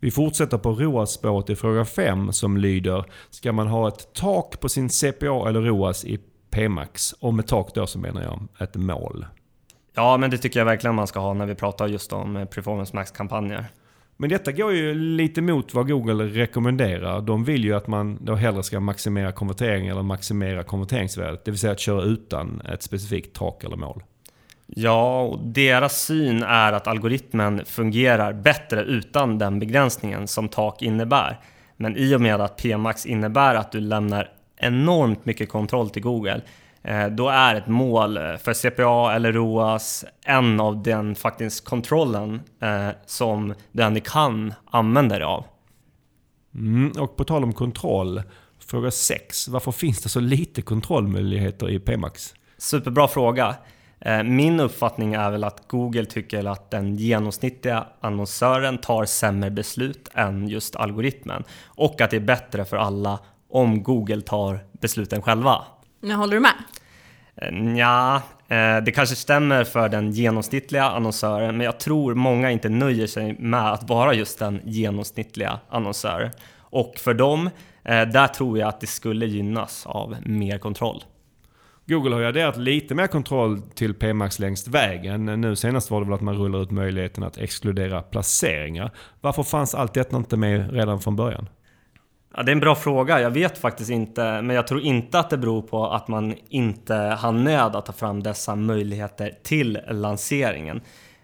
Vi 0.00 0.10
fortsätter 0.10 0.58
på 0.58 0.70
ROAS-spåret 0.70 1.50
i 1.50 1.56
fråga 1.56 1.84
5 1.84 2.32
som 2.32 2.56
lyder 2.56 3.04
Ska 3.30 3.52
man 3.52 3.66
ha 3.66 3.88
ett 3.88 4.14
tak 4.14 4.60
på 4.60 4.68
sin 4.68 4.88
CPA 4.88 5.48
eller 5.48 5.60
ROAS 5.60 6.04
i 6.04 6.18
PMAX? 6.50 7.12
Och 7.12 7.34
med 7.34 7.46
tak 7.46 7.74
då 7.74 7.86
så 7.86 7.98
menar 7.98 8.22
jag 8.22 8.48
ett 8.68 8.76
mål. 8.76 9.26
Ja, 9.94 10.16
men 10.16 10.30
det 10.30 10.38
tycker 10.38 10.60
jag 10.60 10.64
verkligen 10.64 10.94
man 10.94 11.06
ska 11.06 11.20
ha 11.20 11.34
när 11.34 11.46
vi 11.46 11.54
pratar 11.54 11.88
just 11.88 12.12
om 12.12 12.36
eh, 12.36 12.44
Performance 12.44 12.96
Max-kampanjer. 12.96 13.66
Men 14.22 14.30
detta 14.30 14.52
går 14.52 14.72
ju 14.72 14.94
lite 14.94 15.40
mot 15.40 15.74
vad 15.74 15.88
Google 15.88 16.24
rekommenderar. 16.24 17.20
De 17.20 17.44
vill 17.44 17.64
ju 17.64 17.74
att 17.74 17.86
man 17.86 18.18
då 18.20 18.34
hellre 18.34 18.62
ska 18.62 18.80
maximera 18.80 19.32
konvertering 19.32 19.88
eller 19.88 20.02
maximera 20.02 20.62
konverteringsvärdet. 20.62 21.44
Det 21.44 21.50
vill 21.50 21.60
säga 21.60 21.72
att 21.72 21.80
köra 21.80 22.02
utan 22.02 22.60
ett 22.60 22.82
specifikt 22.82 23.36
tak 23.36 23.64
eller 23.64 23.76
mål. 23.76 24.02
Ja, 24.66 25.22
och 25.22 25.38
deras 25.46 26.02
syn 26.02 26.42
är 26.42 26.72
att 26.72 26.86
algoritmen 26.86 27.64
fungerar 27.64 28.32
bättre 28.32 28.82
utan 28.82 29.38
den 29.38 29.58
begränsningen 29.58 30.28
som 30.28 30.48
tak 30.48 30.82
innebär. 30.82 31.40
Men 31.76 31.96
i 31.96 32.14
och 32.14 32.20
med 32.20 32.40
att 32.40 32.56
PMAX 32.56 33.06
innebär 33.06 33.54
att 33.54 33.72
du 33.72 33.80
lämnar 33.80 34.30
enormt 34.56 35.24
mycket 35.24 35.48
kontroll 35.48 35.90
till 35.90 36.02
Google, 36.02 36.40
då 37.10 37.28
är 37.28 37.54
ett 37.54 37.66
mål 37.66 38.18
för 38.38 38.54
CPA 38.54 39.14
eller 39.14 39.32
ROAS 39.32 40.04
en 40.24 40.60
av 40.60 40.82
den 40.82 41.14
faktiskt 41.14 41.64
kontrollen 41.64 42.40
eh, 42.60 42.88
som 43.06 43.54
den 43.72 44.00
kan 44.00 44.54
använda 44.70 45.18
dig 45.18 45.24
av. 45.24 45.44
Mm, 46.54 46.92
och 46.98 47.16
på 47.16 47.24
tal 47.24 47.44
om 47.44 47.52
kontroll, 47.52 48.22
fråga 48.58 48.90
6. 48.90 49.48
Varför 49.48 49.72
finns 49.72 50.02
det 50.02 50.08
så 50.08 50.20
lite 50.20 50.62
kontrollmöjligheter 50.62 51.70
i 51.70 51.80
PMAX? 51.80 52.34
Superbra 52.58 53.08
fråga. 53.08 53.56
Eh, 54.00 54.22
min 54.22 54.60
uppfattning 54.60 55.14
är 55.14 55.30
väl 55.30 55.44
att 55.44 55.68
Google 55.68 56.04
tycker 56.04 56.44
att 56.44 56.70
den 56.70 56.96
genomsnittliga 56.96 57.86
annonsören 58.00 58.78
tar 58.78 59.04
sämre 59.04 59.50
beslut 59.50 60.08
än 60.14 60.48
just 60.48 60.76
algoritmen 60.76 61.44
och 61.64 62.00
att 62.00 62.10
det 62.10 62.16
är 62.16 62.20
bättre 62.20 62.64
för 62.64 62.76
alla 62.76 63.18
om 63.50 63.82
Google 63.82 64.20
tar 64.20 64.64
besluten 64.72 65.22
själva. 65.22 65.64
Men 66.02 66.16
håller 66.16 66.34
du 66.34 66.40
med? 66.40 66.54
Eh, 67.36 67.78
ja, 67.78 68.16
eh, 68.48 68.84
det 68.84 68.92
kanske 68.94 69.16
stämmer 69.16 69.64
för 69.64 69.88
den 69.88 70.12
genomsnittliga 70.12 70.84
annonsören 70.84 71.56
men 71.56 71.64
jag 71.64 71.80
tror 71.80 72.14
många 72.14 72.50
inte 72.50 72.68
nöjer 72.68 73.06
sig 73.06 73.36
med 73.38 73.72
att 73.72 73.88
vara 73.88 74.14
just 74.14 74.38
den 74.38 74.60
genomsnittliga 74.64 75.60
annonsören. 75.68 76.30
Och 76.58 76.94
för 76.96 77.14
dem, 77.14 77.50
där 77.84 78.26
tror 78.26 78.58
jag 78.58 78.68
att 78.68 78.80
det 78.80 78.86
skulle 78.86 79.26
gynnas 79.26 79.86
av 79.86 80.16
mer 80.24 80.58
kontroll. 80.58 81.04
Google 81.86 82.14
har 82.14 82.20
ju 82.20 82.26
adderat 82.26 82.56
lite 82.56 82.94
mer 82.94 83.06
kontroll 83.06 83.62
till 83.74 83.94
PMax 83.94 84.38
längs 84.38 84.68
vägen. 84.68 85.24
Nu 85.40 85.56
senast 85.56 85.90
var 85.90 86.00
det 86.00 86.06
väl 86.06 86.14
att 86.14 86.20
man 86.20 86.36
rullar 86.36 86.62
ut 86.62 86.70
möjligheten 86.70 87.24
att 87.24 87.38
exkludera 87.38 88.02
placeringar. 88.02 88.90
Varför 89.20 89.42
fanns 89.42 89.74
allt 89.74 89.94
detta 89.94 90.16
inte 90.16 90.36
med 90.36 90.72
redan 90.72 91.00
från 91.00 91.16
början? 91.16 91.48
Ja, 92.34 92.42
det 92.42 92.50
är 92.50 92.52
en 92.52 92.60
bra 92.60 92.74
fråga. 92.74 93.20
Jag 93.20 93.30
vet 93.30 93.58
faktiskt 93.58 93.90
inte, 93.90 94.42
men 94.42 94.56
jag 94.56 94.66
tror 94.66 94.80
inte 94.80 95.18
att 95.18 95.30
det 95.30 95.38
beror 95.38 95.62
på 95.62 95.86
att 95.86 96.08
man 96.08 96.34
inte 96.48 96.94
hann 96.94 97.42
med 97.42 97.76
att 97.76 97.86
ta 97.86 97.92
fram 97.92 98.22
dessa 98.22 98.56
möjligheter 98.56 99.32
till 99.42 99.78
lanseringen. 99.90 100.80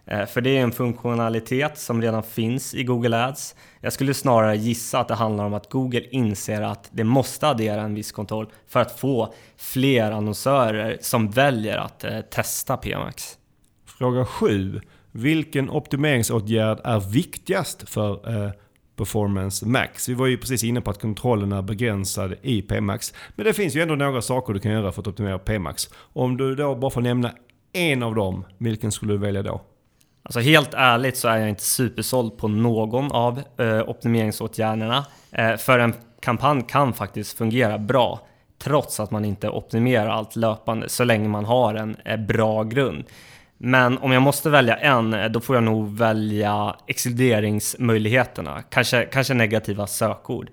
Eh, 0.06 0.26
för 0.26 0.40
det 0.40 0.58
är 0.58 0.62
en 0.62 0.72
funktionalitet 0.72 1.78
som 1.78 2.02
redan 2.02 2.22
finns 2.22 2.74
i 2.74 2.84
Google 2.84 3.24
Ads. 3.24 3.54
Jag 3.80 3.92
skulle 3.92 4.14
snarare 4.14 4.56
gissa 4.56 4.98
att 4.98 5.08
det 5.08 5.14
handlar 5.14 5.44
om 5.44 5.54
att 5.54 5.70
Google 5.70 6.04
inser 6.10 6.62
att 6.62 6.88
det 6.92 7.04
måste 7.04 7.48
addera 7.48 7.82
en 7.82 7.94
viss 7.94 8.12
kontroll 8.12 8.46
för 8.68 8.80
att 8.80 9.00
få 9.00 9.34
fler 9.56 10.10
annonsörer 10.12 10.98
som 11.00 11.30
väljer 11.30 11.78
att 11.78 12.04
eh, 12.04 12.20
testa 12.20 12.76
PMax. 12.76 13.38
Fråga 13.86 14.24
7. 14.24 14.80
Vilken 15.12 15.70
optimeringsåtgärd 15.70 16.80
är 16.84 17.00
viktigast 17.00 17.88
för 17.88 18.44
eh, 18.44 18.50
Performance 18.98 19.66
Max? 19.66 20.08
Vi 20.08 20.14
var 20.14 20.26
ju 20.26 20.38
precis 20.38 20.64
inne 20.64 20.80
på 20.80 20.90
att 20.90 21.00
kontrollen 21.00 21.52
är 21.52 21.62
begränsad 21.62 22.34
i 22.42 22.62
PMax. 22.62 23.14
Men 23.36 23.46
det 23.46 23.52
finns 23.52 23.76
ju 23.76 23.82
ändå 23.82 23.94
några 23.94 24.22
saker 24.22 24.52
du 24.52 24.60
kan 24.60 24.72
göra 24.72 24.92
för 24.92 25.00
att 25.00 25.06
optimera 25.06 25.38
PMax. 25.38 25.88
Om 25.94 26.36
du 26.36 26.54
då 26.54 26.74
bara 26.74 26.90
får 26.90 27.00
nämna 27.00 27.32
en 27.72 28.02
av 28.02 28.14
dem, 28.14 28.44
vilken 28.58 28.92
skulle 28.92 29.12
du 29.12 29.18
välja 29.18 29.42
då? 29.42 29.60
Alltså 30.22 30.40
helt 30.40 30.74
ärligt 30.74 31.16
så 31.16 31.28
är 31.28 31.38
jag 31.38 31.48
inte 31.48 31.62
supersåld 31.62 32.38
på 32.38 32.48
någon 32.48 33.12
av 33.12 33.42
eh, 33.58 33.88
optimeringsåtgärderna. 33.88 35.06
Eh, 35.32 35.56
för 35.56 35.78
en 35.78 35.94
kampanj 36.20 36.64
kan 36.68 36.92
faktiskt 36.92 37.38
fungera 37.38 37.78
bra 37.78 38.20
trots 38.58 39.00
att 39.00 39.10
man 39.10 39.24
inte 39.24 39.48
optimerar 39.48 40.08
allt 40.08 40.36
löpande 40.36 40.88
så 40.88 41.04
länge 41.04 41.28
man 41.28 41.44
har 41.44 41.74
en 41.74 41.96
eh, 42.04 42.16
bra 42.16 42.62
grund. 42.62 43.04
Men 43.58 43.98
om 43.98 44.12
jag 44.12 44.22
måste 44.22 44.50
välja 44.50 44.76
en, 44.76 45.14
eh, 45.14 45.28
då 45.28 45.40
får 45.40 45.56
jag 45.56 45.62
nog 45.62 45.96
välja 45.96 46.76
exkluderingsmöjligheterna, 46.86 48.62
kanske, 48.62 49.04
kanske 49.04 49.34
negativa 49.34 49.86
sökord. 49.86 50.50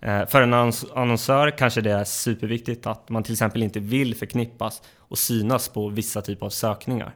Eh, 0.00 0.26
för 0.26 0.42
en 0.42 0.54
annonsör 0.94 1.50
kanske 1.50 1.80
det 1.80 1.92
är 1.92 2.04
superviktigt 2.04 2.86
att 2.86 3.08
man 3.08 3.22
till 3.22 3.32
exempel 3.32 3.62
inte 3.62 3.80
vill 3.80 4.14
förknippas 4.14 4.82
och 4.98 5.18
synas 5.18 5.68
på 5.68 5.88
vissa 5.88 6.22
typer 6.22 6.46
av 6.46 6.50
sökningar. 6.50 7.14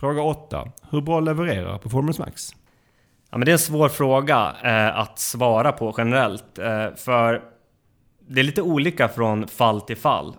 Fråga 0.00 0.22
8. 0.22 0.68
Hur 0.90 1.00
bra 1.00 1.20
levererar 1.20 1.78
Performance 1.78 2.22
Max? 2.22 2.54
Ja, 3.30 3.38
men 3.38 3.46
det 3.46 3.50
är 3.50 3.52
en 3.52 3.58
svår 3.58 3.88
fråga 3.88 4.56
eh, 4.64 4.98
att 4.98 5.18
svara 5.18 5.72
på 5.72 5.94
generellt. 5.98 6.58
Eh, 6.58 6.94
för 6.96 7.42
det 8.28 8.40
är 8.40 8.44
lite 8.44 8.62
olika 8.62 9.08
från 9.08 9.48
fall 9.48 9.80
till 9.80 9.96
fall. 9.96 10.36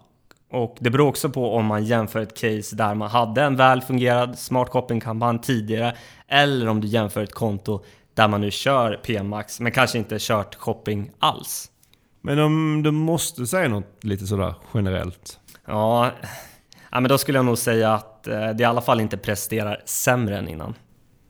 Och 0.51 0.77
det 0.79 0.89
beror 0.89 1.07
också 1.07 1.29
på 1.29 1.55
om 1.55 1.65
man 1.65 1.85
jämför 1.85 2.19
ett 2.19 2.33
case 2.37 2.75
där 2.75 2.95
man 2.95 3.09
hade 3.09 3.41
en 3.41 3.55
väl 3.55 3.81
fungerad 3.81 4.39
smart 4.39 4.69
shopping-kampanj 4.69 5.39
tidigare 5.41 5.95
eller 6.27 6.67
om 6.67 6.81
du 6.81 6.87
jämför 6.87 7.23
ett 7.23 7.33
konto 7.33 7.83
där 8.13 8.27
man 8.27 8.41
nu 8.41 8.51
kör 8.51 8.99
PMax 9.03 9.59
men 9.59 9.71
kanske 9.71 9.97
inte 9.97 10.17
kört 10.19 10.55
shopping 10.55 11.11
alls. 11.19 11.71
Men 12.21 12.39
om 12.39 12.83
du 12.83 12.91
måste 12.91 13.47
säga 13.47 13.69
något 13.69 14.03
lite 14.03 14.27
sådär 14.27 14.53
generellt? 14.73 15.39
Ja, 15.67 16.11
ja 16.91 16.99
men 16.99 17.09
då 17.09 17.17
skulle 17.17 17.37
jag 17.37 17.45
nog 17.45 17.57
säga 17.57 17.93
att 17.93 18.27
eh, 18.27 18.49
det 18.49 18.61
i 18.61 18.65
alla 18.65 18.81
fall 18.81 19.01
inte 19.01 19.17
presterar 19.17 19.81
sämre 19.85 20.37
än 20.37 20.47
innan. 20.47 20.73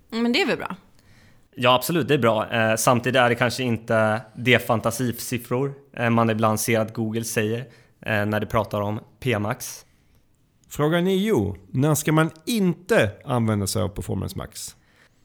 Men 0.09 0.31
det 0.31 0.41
är 0.41 0.47
väl 0.47 0.57
bra? 0.57 0.75
Ja, 1.55 1.75
absolut, 1.75 2.07
det 2.07 2.13
är 2.13 2.17
bra. 2.17 2.53
Eh, 2.53 2.75
samtidigt 2.75 3.21
är 3.21 3.29
det 3.29 3.35
kanske 3.35 3.63
inte 3.63 4.21
de 4.35 4.59
fantasisiffror 4.59 5.73
eh, 5.97 6.09
man 6.09 6.29
ibland 6.29 6.59
ser 6.59 6.79
att 6.79 6.93
Google 6.93 7.23
säger 7.23 7.65
när 8.05 8.39
de 8.39 8.45
pratar 8.45 8.81
om 8.81 8.99
PMax. 9.19 9.85
Fråga 10.69 11.01
9. 11.01 11.55
När 11.71 11.95
ska 11.95 12.11
man 12.11 12.31
inte 12.45 13.11
använda 13.25 13.67
sig 13.67 13.81
av 13.81 13.89
Performance 13.89 14.37
Max? 14.37 14.75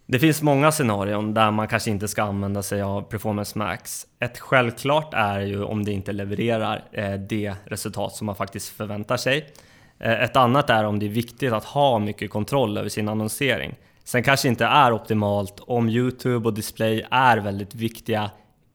Det 0.06 0.18
finns 0.18 0.42
många 0.42 0.72
scenarion 0.72 1.34
där 1.34 1.50
man 1.50 1.68
kanske 1.68 1.90
inte 1.90 2.08
ska 2.08 2.22
använda 2.22 2.62
sig 2.62 2.82
av 2.82 3.02
Performance 3.02 3.58
Max. 3.58 4.06
Ett 4.20 4.38
självklart 4.38 5.14
är 5.14 5.40
ju 5.40 5.64
om 5.64 5.84
det 5.84 5.92
inte 5.92 6.12
levererar 6.12 6.84
eh, 6.92 7.12
det 7.12 7.54
resultat 7.64 8.14
som 8.14 8.26
man 8.26 8.36
faktiskt 8.36 8.68
förväntar 8.68 9.16
sig. 9.16 9.52
Eh, 9.98 10.22
ett 10.22 10.36
annat 10.36 10.70
är 10.70 10.84
om 10.84 10.98
det 10.98 11.06
är 11.06 11.10
viktigt 11.10 11.52
att 11.52 11.64
ha 11.64 11.98
mycket 11.98 12.30
kontroll 12.30 12.78
över 12.78 12.88
sin 12.88 13.08
annonsering. 13.08 13.74
Sen 14.04 14.22
kanske 14.22 14.48
inte 14.48 14.64
är 14.64 14.92
optimalt 14.92 15.60
om 15.60 15.88
Youtube 15.88 16.48
och 16.48 16.54
display 16.54 17.06
är 17.10 17.36
väldigt 17.36 17.74
viktiga 17.74 18.30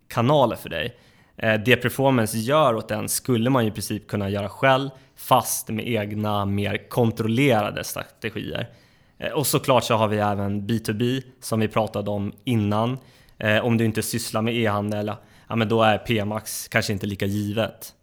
kanaler 0.08 0.56
för 0.56 0.70
dig. 0.70 0.98
Eh, 1.38 1.62
det 1.66 1.76
performance 1.76 2.38
gör 2.38 2.76
åt 2.76 2.88
den 2.88 3.10
skulle 3.10 3.50
man 3.50 3.64
ju 3.64 3.70
i 3.70 3.74
princip 3.74 4.08
kunna 4.08 4.30
göra 4.30 4.50
själv 4.50 4.90
fast 5.16 5.70
med 5.70 5.88
egna 5.88 6.46
mer 6.46 6.90
kontrollerade 6.90 7.84
strategier. 7.84 8.70
Eh, 9.18 9.32
och 9.32 9.48
såklart 9.48 9.84
så 9.84 9.96
har 9.96 10.08
vi 10.08 10.18
även 10.18 10.68
B2B 10.68 11.22
som 11.42 11.60
vi 11.60 11.68
pratade 11.68 12.12
om 12.12 12.34
innan. 12.44 12.98
Eh, 13.38 13.66
om 13.66 13.78
du 13.78 13.86
inte 13.86 14.02
sysslar 14.02 14.42
med 14.42 14.56
e-handel, 14.56 15.12
ja 15.50 15.56
men 15.56 15.70
då 15.70 15.84
är 15.84 15.98
PMax 15.98 16.68
kanske 16.68 16.94
inte 16.94 17.06
lika 17.06 17.26
givet. 17.26 17.94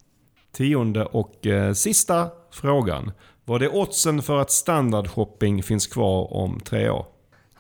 Tionde 0.53 1.05
och 1.05 1.47
eh, 1.47 1.73
sista 1.73 2.29
frågan. 2.53 3.12
Vad 3.45 3.62
är 3.62 3.75
oddsen 3.75 4.23
för 4.23 4.40
att 4.40 4.51
standardshopping 4.51 5.62
finns 5.62 5.87
kvar 5.87 6.35
om 6.35 6.61
tre 6.61 6.90
år? 6.90 7.07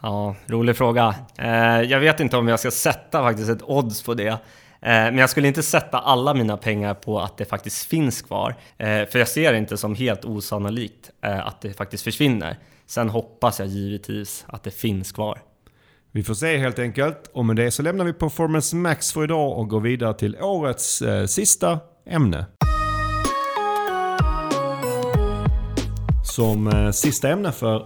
Ja, 0.00 0.34
rolig 0.46 0.76
fråga. 0.76 1.14
Eh, 1.38 1.82
jag 1.82 2.00
vet 2.00 2.20
inte 2.20 2.36
om 2.36 2.48
jag 2.48 2.60
ska 2.60 2.70
sätta 2.70 3.22
faktiskt 3.22 3.50
ett 3.50 3.62
odds 3.62 4.02
på 4.02 4.14
det. 4.14 4.38
Eh, 4.82 4.88
men 4.88 5.18
jag 5.18 5.30
skulle 5.30 5.48
inte 5.48 5.62
sätta 5.62 5.98
alla 5.98 6.34
mina 6.34 6.56
pengar 6.56 6.94
på 6.94 7.20
att 7.20 7.36
det 7.36 7.44
faktiskt 7.44 7.86
finns 7.86 8.22
kvar. 8.22 8.54
Eh, 8.78 8.86
för 8.86 9.18
jag 9.18 9.28
ser 9.28 9.52
det 9.52 9.58
inte 9.58 9.76
som 9.76 9.94
helt 9.94 10.24
osannolikt 10.24 11.10
eh, 11.24 11.46
att 11.46 11.60
det 11.60 11.72
faktiskt 11.72 12.04
försvinner. 12.04 12.58
Sen 12.86 13.08
hoppas 13.08 13.58
jag 13.58 13.68
givetvis 13.68 14.44
att 14.48 14.62
det 14.62 14.70
finns 14.70 15.12
kvar. 15.12 15.38
Vi 16.12 16.22
får 16.22 16.34
se 16.34 16.58
helt 16.58 16.78
enkelt. 16.78 17.30
Och 17.32 17.44
med 17.44 17.56
det 17.56 17.70
så 17.70 17.82
lämnar 17.82 18.04
vi 18.04 18.12
Performance 18.12 18.76
Max 18.76 19.12
för 19.12 19.24
idag 19.24 19.58
och 19.58 19.68
går 19.68 19.80
vidare 19.80 20.14
till 20.14 20.36
årets 20.40 21.02
eh, 21.02 21.26
sista 21.26 21.80
ämne. 22.06 22.46
Som 26.24 26.66
eh, 26.66 26.90
sista 26.90 27.28
ämne 27.28 27.52
för 27.52 27.78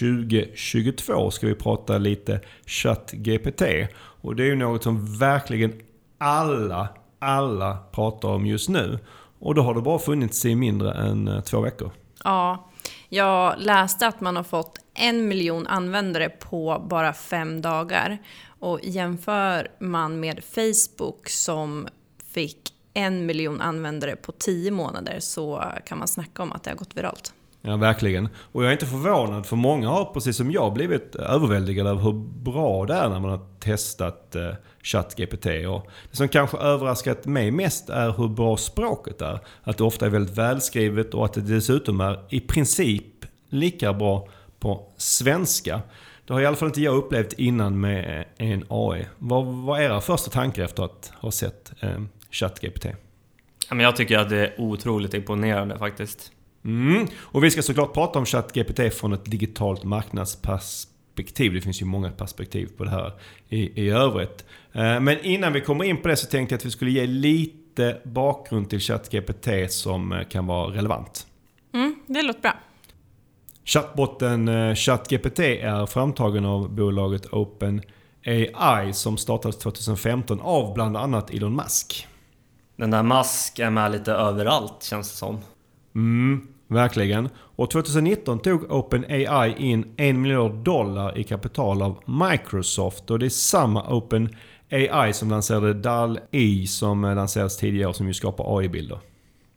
2022 0.00 1.30
ska 1.30 1.46
vi 1.46 1.54
prata 1.54 1.98
lite 1.98 2.40
ChatGPT. 2.66 3.62
Och 3.96 4.36
det 4.36 4.42
är 4.42 4.46
ju 4.46 4.56
något 4.56 4.82
som 4.82 5.18
verkligen 5.18 5.72
alla, 6.18 6.88
alla 7.18 7.78
pratar 7.92 8.28
om 8.28 8.46
just 8.46 8.68
nu. 8.68 8.98
Och 9.38 9.54
då 9.54 9.62
har 9.62 9.74
det 9.74 9.80
bara 9.80 9.98
funnits 9.98 10.44
i 10.44 10.54
mindre 10.54 10.92
än 10.92 11.28
eh, 11.28 11.40
två 11.40 11.60
veckor. 11.60 11.90
Ja, 12.24 12.70
jag 13.08 13.54
läste 13.58 14.06
att 14.06 14.20
man 14.20 14.36
har 14.36 14.42
fått 14.42 14.78
en 14.94 15.28
miljon 15.28 15.66
användare 15.66 16.28
på 16.28 16.86
bara 16.90 17.12
fem 17.12 17.62
dagar. 17.62 18.18
Och 18.60 18.80
jämför 18.82 19.68
man 19.78 20.20
med 20.20 20.44
Facebook 20.44 21.28
som 21.28 21.88
fick 22.32 22.72
en 22.94 23.26
miljon 23.26 23.60
användare 23.60 24.16
på 24.16 24.32
tio 24.32 24.70
månader 24.70 25.20
så 25.20 25.64
kan 25.86 25.98
man 25.98 26.08
snacka 26.08 26.42
om 26.42 26.52
att 26.52 26.62
det 26.62 26.70
har 26.70 26.76
gått 26.76 26.96
viralt. 26.96 27.32
Ja, 27.66 27.76
verkligen. 27.76 28.28
Och 28.52 28.62
jag 28.62 28.68
är 28.68 28.72
inte 28.72 28.86
förvånad, 28.86 29.46
för 29.46 29.56
många 29.56 29.88
har 29.88 30.04
precis 30.04 30.36
som 30.36 30.50
jag 30.50 30.72
blivit 30.72 31.14
överväldigade 31.14 31.90
över 31.90 32.02
hur 32.02 32.12
bra 32.42 32.86
det 32.86 32.94
är 32.94 33.08
när 33.08 33.20
man 33.20 33.30
har 33.30 33.46
testat 33.60 34.36
eh, 34.36 34.50
ChatGPT. 34.82 35.46
Och 35.46 35.86
det 36.10 36.16
som 36.16 36.28
kanske 36.28 36.56
överraskat 36.56 37.26
mig 37.26 37.50
mest 37.50 37.88
är 37.88 38.12
hur 38.12 38.28
bra 38.28 38.56
språket 38.56 39.22
är. 39.22 39.40
Att 39.62 39.78
det 39.78 39.84
ofta 39.84 40.06
är 40.06 40.10
väldigt 40.10 40.38
välskrivet 40.38 41.14
och 41.14 41.24
att 41.24 41.32
det 41.32 41.40
dessutom 41.40 42.00
är 42.00 42.18
i 42.28 42.40
princip 42.40 43.24
lika 43.48 43.92
bra 43.92 44.28
på 44.58 44.92
svenska. 44.96 45.80
Det 46.26 46.32
har 46.32 46.40
i 46.40 46.46
alla 46.46 46.56
fall 46.56 46.68
inte 46.68 46.82
jag 46.82 46.96
upplevt 46.96 47.32
innan 47.32 47.80
med 47.80 48.26
eh, 48.38 48.50
en 48.50 48.64
AI. 48.68 49.06
Vad 49.18 49.44
var 49.44 49.78
era 49.80 50.00
första 50.00 50.30
tankar 50.30 50.64
efter 50.64 50.82
att 50.82 51.12
ha 51.20 51.30
sett 51.30 51.72
eh, 51.80 52.00
ChatGPT? 52.30 52.86
Jag 53.70 53.96
tycker 53.96 54.18
att 54.18 54.28
det 54.28 54.46
är 54.46 54.60
otroligt 54.60 55.14
imponerande 55.14 55.78
faktiskt. 55.78 56.32
Mm. 56.66 57.06
Och 57.18 57.44
vi 57.44 57.50
ska 57.50 57.62
såklart 57.62 57.94
prata 57.94 58.18
om 58.18 58.26
ChatGPT 58.26 58.94
från 58.94 59.12
ett 59.12 59.24
digitalt 59.24 59.84
marknadsperspektiv. 59.84 61.54
Det 61.54 61.60
finns 61.60 61.82
ju 61.82 61.86
många 61.86 62.10
perspektiv 62.10 62.68
på 62.76 62.84
det 62.84 62.90
här 62.90 63.12
i, 63.48 63.82
i 63.84 63.90
övrigt. 63.90 64.44
Eh, 64.72 65.00
men 65.00 65.24
innan 65.24 65.52
vi 65.52 65.60
kommer 65.60 65.84
in 65.84 65.96
på 65.96 66.08
det 66.08 66.16
så 66.16 66.26
tänkte 66.26 66.52
jag 66.52 66.58
att 66.58 66.64
vi 66.64 66.70
skulle 66.70 66.90
ge 66.90 67.06
lite 67.06 67.98
bakgrund 68.04 68.70
till 68.70 68.80
ChatGPT 68.80 69.48
som 69.68 70.12
eh, 70.12 70.24
kan 70.28 70.46
vara 70.46 70.76
relevant. 70.76 71.26
Mm, 71.74 71.94
det 72.06 72.22
låter 72.22 72.40
bra. 72.40 72.54
Chatbotten 73.64 74.48
eh, 74.48 74.74
ChatGPT 74.74 75.38
är 75.38 75.86
framtagen 75.86 76.44
av 76.44 76.74
bolaget 76.74 77.26
OpenAI 77.26 78.92
som 78.92 79.16
startades 79.16 79.58
2015 79.58 80.40
av 80.40 80.74
bland 80.74 80.96
annat 80.96 81.30
Elon 81.30 81.56
Musk. 81.56 82.06
Den 82.76 82.90
där 82.90 83.02
Musk 83.02 83.58
är 83.58 83.70
med 83.70 83.92
lite 83.92 84.12
överallt 84.12 84.82
känns 84.82 85.10
det 85.10 85.16
som. 85.16 85.38
Mm. 85.94 86.48
Verkligen. 86.68 87.28
Och 87.36 87.70
2019 87.70 88.38
tog 88.38 88.72
OpenAI 88.72 89.54
in 89.58 89.94
en 89.96 90.20
miljard 90.20 90.52
dollar 90.52 91.18
i 91.18 91.24
kapital 91.24 91.82
av 91.82 92.02
Microsoft. 92.06 93.10
Och 93.10 93.18
det 93.18 93.26
är 93.26 93.30
samma 93.30 93.82
OpenAI 93.88 95.12
som 95.12 95.30
lanserade 95.30 95.74
DAL-E 95.74 96.66
som 96.66 97.02
lanserades 97.02 97.56
tidigare 97.56 97.94
som 97.94 98.06
ju 98.06 98.14
skapar 98.14 98.58
AI-bilder. 98.58 98.98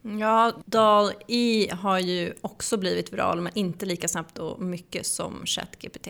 Ja, 0.02 0.54
DAL-E 0.66 1.74
har 1.74 2.00
ju 2.00 2.34
också 2.42 2.78
blivit 2.78 3.14
viral 3.14 3.42
men 3.42 3.52
inte 3.56 3.86
lika 3.86 4.08
snabbt 4.08 4.38
och 4.38 4.62
mycket 4.62 5.06
som 5.06 5.42
ChatGPT. 5.46 6.08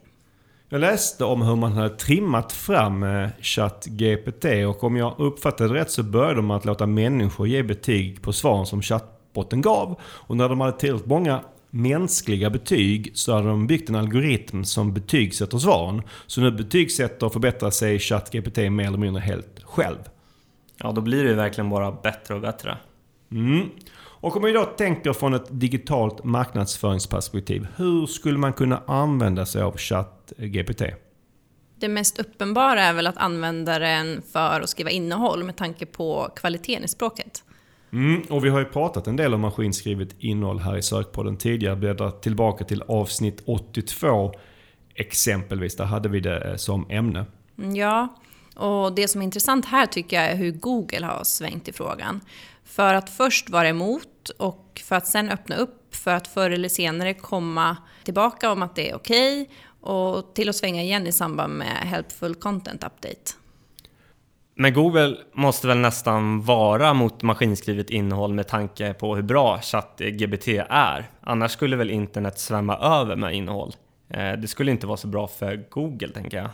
Jag 0.72 0.82
läste 0.82 1.26
om 1.26 1.42
hur 1.42 1.56
man 1.56 1.72
hade 1.72 1.90
trimmat 1.90 2.52
fram 2.52 3.04
eh, 3.04 3.30
ChatGPT 3.42 4.46
och 4.68 4.84
om 4.84 4.96
jag 4.96 5.16
uppfattade 5.18 5.74
rätt 5.74 5.92
så 5.92 6.04
började 6.04 6.36
de 6.36 6.52
att 6.52 6.66
låta 6.66 6.86
människor 6.86 7.48
ge 7.48 7.64
betyg 7.64 8.22
på 8.22 8.34
svaren 8.34 8.66
som 8.66 8.82
chatbotten 9.30 9.62
gav. 9.62 10.00
Och 10.02 10.38
när 10.38 10.50
de 10.50 10.62
hade 10.62 10.78
tillräckligt 10.78 11.10
många 11.10 11.42
mänskliga 11.70 12.50
betyg 12.50 13.12
så 13.14 13.34
hade 13.34 13.48
de 13.48 13.68
byggt 13.68 13.90
en 13.90 13.96
algoritm 13.96 14.64
som 14.64 14.94
betygsätter 14.94 15.58
svaren. 15.58 16.02
Så 16.28 16.42
nu 16.42 16.52
betygsätter 16.52 17.26
och 17.26 17.34
förbättrar 17.34 17.70
sig 17.72 18.00
ChatGPT 18.00 18.58
mer 18.58 18.88
eller 18.88 18.98
mindre 18.98 19.22
helt 19.22 19.64
själv. 19.64 19.98
Ja, 20.78 20.92
då 20.92 21.02
blir 21.02 21.24
det 21.24 21.30
ju 21.30 21.36
verkligen 21.36 21.70
bara 21.70 21.92
bättre 21.92 22.36
och 22.36 22.42
bättre. 22.42 22.78
Mm. 23.32 23.70
Och 24.22 24.38
om 24.38 24.44
vi 24.44 24.52
då 24.52 24.66
tänker 24.66 25.14
från 25.14 25.34
ett 25.34 25.48
digitalt 25.50 26.24
marknadsföringsperspektiv. 26.24 27.68
Hur 27.76 28.06
skulle 28.06 28.38
man 28.38 28.54
kunna 28.54 28.84
använda 28.88 29.46
sig 29.46 29.62
av 29.62 29.78
ChatGPT? 29.78 30.82
Det 31.80 31.88
mest 31.88 32.20
uppenbara 32.20 32.82
är 32.82 32.94
väl 32.94 33.08
att 33.08 33.18
använda 33.18 33.80
den 33.80 34.22
för 34.32 34.62
att 34.62 34.70
skriva 34.70 34.90
innehåll 34.90 35.44
med 35.44 35.56
tanke 35.56 35.86
på 35.86 36.30
kvaliteten 36.36 36.84
i 36.84 36.88
språket. 36.88 37.44
Mm, 37.92 38.22
och 38.30 38.46
vi 38.46 38.50
har 38.50 38.60
ju 38.60 38.66
pratat 38.66 39.08
en 39.08 39.16
del 39.16 39.34
om 39.34 39.42
maskinskrivet 39.42 40.16
innehåll 40.20 40.60
här 40.60 40.78
i 40.78 40.82
Sökpodden 40.82 41.38
tidigare. 41.38 41.76
Bläddra 41.76 42.12
tillbaka 42.12 42.66
till 42.66 42.82
avsnitt 42.82 43.44
82 43.46 44.34
exempelvis. 44.96 45.76
Där 45.76 45.86
hade 45.86 46.10
vi 46.10 46.20
det 46.20 46.50
eh, 46.50 46.56
som 46.56 46.86
ämne. 46.90 47.26
Mm, 47.58 47.76
ja, 47.76 48.08
och 48.56 48.94
det 48.94 49.08
som 49.08 49.22
är 49.22 49.26
intressant 49.26 49.66
här 49.66 49.86
tycker 49.86 50.18
jag 50.22 50.32
är 50.32 50.36
hur 50.36 50.52
Google 50.52 51.06
har 51.06 51.24
svängt 51.24 51.68
i 51.68 51.74
frågan. 51.74 52.22
För 52.64 52.94
att 52.94 53.10
först 53.10 53.50
vara 53.50 53.70
emot 53.70 54.30
och 54.38 54.82
för 54.86 54.96
att 54.96 55.08
sen 55.08 55.30
öppna 55.30 55.56
upp 55.56 55.96
för 55.96 56.12
att 56.12 56.28
förr 56.28 56.50
eller 56.50 56.70
senare 56.70 57.14
komma 57.14 57.78
tillbaka 58.04 58.52
om 58.52 58.64
att 58.64 58.76
det 58.76 58.90
är 58.90 58.96
okej 58.96 59.42
okay, 59.42 59.56
och 59.82 60.34
till 60.34 60.50
att 60.50 60.56
svänga 60.56 60.82
igen 60.82 61.08
i 61.08 61.12
samband 61.12 61.54
med 61.54 61.78
Helpful 61.78 62.36
Content 62.36 62.84
Update. 62.84 63.32
Men 64.62 64.74
Google 64.74 65.18
måste 65.34 65.68
väl 65.68 65.78
nästan 65.78 66.42
vara 66.42 66.94
mot 66.94 67.24
maskinskrivet 67.24 67.90
innehåll 67.90 68.34
med 68.34 68.48
tanke 68.48 68.94
på 68.94 69.16
hur 69.16 69.24
bra 69.24 69.60
ChatGPT 69.62 70.48
är. 70.70 71.10
Annars 71.22 71.52
skulle 71.52 71.76
väl 71.76 71.90
internet 71.90 72.40
svämma 72.40 72.78
över 72.78 73.16
med 73.16 73.34
innehåll. 73.34 73.74
Eh, 74.10 74.32
det 74.32 74.48
skulle 74.48 74.72
inte 74.72 74.88
vara 74.88 74.98
så 74.98 75.08
bra 75.08 75.28
för 75.28 75.66
Google, 75.70 76.08
tänker 76.08 76.38
jag. 76.38 76.50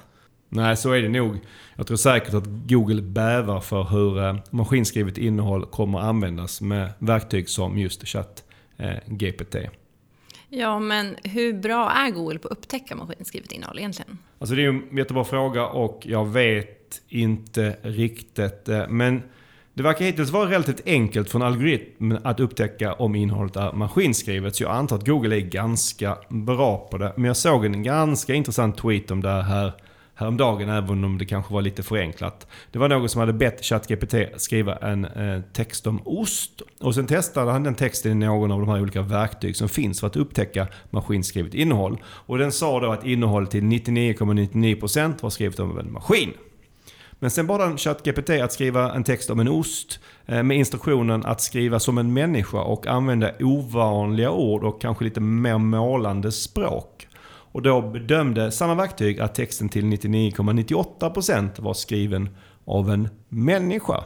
Nej, 0.50 0.78
så 0.78 0.92
är 0.92 1.02
det 1.02 1.10
nog. 1.10 1.40
Jag 1.76 1.88
tror 1.88 1.98
säkert 1.98 2.34
att 2.34 2.46
Google 2.48 3.02
bävar 3.02 3.60
för 3.60 3.84
hur 3.84 4.24
eh, 4.24 4.36
maskinskrivet 4.50 5.18
innehåll 5.18 5.66
kommer 5.66 6.00
att 6.00 6.06
användas 6.06 6.62
med 6.62 6.90
verktyg 7.00 7.50
som 7.50 7.78
just 7.78 8.08
ChatGPT. 8.08 9.56
Ja, 10.50 10.80
men 10.80 11.16
hur 11.24 11.54
bra 11.54 11.92
är 11.92 12.12
Google 12.12 12.40
på 12.40 12.48
att 12.48 12.52
upptäcka 12.52 12.96
maskinskrivet 12.96 13.52
innehåll 13.52 13.80
egentligen? 13.80 14.18
Alltså 14.40 14.56
det 14.56 14.64
är 14.66 14.70
en 14.70 14.98
jättebra 14.98 15.24
fråga 15.24 15.66
och 15.68 16.02
jag 16.06 16.26
vet 16.26 17.02
inte 17.10 17.78
riktigt. 17.82 18.70
Eh, 18.70 18.88
men 18.90 19.24
det 19.74 19.84
verkar 19.84 20.06
hittills 20.06 20.30
vara 20.30 20.50
relativt 20.50 20.82
enkelt 20.86 21.30
för 21.30 21.40
en 21.40 21.46
algoritm 21.46 22.18
att 22.24 22.40
upptäcka 22.40 22.94
om 22.94 23.16
innehållet 23.16 23.56
är 23.56 23.72
maskinskrivet. 23.72 24.56
Så 24.56 24.64
jag 24.64 24.72
antar 24.72 24.96
att 24.96 25.08
Google 25.08 25.36
är 25.36 25.42
ganska 25.42 26.18
bra 26.30 26.88
på 26.92 26.98
det. 26.98 27.14
Men 27.16 27.26
jag 27.26 27.38
såg 27.38 27.66
en 27.66 27.84
ganska 27.84 28.34
intressant 28.34 28.78
tweet 28.78 29.12
om 29.12 29.22
det 29.22 29.42
här 29.42 29.74
häromdagen, 30.16 30.70
även 30.70 31.04
om 31.04 31.18
det 31.18 31.26
kanske 31.26 31.54
var 31.54 31.62
lite 31.62 31.84
förenklat. 31.84 32.48
Det 32.72 32.80
var 32.80 32.90
någon 32.90 33.10
som 33.10 33.20
hade 33.20 33.34
bett 33.34 33.66
ChatGPT 33.66 34.16
skriva 34.38 34.76
en 34.76 35.06
eh, 35.06 35.42
text 35.54 35.88
om 35.88 36.02
ost. 36.06 36.62
Och 36.80 36.96
sen 36.96 37.08
testade 37.08 37.52
han 37.52 37.64
den 37.64 37.76
texten 37.76 38.12
i 38.12 38.26
någon 38.26 38.52
av 38.52 38.60
de 38.60 38.70
här 38.70 38.82
olika 38.82 39.02
verktyg 39.02 39.56
som 39.56 39.70
finns 39.70 40.00
för 40.00 40.08
att 40.08 40.16
upptäcka 40.16 40.68
maskinskrivet 40.90 41.54
innehåll. 41.54 41.98
Och 42.06 42.38
den 42.38 42.52
sa 42.52 42.80
då 42.80 42.92
att 42.92 43.06
innehållet 43.06 43.52
till 43.52 43.64
99,99% 43.64 45.14
var 45.22 45.30
skrivet 45.30 45.60
av 45.60 45.80
en 45.80 45.92
maskin. 45.92 46.34
Men 47.20 47.32
sen 47.32 47.48
bad 47.48 47.62
han 47.62 47.78
ChatGPT 47.78 48.30
att 48.30 48.54
skriva 48.54 48.94
en 48.94 49.04
text 49.04 49.30
om 49.30 49.40
en 49.40 49.48
ost 49.48 50.00
eh, 50.26 50.44
med 50.44 50.58
instruktionen 50.58 51.26
att 51.26 51.42
skriva 51.42 51.80
som 51.80 51.98
en 51.98 52.14
människa 52.14 52.62
och 52.62 52.88
använda 52.88 53.32
ovanliga 53.40 54.32
ord 54.32 54.64
och 54.64 54.82
kanske 54.82 55.04
lite 55.04 55.20
mer 55.20 55.58
målande 55.58 56.32
språk. 56.32 57.05
Och 57.56 57.62
då 57.62 57.82
bedömde 57.82 58.52
samma 58.52 58.76
verktyg 58.76 59.20
att 59.20 59.36
texten 59.36 59.70
till 59.70 59.86
99,98% 59.86 61.62
var 61.62 61.74
skriven 61.74 62.30
av 62.66 62.90
en 62.90 63.10
människa. 63.30 64.04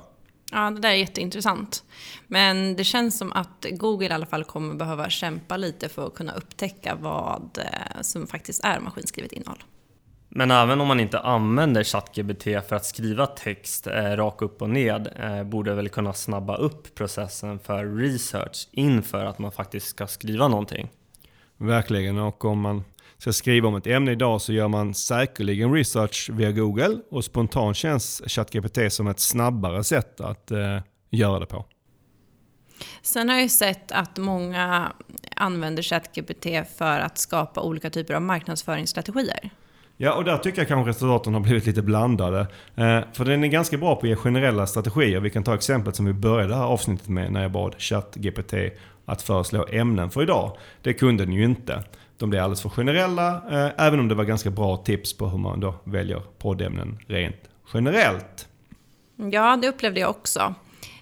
Ja, 0.52 0.70
det 0.70 0.82
där 0.82 0.90
är 0.90 0.94
jätteintressant. 0.94 1.84
Men 2.28 2.76
det 2.76 2.84
känns 2.84 3.18
som 3.18 3.32
att 3.32 3.66
Google 3.72 4.08
i 4.08 4.12
alla 4.12 4.26
fall 4.26 4.44
kommer 4.44 4.76
behöva 4.76 5.10
kämpa 5.10 5.58
lite 5.58 5.90
för 5.90 6.08
att 6.08 6.14
kunna 6.14 6.34
upptäcka 6.34 6.98
vad 7.02 7.58
eh, 7.58 8.02
som 8.02 8.28
faktiskt 8.28 8.64
är 8.64 8.80
maskinskrivet 8.80 9.32
innehåll. 9.32 9.64
Men 10.30 10.52
även 10.52 10.82
om 10.82 10.88
man 10.88 11.00
inte 11.00 11.20
använder 11.20 11.84
ChatGPT 11.84 12.44
för 12.44 12.74
att 12.74 12.86
skriva 12.86 13.26
text 13.26 13.88
eh, 13.88 13.94
rakt 13.94 14.42
upp 14.42 14.62
och 14.62 14.70
ned 14.70 15.10
eh, 15.16 15.44
borde 15.44 15.76
väl 15.76 15.90
kunna 15.90 16.14
snabba 16.14 16.56
upp 16.56 16.96
processen 16.96 17.60
för 17.60 17.86
research 17.86 18.68
inför 18.72 19.26
att 19.26 19.40
man 19.40 19.52
faktiskt 19.52 19.88
ska 19.88 20.08
skriva 20.08 20.48
någonting. 20.48 20.90
Verkligen, 21.58 22.18
och 22.18 22.46
om 22.46 22.60
man 22.60 22.84
ska 23.20 23.34
skriva 23.34 23.68
om 23.68 23.76
ett 23.76 23.88
ämne 23.88 24.12
idag 24.12 24.42
så 24.42 24.54
gör 24.54 24.68
man 24.68 24.94
säkerligen 24.94 25.74
research 25.74 26.30
via 26.34 26.52
Google 26.52 26.98
och 27.12 27.26
spontant 27.26 27.78
känns 27.78 28.22
ChatGPT 28.28 28.94
som 28.94 29.08
ett 29.08 29.20
snabbare 29.20 29.84
sätt 29.84 30.22
att 30.22 30.52
eh, 30.52 30.80
göra 31.10 31.40
det 31.40 31.46
på. 31.46 31.66
Sen 33.02 33.30
har 33.30 33.36
jag 33.36 33.52
sett 33.52 33.92
att 33.92 34.18
många 34.18 34.92
använder 35.36 35.84
ChatGPT 35.84 36.46
för 36.78 37.00
att 37.00 37.18
skapa 37.18 37.62
olika 37.62 37.90
typer 37.90 38.14
av 38.14 38.22
marknadsföringsstrategier. 38.22 39.50
Ja, 39.98 40.14
och 40.14 40.24
där 40.24 40.38
tycker 40.38 40.62
jag 40.62 40.68
kanske 40.68 40.90
resultaten 40.90 41.34
har 41.34 41.42
blivit 41.42 41.66
lite 41.66 41.82
blandade. 41.82 42.40
Eh, 42.76 43.00
för 43.14 43.26
den 43.26 43.44
är 43.44 43.48
ganska 43.48 43.78
bra 43.78 43.96
på 43.96 44.02
att 44.02 44.10
ge 44.10 44.16
generella 44.16 44.68
strategier. 44.68 45.20
Vi 45.20 45.30
kan 45.30 45.44
ta 45.44 45.56
exemplet 45.56 45.96
som 45.96 46.06
vi 46.06 46.14
började 46.14 46.50
det 46.50 46.56
här 46.56 46.64
avsnittet 46.64 47.08
med 47.08 47.32
när 47.32 47.42
jag 47.42 47.52
bad 47.52 47.76
ChatGPT 47.78 48.54
att 49.06 49.22
föreslå 49.22 49.66
ämnen 49.72 50.10
för 50.10 50.24
idag. 50.24 50.58
Det 50.82 50.94
kunde 50.94 51.26
den 51.26 51.34
ju 51.34 51.44
inte. 51.44 51.84
De 52.20 52.30
blev 52.30 52.44
alldeles 52.44 52.62
för 52.62 52.70
generella, 52.70 53.42
eh, 53.50 53.86
även 53.86 54.00
om 54.00 54.08
det 54.08 54.16
var 54.16 54.24
ganska 54.24 54.50
bra 54.50 54.78
tips 54.78 55.18
på 55.18 55.28
hur 55.28 55.38
man 55.38 55.60
då 55.60 55.76
väljer 55.84 56.22
poddämnen 56.38 57.00
rent 57.08 57.36
generellt. 57.74 58.48
Ja, 59.32 59.58
det 59.62 59.70
upplevde 59.70 60.00
jag 60.00 60.10
också. 60.10 60.54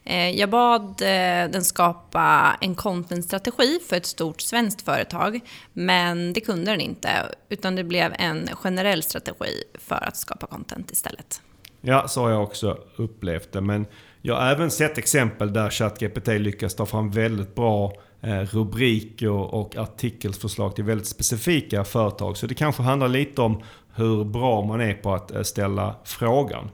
Eh, 0.04 0.30
jag 0.30 0.50
bad 0.50 1.02
eh, 1.02 1.52
den 1.52 1.64
skapa 1.64 2.58
en 2.62 2.76
contentstrategi 2.76 3.80
för 3.90 3.96
ett 3.96 4.06
stort 4.06 4.42
svenskt 4.42 4.82
företag, 4.82 5.40
men 5.74 6.34
det 6.34 6.42
kunde 6.42 6.72
den 6.72 6.82
inte, 6.82 7.10
utan 7.50 7.76
det 7.76 7.84
blev 7.84 8.14
en 8.20 8.48
generell 8.54 9.04
strategi 9.04 9.64
för 9.74 10.04
att 10.08 10.18
skapa 10.18 10.48
content 10.48 10.92
istället. 10.92 11.42
Ja, 11.82 12.08
så 12.08 12.22
har 12.22 12.30
jag 12.30 12.44
också 12.44 12.78
upplevt 12.96 13.52
det, 13.52 13.62
men 13.62 13.86
jag 14.22 14.36
har 14.36 14.52
även 14.52 14.72
sett 14.72 14.98
exempel 14.98 15.54
där 15.54 15.70
ChatGPT 15.70 16.28
lyckas 16.28 16.76
ta 16.76 16.86
fram 16.86 17.12
väldigt 17.12 17.56
bra 17.56 17.94
rubriker 18.22 19.32
och 19.32 19.76
artikelsförslag 19.76 20.76
till 20.76 20.84
väldigt 20.84 21.08
specifika 21.08 21.84
företag. 21.84 22.38
Så 22.38 22.48
det 22.48 22.56
kanske 22.56 22.84
handlar 22.84 23.08
lite 23.08 23.42
om 23.42 23.62
hur 23.96 24.24
bra 24.24 24.66
man 24.66 24.82
är 24.82 24.94
på 24.94 25.14
att 25.14 25.48
ställa 25.48 25.96
frågan. 26.04 26.70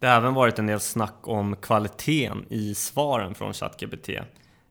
Det 0.00 0.06
har 0.06 0.16
även 0.16 0.34
varit 0.34 0.58
en 0.58 0.66
del 0.66 0.80
snack 0.80 1.16
om 1.22 1.56
kvaliteten 1.56 2.44
i 2.48 2.74
svaren 2.74 3.34
från 3.34 3.52
ChatGPT. 3.52 4.08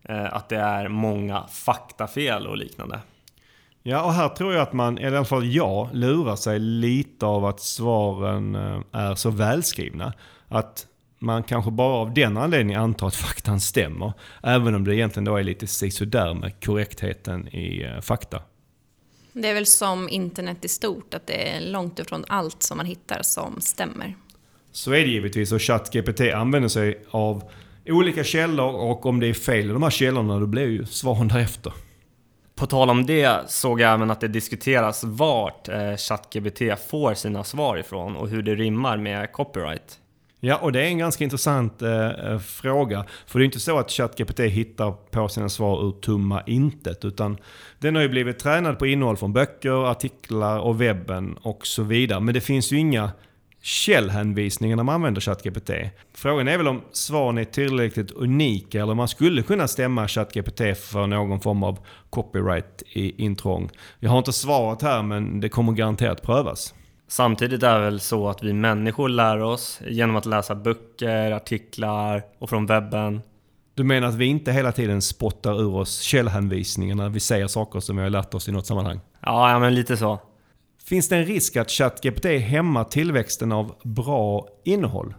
Eh, 0.10 0.34
att 0.34 0.50
det 0.50 0.58
är 0.58 0.88
många 0.88 1.48
faktafel 1.48 2.48
och 2.48 2.58
liknande. 2.58 3.00
Ja, 3.84 4.04
och 4.04 4.14
här 4.14 4.30
tror 4.30 4.54
jag 4.54 4.62
att 4.62 4.74
man, 4.74 4.98
eller 4.98 5.14
i 5.14 5.18
alla 5.18 5.26
fall 5.26 5.45
jag, 5.45 5.89
lurar 5.93 6.36
sig 6.36 6.60
lite 6.60 7.26
av 7.26 7.45
att 7.45 7.60
svaren 7.60 8.56
eh, 8.56 8.82
är 8.91 9.16
så 9.16 9.30
välskrivna. 9.30 10.14
Att 10.48 10.86
man 11.20 11.43
kanske 11.43 11.72
bara 11.72 11.93
av 11.93 12.13
den 12.13 12.38
anledningen 12.38 12.82
antar 12.82 13.07
att 13.07 13.15
faktan 13.15 13.59
stämmer. 13.59 14.13
Även 14.43 14.76
om 14.76 14.84
det 14.84 14.95
egentligen 14.95 15.26
då 15.26 15.36
är 15.36 15.43
lite 15.43 15.68
sådär 15.68 16.34
med 16.34 16.63
korrektheten 16.63 17.47
i 17.47 17.84
eh, 17.84 18.01
fakta. 18.01 18.41
Det 19.34 19.47
är 19.47 19.53
väl 19.53 19.65
som 19.65 20.09
internet 20.09 20.65
i 20.65 20.68
stort, 20.68 21.13
att 21.13 21.28
det 21.28 21.49
är 21.49 21.61
långt 21.61 21.99
ifrån 21.99 22.26
allt 22.28 22.63
som 22.63 22.78
man 22.78 22.86
hittar 22.86 23.22
som 23.22 23.61
stämmer. 23.61 24.15
Så 24.72 24.91
är 24.91 24.99
det 24.99 25.07
givetvis 25.07 25.51
och 25.51 25.61
ChatGPT 25.61 26.22
använder 26.22 26.70
sig 26.70 27.03
av 27.09 27.43
olika 27.86 28.24
källor 28.24 28.76
och 28.76 29.05
om 29.05 29.20
det 29.20 29.28
är 29.28 29.34
fel 29.34 29.70
i 29.70 29.74
de 29.74 29.84
här 29.84 29.89
källorna 29.89 30.39
då 30.39 30.45
blir 30.45 30.68
ju 30.68 30.86
svaren 30.86 31.28
därefter. 31.28 31.74
På 32.55 32.65
tal 32.65 32.89
om 32.89 33.05
det 33.05 33.49
såg 33.51 33.82
jag 33.82 33.93
även 33.93 34.11
att 34.11 34.22
det 34.22 34.28
diskuteras 34.28 35.03
vart 35.03 35.70
eh, 35.70 35.95
ChatGPT 35.95 36.61
får 36.89 37.13
sina 37.13 37.43
svar 37.43 37.78
ifrån 37.78 38.15
och 38.15 38.30
hur 38.30 38.43
det 38.43 38.55
rimmar 38.55 38.97
med 38.97 39.32
copyright. 39.32 39.99
Ja, 40.40 40.56
och 40.56 40.72
det 40.72 40.82
är 40.82 40.88
en 40.88 40.98
ganska 40.98 41.24
intressant 41.24 41.82
eh, 41.82 42.10
eh, 42.10 42.40
fråga. 42.40 43.06
För 43.26 43.40
det 43.40 43.44
är 43.44 43.46
inte 43.46 43.60
så 43.60 43.80
att 43.80 43.92
ChatGPT 43.92 44.40
hittar 44.40 44.92
på 44.92 45.28
sina 45.30 45.50
svar 45.50 45.88
ur 45.88 45.92
tomma 45.92 46.42
intet. 46.46 47.06
Utan 47.06 47.38
den 47.80 47.96
har 47.96 48.02
ju 48.02 48.10
blivit 48.10 48.40
tränad 48.40 48.80
på 48.80 48.88
innehåll 48.88 49.18
från 49.18 49.34
böcker, 49.34 49.92
artiklar 49.92 50.60
och 50.60 50.82
webben 50.82 51.38
och 51.42 51.68
så 51.68 51.84
vidare. 51.84 52.20
Men 52.20 52.34
det 52.34 52.42
finns 52.42 52.72
ju 52.72 52.78
inga 52.78 53.12
källhänvisningar 53.62 54.76
när 54.76 54.84
man 54.84 54.96
använder 54.96 55.22
ChatGPT. 55.22 55.72
Frågan 56.14 56.48
är 56.48 56.58
väl 56.58 56.68
om 56.68 56.82
svaren 56.92 57.38
är 57.38 57.44
tillräckligt 57.44 58.12
unika 58.12 58.82
eller 58.82 58.92
om 58.92 58.98
man 58.98 59.08
skulle 59.08 59.42
kunna 59.42 59.68
stämma 59.68 60.08
ChatGPT 60.08 60.62
för 60.78 61.08
någon 61.08 61.40
form 61.40 61.64
av 61.64 61.80
copyright-intrång. 62.10 63.70
Jag 64.00 64.10
har 64.10 64.18
inte 64.18 64.34
svaret 64.34 64.82
här 64.82 65.04
men 65.04 65.40
det 65.42 65.50
kommer 65.50 65.74
garanterat 65.74 66.22
prövas. 66.22 66.74
Samtidigt 67.08 67.64
är 67.64 67.80
det 67.80 67.86
väl 67.86 67.99
så 67.99 68.30
att 68.30 68.43
vi 68.43 68.53
människor 68.53 69.10
lär 69.10 69.41
oss 69.41 69.82
genom 69.88 70.16
att 70.16 70.26
läsa 70.26 70.55
böcker, 70.55 71.32
artiklar 71.32 72.24
och 72.39 72.49
från 72.49 72.66
webben. 72.66 73.22
Du 73.74 73.84
menar 73.84 74.08
att 74.08 74.16
vi 74.16 74.26
inte 74.26 74.51
hela 74.51 74.72
tiden 74.72 75.01
spottar 75.01 75.62
ur 75.62 75.76
oss 75.76 75.99
källhänvisningar 75.99 76.95
när 76.95 77.10
vi 77.10 77.20
säger 77.20 77.47
saker 77.47 77.80
som 77.80 77.95
vi 77.95 78.03
har 78.03 78.10
lärt 78.10 78.34
oss 78.34 78.49
i 78.49 78.51
något 78.51 78.68
sammanhang? 78.68 78.99
Ja, 79.22 79.51
ja 79.51 79.60
men 79.60 79.76
lite 79.76 79.97
så. 79.97 80.20
Finns 80.84 81.10
det 81.10 81.18
en 81.18 81.26
risk 81.26 81.55
att 81.55 81.72
ChatGPT 81.72 82.26
hämmar 82.26 82.84
tillväxten 82.84 83.51
av 83.51 83.76
bra 83.84 84.47
innehåll? 84.64 85.14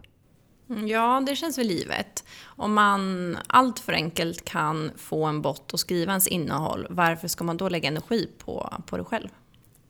Ja, 0.86 1.22
det 1.26 1.36
känns 1.36 1.58
väl 1.58 1.66
livet. 1.66 2.24
Om 2.44 2.74
man 2.74 3.36
allt 3.46 3.78
för 3.78 3.92
enkelt 3.92 4.44
kan 4.44 4.90
få 4.96 5.24
en 5.24 5.42
bot 5.42 5.74
att 5.74 5.80
skriva 5.80 6.12
ens 6.12 6.26
innehåll, 6.26 6.86
varför 6.90 7.28
ska 7.28 7.44
man 7.44 7.56
då 7.56 7.68
lägga 7.68 7.88
energi 7.88 8.30
på, 8.44 8.72
på 8.86 8.96
det 8.96 9.04
själv? 9.04 9.28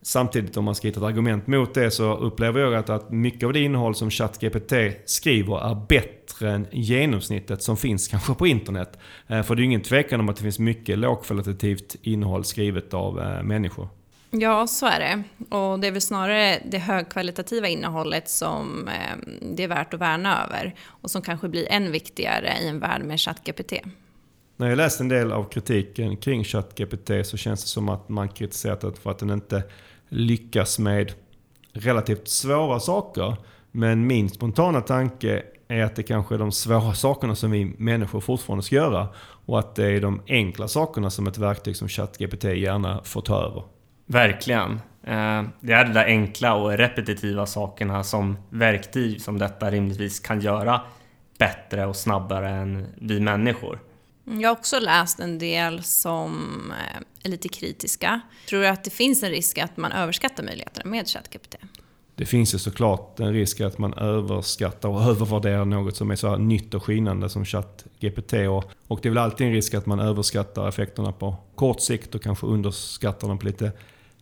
Samtidigt 0.09 0.57
om 0.57 0.65
man 0.65 0.75
ska 0.75 0.89
hitta 0.89 1.01
ett 1.01 1.07
argument 1.07 1.47
mot 1.47 1.75
det 1.75 1.91
så 1.91 2.17
upplever 2.17 2.61
jag 2.61 2.75
att, 2.75 2.91
att 2.91 3.11
mycket 3.11 3.47
av 3.47 3.53
det 3.53 3.61
innehåll 3.61 3.95
som 3.95 4.11
ChatGPT 4.11 4.73
skriver 5.05 5.71
är 5.71 5.75
bättre 5.89 6.51
än 6.51 6.67
genomsnittet 6.73 7.63
som 7.63 7.77
finns 7.77 8.09
kanske 8.09 8.35
på 8.35 8.47
internet. 8.47 8.99
Eh, 9.27 9.43
för 9.43 9.55
det 9.55 9.61
är 9.61 9.63
ju 9.63 9.67
ingen 9.67 9.83
tvekan 9.83 10.21
om 10.21 10.29
att 10.29 10.37
det 10.37 10.43
finns 10.43 10.59
mycket 10.59 10.99
lågkvalitativt 10.99 11.97
innehåll 12.03 12.45
skrivet 12.45 12.95
av 12.95 13.21
eh, 13.21 13.43
människor. 13.43 13.89
Ja, 14.31 14.67
så 14.67 14.87
är 14.87 15.01
det. 15.01 15.23
Och 15.57 15.81
det 15.81 15.87
är 15.87 15.93
väl 15.93 16.01
snarare 16.01 16.63
det 16.71 16.79
högkvalitativa 16.79 17.69
innehållet 17.69 18.29
som 18.29 18.89
eh, 18.89 19.29
det 19.57 19.63
är 19.63 19.69
värt 19.69 19.95
att 19.95 20.01
värna 20.01 20.45
över 20.45 20.75
och 20.87 21.11
som 21.11 21.23
kanske 21.23 21.49
blir 21.49 21.73
än 21.73 21.93
viktigare 21.93 22.53
i 22.63 22.69
en 22.69 22.81
värld 22.81 23.03
med 23.05 23.21
ChatGPT. 23.21 23.73
När 24.57 24.69
jag 24.69 24.77
läst 24.77 25.01
en 25.01 25.09
del 25.09 25.33
av 25.33 25.45
kritiken 25.45 26.17
kring 26.17 26.45
ChatGPT 26.45 27.11
så 27.25 27.37
känns 27.37 27.63
det 27.63 27.69
som 27.69 27.89
att 27.89 28.09
man 28.09 28.29
kritiserat 28.29 28.81
det 28.81 28.93
för 29.03 29.11
att 29.11 29.19
den 29.19 29.31
inte 29.31 29.63
lyckas 30.09 30.79
med 30.79 31.13
relativt 31.73 32.29
svåra 32.29 32.81
saker. 32.81 33.37
Men 33.71 34.07
min 34.07 34.31
spontana 34.31 34.81
tanke 34.81 35.43
är 35.69 35.83
att 35.83 35.97
det 35.97 36.03
kanske 36.03 36.35
är 36.35 36.39
de 36.39 36.53
svåra 36.53 36.95
sakerna 36.95 37.35
som 37.35 37.51
vi 37.51 37.65
människor 37.65 38.21
fortfarande 38.21 38.63
ska 38.63 38.75
göra. 38.75 39.09
Och 39.47 39.59
att 39.59 39.75
det 39.75 39.87
är 39.87 40.01
de 40.01 40.23
enkla 40.29 40.69
sakerna 40.69 41.11
som 41.11 41.27
ett 41.27 41.39
verktyg 41.39 41.77
som 41.77 41.89
ChatGPT 41.89 42.45
gärna 42.45 43.01
får 43.05 43.21
ta 43.21 43.43
över. 43.43 43.63
Verkligen. 44.07 44.73
Eh, 45.03 45.43
det 45.61 45.73
är 45.73 45.85
de 45.85 45.93
där 45.93 46.05
enkla 46.05 46.55
och 46.55 46.71
repetitiva 46.71 47.47
sakerna 47.47 48.05
som 48.05 48.37
verktyg 48.51 49.23
som 49.23 49.39
detta 49.39 49.71
rimligtvis 49.71 50.21
kan 50.21 50.41
göra 50.41 50.81
bättre 51.39 51.87
och 51.87 51.97
snabbare 51.97 52.49
än 52.49 52.87
vi 52.97 53.21
människor. 53.21 53.79
Mm, 54.29 54.41
jag 54.41 54.49
har 54.49 54.57
också 54.57 54.79
läst 54.79 55.21
en 55.21 55.39
del 55.39 55.83
som 55.83 56.33
eh, 56.71 57.03
är 57.23 57.29
lite 57.29 57.49
kritiska. 57.49 58.21
Tror 58.49 58.61
du 58.61 58.69
att 58.69 58.85
det 58.85 58.91
finns 58.91 59.23
en 59.23 59.31
risk 59.31 59.59
att 59.59 59.77
man 59.77 59.93
överskattar 59.93 60.45
möjligheterna 60.45 60.91
med 60.91 61.09
ChatGPT? 61.09 61.57
Det 62.15 62.27
finns 62.27 62.55
ju 62.55 62.59
såklart 62.59 63.21
en 63.21 63.33
risk 63.33 63.61
att 63.61 63.79
man 63.79 63.95
överskattar 63.95 64.89
och 64.89 65.03
övervärderar 65.11 65.65
något 65.65 65.97
som 65.97 66.11
är 66.11 66.17
så 66.17 66.29
här 66.29 66.37
nytt 66.37 66.75
och 66.75 66.85
skinande 66.85 67.29
som 67.29 67.45
ChatGPT. 67.45 68.33
Och, 68.33 68.65
och 68.89 69.01
det 69.03 69.09
är 69.09 69.11
väl 69.11 69.19
alltid 69.19 69.47
en 69.47 69.53
risk 69.53 69.75
att 69.75 69.87
man 69.87 70.01
överskattar 70.01 70.69
effekterna 70.69 71.13
på 71.13 71.37
kort 71.55 71.81
sikt 71.81 72.15
och 72.15 72.23
kanske 72.23 72.47
underskattar 72.47 73.29
dem 73.29 73.39
på 73.39 73.47
lite 73.47 73.73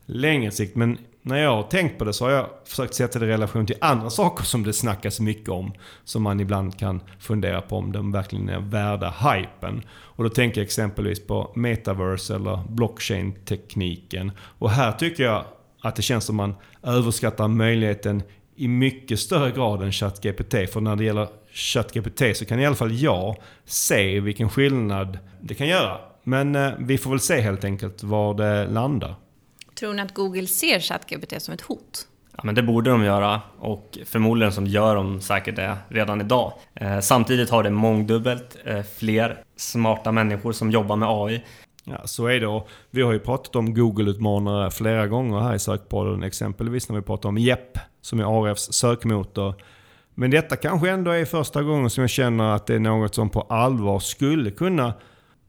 längre 0.07 0.51
sikt. 0.51 0.77
Men 0.77 0.99
när 1.27 1.43
jag 1.43 1.57
har 1.57 1.62
tänkt 1.62 1.99
på 1.99 2.05
det 2.05 2.12
så 2.12 2.24
har 2.24 2.33
jag 2.33 2.47
försökt 2.64 2.95
sätta 2.95 3.18
det 3.18 3.27
i 3.27 3.29
relation 3.29 3.66
till 3.66 3.77
andra 3.81 4.11
saker 4.11 4.45
som 4.45 4.62
det 4.62 4.72
snackas 4.72 5.20
mycket 5.20 5.49
om. 5.49 5.72
Som 6.05 6.22
man 6.22 6.41
ibland 6.41 6.79
kan 6.79 7.01
fundera 7.18 7.61
på 7.61 7.77
om 7.77 7.93
de 7.93 8.12
verkligen 8.12 8.49
är 8.49 8.59
värda 8.61 9.11
hypen. 9.11 9.83
Och 9.91 10.24
då 10.24 10.31
tänker 10.31 10.61
jag 10.61 10.64
exempelvis 10.64 11.27
på 11.27 11.53
metaverse 11.55 12.35
eller 12.35 12.62
blockchain-tekniken. 12.68 14.33
Och 14.39 14.70
här 14.70 14.93
tycker 14.93 15.24
jag 15.24 15.45
att 15.81 15.97
det 15.97 16.03
känns 16.03 16.24
som 16.24 16.37
man 16.37 16.55
överskattar 16.83 17.49
möjligheten 17.49 18.22
i 18.57 18.68
mycket 18.68 19.20
större 19.20 19.51
grad 19.51 19.83
än 19.83 19.93
ChatGPT. 19.93 20.55
För 20.72 20.81
när 20.81 20.97
det 20.97 21.05
gäller 21.05 21.29
ChatGPT 21.53 22.37
så 22.37 22.45
kan 22.45 22.61
i 22.61 22.66
alla 22.66 22.77
fall 22.77 22.93
jag 22.93 23.37
se 23.64 24.20
vilken 24.20 24.51
skillnad 24.51 25.18
det 25.41 25.55
kan 25.55 25.68
göra. 25.68 25.99
Men 26.22 26.55
eh, 26.55 26.72
vi 26.79 26.99
får 26.99 27.11
väl 27.11 27.20
se 27.20 27.41
helt 27.41 27.64
enkelt 27.64 28.03
var 28.03 28.35
det 28.35 28.66
landar. 28.66 29.14
Tror 29.79 29.95
ni 29.95 30.03
att 30.03 30.14
Google 30.14 30.47
ser 30.47 30.81
ChatGPT 30.81 31.43
som 31.43 31.55
ett 31.55 31.61
hot? 31.61 32.09
Ja, 32.37 32.41
men 32.45 32.55
det 32.55 32.62
borde 32.62 32.91
de 32.91 33.05
göra 33.05 33.41
och 33.59 33.99
förmodligen 34.05 34.53
som 34.53 34.66
gör 34.66 34.97
de 34.97 35.20
säkert 35.20 35.57
det 35.57 35.77
redan 35.89 36.20
idag. 36.20 36.53
Eh, 36.74 37.01
samtidigt 37.01 37.51
har 37.51 37.62
det 37.62 37.70
mångdubbelt 37.70 38.57
eh, 38.64 38.83
fler 38.99 39.43
smarta 39.57 40.12
människor 40.12 40.53
som 40.53 40.70
jobbar 40.70 40.97
med 40.97 41.09
AI. 41.09 41.45
Ja, 41.85 42.01
så 42.05 42.27
är 42.27 42.41
det. 42.41 42.47
Och 42.47 42.68
vi 42.91 43.03
har 43.03 43.12
ju 43.12 43.18
pratat 43.18 43.57
om 43.57 43.74
Google-utmanare 43.74 44.70
flera 44.70 45.07
gånger 45.07 45.41
här 45.41 45.55
i 45.55 45.59
sökpodden. 45.59 46.22
Exempelvis 46.22 46.89
när 46.89 46.97
vi 46.97 47.03
pratar 47.03 47.29
om 47.29 47.39
Jepp, 47.39 47.79
som 48.01 48.20
är 48.20 48.24
ARFs 48.24 48.72
sökmotor. 48.72 49.55
Men 50.14 50.31
detta 50.31 50.57
kanske 50.57 50.91
ändå 50.91 51.11
är 51.11 51.24
första 51.24 51.62
gången 51.62 51.91
som 51.91 52.01
jag 52.01 52.11
känner 52.11 52.55
att 52.55 52.66
det 52.66 52.74
är 52.74 52.79
något 52.79 53.14
som 53.14 53.31
på 53.31 53.41
allvar 53.41 53.99
skulle 53.99 54.51
kunna 54.51 54.95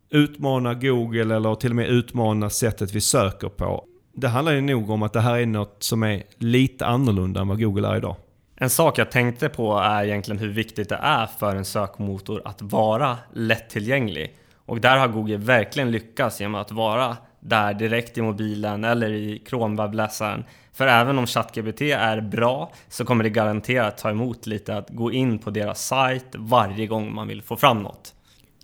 utmana 0.10 0.74
Google 0.74 1.36
eller 1.36 1.56
till 1.56 1.70
och 1.70 1.76
med 1.76 1.88
utmana 1.88 2.50
sättet 2.50 2.92
vi 2.92 3.02
söker 3.02 3.50
på 3.50 3.86
det 4.20 4.28
handlar 4.28 4.54
ju 4.54 4.62
nog 4.62 4.90
om 4.90 5.04
att 5.04 5.14
det 5.14 5.22
här 5.22 5.38
är 5.38 5.46
något 5.46 5.84
som 5.84 6.04
är 6.04 6.24
lite 6.38 6.86
annorlunda 6.86 7.42
än 7.42 7.48
vad 7.48 7.62
Google 7.62 7.88
är 7.88 7.98
idag. 7.98 8.16
En 8.56 8.70
sak 8.70 8.98
jag 8.98 9.12
tänkte 9.12 9.50
på 9.50 9.78
är 9.78 10.06
egentligen 10.06 10.40
hur 10.40 10.50
viktigt 10.50 10.90
det 10.90 10.96
är 10.96 11.26
för 11.26 11.56
en 11.56 11.66
sökmotor 11.66 12.42
att 12.46 12.62
vara 12.62 13.18
lättillgänglig. 13.34 14.36
Och 14.56 14.82
där 14.82 14.98
har 14.98 15.08
Google 15.08 15.38
verkligen 15.38 15.92
lyckats 15.92 16.40
genom 16.42 16.56
att 16.56 16.72
vara 16.72 17.18
där 17.40 17.74
direkt 17.74 18.18
i 18.18 18.22
mobilen 18.22 18.84
eller 18.84 19.12
i 19.12 19.42
Chrome-webbläsaren. 19.50 20.44
För 20.74 20.88
även 20.88 21.18
om 21.18 21.28
ChatGPT 21.28 21.82
är 21.82 22.22
bra 22.22 22.72
så 22.90 23.06
kommer 23.06 23.24
det 23.24 23.30
garanterat 23.30 23.98
ta 23.98 24.10
emot 24.10 24.46
lite 24.48 24.78
att 24.78 24.90
gå 24.90 25.12
in 25.12 25.40
på 25.40 25.50
deras 25.50 25.86
sajt 25.86 26.28
varje 26.36 26.88
gång 26.88 27.16
man 27.16 27.28
vill 27.28 27.42
få 27.42 27.56
fram 27.56 27.84
något. 27.84 28.14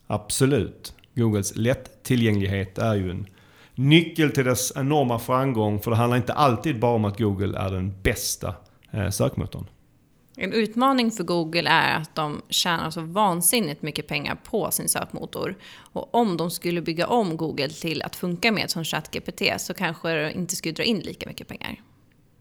Absolut. 0.07 0.93
Googles 1.15 1.55
lättillgänglighet 1.55 2.77
är 2.77 2.95
ju 2.95 3.11
en 3.11 3.27
nyckel 3.75 4.31
till 4.31 4.45
dess 4.45 4.73
enorma 4.75 5.19
framgång. 5.19 5.79
För 5.79 5.91
det 5.91 5.97
handlar 5.97 6.17
inte 6.17 6.33
alltid 6.33 6.79
bara 6.79 6.95
om 6.95 7.05
att 7.05 7.19
Google 7.19 7.59
är 7.59 7.71
den 7.71 7.93
bästa 8.01 8.55
eh, 8.91 9.09
sökmotorn. 9.09 9.65
En 10.37 10.53
utmaning 10.53 11.11
för 11.11 11.23
Google 11.23 11.69
är 11.69 11.97
att 11.97 12.15
de 12.15 12.41
tjänar 12.49 12.89
så 12.89 13.01
vansinnigt 13.01 13.81
mycket 13.81 14.07
pengar 14.07 14.37
på 14.43 14.71
sin 14.71 14.89
sökmotor. 14.89 15.55
Och 15.75 16.15
om 16.15 16.37
de 16.37 16.51
skulle 16.51 16.81
bygga 16.81 17.07
om 17.07 17.37
Google 17.37 17.69
till 17.69 18.01
att 18.01 18.15
funka 18.15 18.51
med 18.51 18.69
som 18.69 18.83
ChatGPT 18.83 19.41
så 19.57 19.73
kanske 19.73 20.09
det 20.09 20.33
inte 20.33 20.55
skulle 20.55 20.73
dra 20.73 20.83
in 20.83 20.99
lika 20.99 21.29
mycket 21.29 21.47
pengar. 21.47 21.81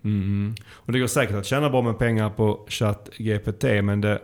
Mm. 0.05 0.55
Och 0.71 0.93
det 0.93 0.99
går 0.99 1.07
säkert 1.07 1.37
att 1.37 1.47
tjäna 1.47 1.71
bra 1.71 1.83
med 1.83 1.99
pengar 1.99 2.31
på 2.31 2.67
ChatGPT 2.69 3.63
men 3.63 4.01
det 4.01 4.21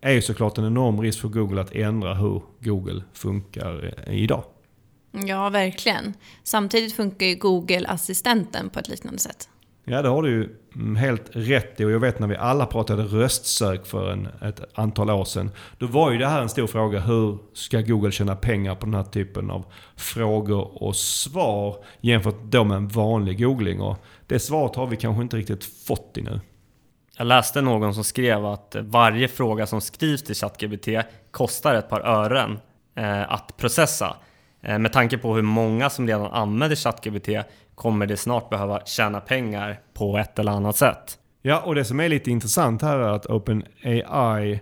är 0.00 0.12
ju 0.12 0.22
såklart 0.22 0.58
en 0.58 0.64
enorm 0.64 1.00
risk 1.00 1.20
för 1.20 1.28
Google 1.28 1.60
att 1.60 1.72
ändra 1.72 2.14
hur 2.14 2.42
Google 2.60 3.02
funkar 3.12 3.94
eh, 4.06 4.14
idag. 4.14 4.44
Ja, 5.12 5.48
verkligen. 5.48 6.14
Samtidigt 6.42 6.96
funkar 6.96 7.26
ju 7.26 7.34
Google-assistenten 7.34 8.70
på 8.70 8.78
ett 8.78 8.88
liknande 8.88 9.18
sätt. 9.18 9.48
Ja, 9.84 10.02
det 10.02 10.08
har 10.08 10.22
du 10.22 10.30
ju 10.30 10.48
mm, 10.74 10.96
helt 10.96 11.30
rätt 11.32 11.80
i. 11.80 11.84
Och 11.84 11.90
jag 11.90 12.00
vet 12.00 12.18
när 12.18 12.26
vi 12.26 12.36
alla 12.36 12.66
pratade 12.66 13.02
röstsök 13.02 13.86
för 13.86 14.12
en, 14.12 14.28
ett 14.42 14.60
antal 14.74 15.10
år 15.10 15.24
sedan. 15.24 15.50
Då 15.78 15.86
var 15.86 16.10
ju 16.10 16.18
det 16.18 16.26
här 16.26 16.42
en 16.42 16.48
stor 16.48 16.66
fråga. 16.66 17.00
Hur 17.00 17.38
ska 17.52 17.80
Google 17.80 18.12
tjäna 18.12 18.36
pengar 18.36 18.74
på 18.74 18.86
den 18.86 18.94
här 18.94 19.04
typen 19.04 19.50
av 19.50 19.64
frågor 19.96 20.82
och 20.82 20.96
svar 20.96 21.84
jämfört 22.00 22.42
då 22.42 22.64
med 22.64 22.76
en 22.76 22.88
vanlig 22.88 23.38
googling? 23.38 23.80
Och 23.80 23.96
det 24.26 24.38
svaret 24.38 24.76
har 24.76 24.86
vi 24.86 24.96
kanske 24.96 25.22
inte 25.22 25.36
riktigt 25.36 25.64
fått 25.64 26.16
ännu. 26.16 26.40
Jag 27.16 27.26
läste 27.26 27.60
någon 27.60 27.94
som 27.94 28.04
skrev 28.04 28.46
att 28.46 28.76
varje 28.80 29.28
fråga 29.28 29.66
som 29.66 29.80
skrivs 29.80 30.22
till 30.22 30.34
ChatGPT 30.34 30.88
kostar 31.30 31.74
ett 31.74 31.88
par 31.88 32.00
ören 32.00 32.58
eh, 32.94 33.32
att 33.32 33.56
processa. 33.56 34.16
Eh, 34.62 34.78
med 34.78 34.92
tanke 34.92 35.18
på 35.18 35.34
hur 35.34 35.42
många 35.42 35.90
som 35.90 36.06
redan 36.06 36.32
använder 36.32 36.76
ChatGPT 36.76 37.28
kommer 37.74 38.06
det 38.06 38.16
snart 38.16 38.50
behöva 38.50 38.80
tjäna 38.84 39.20
pengar 39.20 39.80
på 39.94 40.18
ett 40.18 40.38
eller 40.38 40.52
annat 40.52 40.76
sätt. 40.76 41.18
Ja, 41.42 41.60
och 41.60 41.74
det 41.74 41.84
som 41.84 42.00
är 42.00 42.08
lite 42.08 42.30
intressant 42.30 42.82
här 42.82 42.98
är 42.98 43.08
att 43.08 43.26
OpenAI 43.26 44.60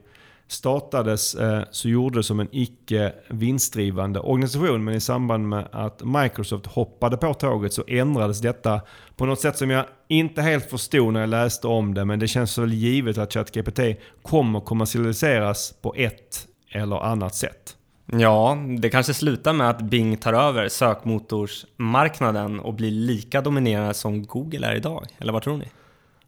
startades 0.49 1.35
eh, 1.35 1.63
så 1.71 1.89
gjordes 1.89 2.27
som 2.27 2.41
en 2.41 2.49
icke 2.53 3.13
vinstdrivande 3.29 4.21
organisation. 4.21 4.85
Men 4.85 4.95
i 4.95 5.01
samband 5.01 5.49
med 5.49 5.69
att 5.73 6.03
Microsoft 6.05 6.67
hoppade 6.67 7.17
på 7.17 7.35
tåget 7.35 7.73
så 7.73 7.85
ändrades 7.87 8.41
detta 8.41 8.81
på 9.17 9.27
något 9.27 9.41
sätt 9.41 9.59
som 9.59 9.71
jag 9.71 9.85
inte 10.09 10.43
helt 10.43 10.71
förstod 10.71 11.13
när 11.13 11.21
jag 11.21 11.29
läste 11.29 11.67
om 11.67 11.95
det. 11.95 12.05
Men 12.05 12.19
det 12.19 12.29
känns 12.29 12.59
väl 12.59 12.73
givet 12.73 13.19
att 13.19 13.33
ChatGPT 13.33 13.81
kommer 14.23 14.61
kommersialiseras 14.61 15.75
på 15.83 15.95
ett 15.95 16.47
eller 16.73 16.97
annat 16.97 17.35
sätt. 17.35 17.78
Ja, 18.13 18.59
det 18.79 18.91
kanske 18.91 19.15
slutar 19.15 19.53
med 19.53 19.71
att 19.71 19.81
Bing 19.81 20.17
tar 20.17 20.33
över 20.33 20.69
sökmotorsmarknaden 20.69 22.61
och 22.61 22.75
blir 22.75 22.91
lika 22.91 23.41
dominerande 23.41 23.95
som 23.95 24.27
Google 24.27 24.67
är 24.67 24.77
idag. 24.77 25.07
Eller 25.19 25.33
vad 25.33 25.43
tror 25.43 25.57
ni? 25.57 25.65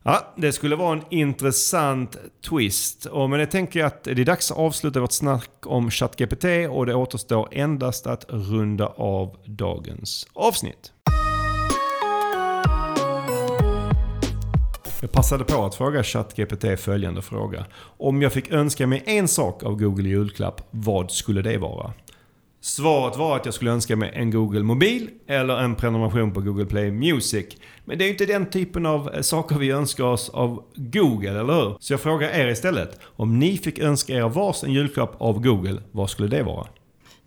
Ja, 0.03 0.35
det 0.37 0.53
skulle 0.53 0.77
vara 0.77 0.93
en 0.93 1.05
intressant 1.11 2.17
twist. 2.49 3.07
Och 3.07 3.31
med 3.31 3.39
det 3.39 3.47
tänker 3.47 3.81
jag 3.81 3.87
att 3.87 4.05
det 4.05 4.11
är 4.11 4.25
dags 4.25 4.51
att 4.51 4.59
avsluta 4.59 5.01
vårt 5.01 5.13
snack 5.13 5.51
om 5.67 5.91
ChatGPT 5.91 6.45
och 6.71 6.87
det 6.87 6.95
återstår 6.95 7.49
endast 7.53 8.07
att 8.07 8.25
runda 8.29 8.87
av 8.87 9.37
dagens 9.45 10.27
avsnitt. 10.33 10.93
Jag 15.11 15.15
passade 15.15 15.45
på 15.45 15.65
att 15.65 15.75
fråga 15.75 16.03
ChatGPT 16.03 16.81
följande 16.81 17.23
fråga. 17.23 17.67
Om 17.99 18.23
jag 18.23 18.33
fick 18.33 18.51
önska 18.51 18.87
mig 18.87 19.03
en 19.07 19.29
sak 19.29 19.63
av 19.63 19.77
Google 19.77 20.09
i 20.09 20.13
julklapp, 20.13 20.69
vad 20.71 21.11
skulle 21.11 21.43
det 21.43 21.59
vara? 21.59 21.93
Svaret 22.61 23.17
var 23.17 23.37
att 23.37 23.45
jag 23.45 23.55
skulle 23.55 23.71
önska 23.71 23.97
mig 23.97 24.13
en 24.15 24.31
Google 24.31 24.63
Mobil 24.63 25.11
eller 25.27 25.57
en 25.57 25.75
prenumeration 25.75 26.35
på 26.35 26.41
Google 26.41 26.67
Play 26.67 26.91
Music. 26.91 27.47
Men 27.85 27.99
det 27.99 28.05
är 28.05 28.07
ju 28.07 28.13
inte 28.13 28.27
den 28.27 28.51
typen 28.51 28.87
av 28.87 29.15
eh, 29.15 29.21
saker 29.21 29.57
vi 29.57 29.71
önskar 29.71 30.05
oss 30.05 30.29
av 30.29 30.65
Google, 30.75 31.41
eller 31.41 31.55
hur? 31.55 31.77
Så 31.81 31.93
jag 31.93 32.01
frågar 32.01 32.29
er 32.29 32.49
istället. 32.49 33.01
Om 33.03 33.39
ni 33.39 33.59
fick 33.59 33.79
önska 33.79 34.15
er 34.15 34.29
varsin 34.29 34.73
julklapp 34.73 35.17
av 35.19 35.41
Google, 35.41 35.83
vad 35.93 36.11
skulle 36.11 36.29
det 36.29 36.43
vara? 36.43 36.67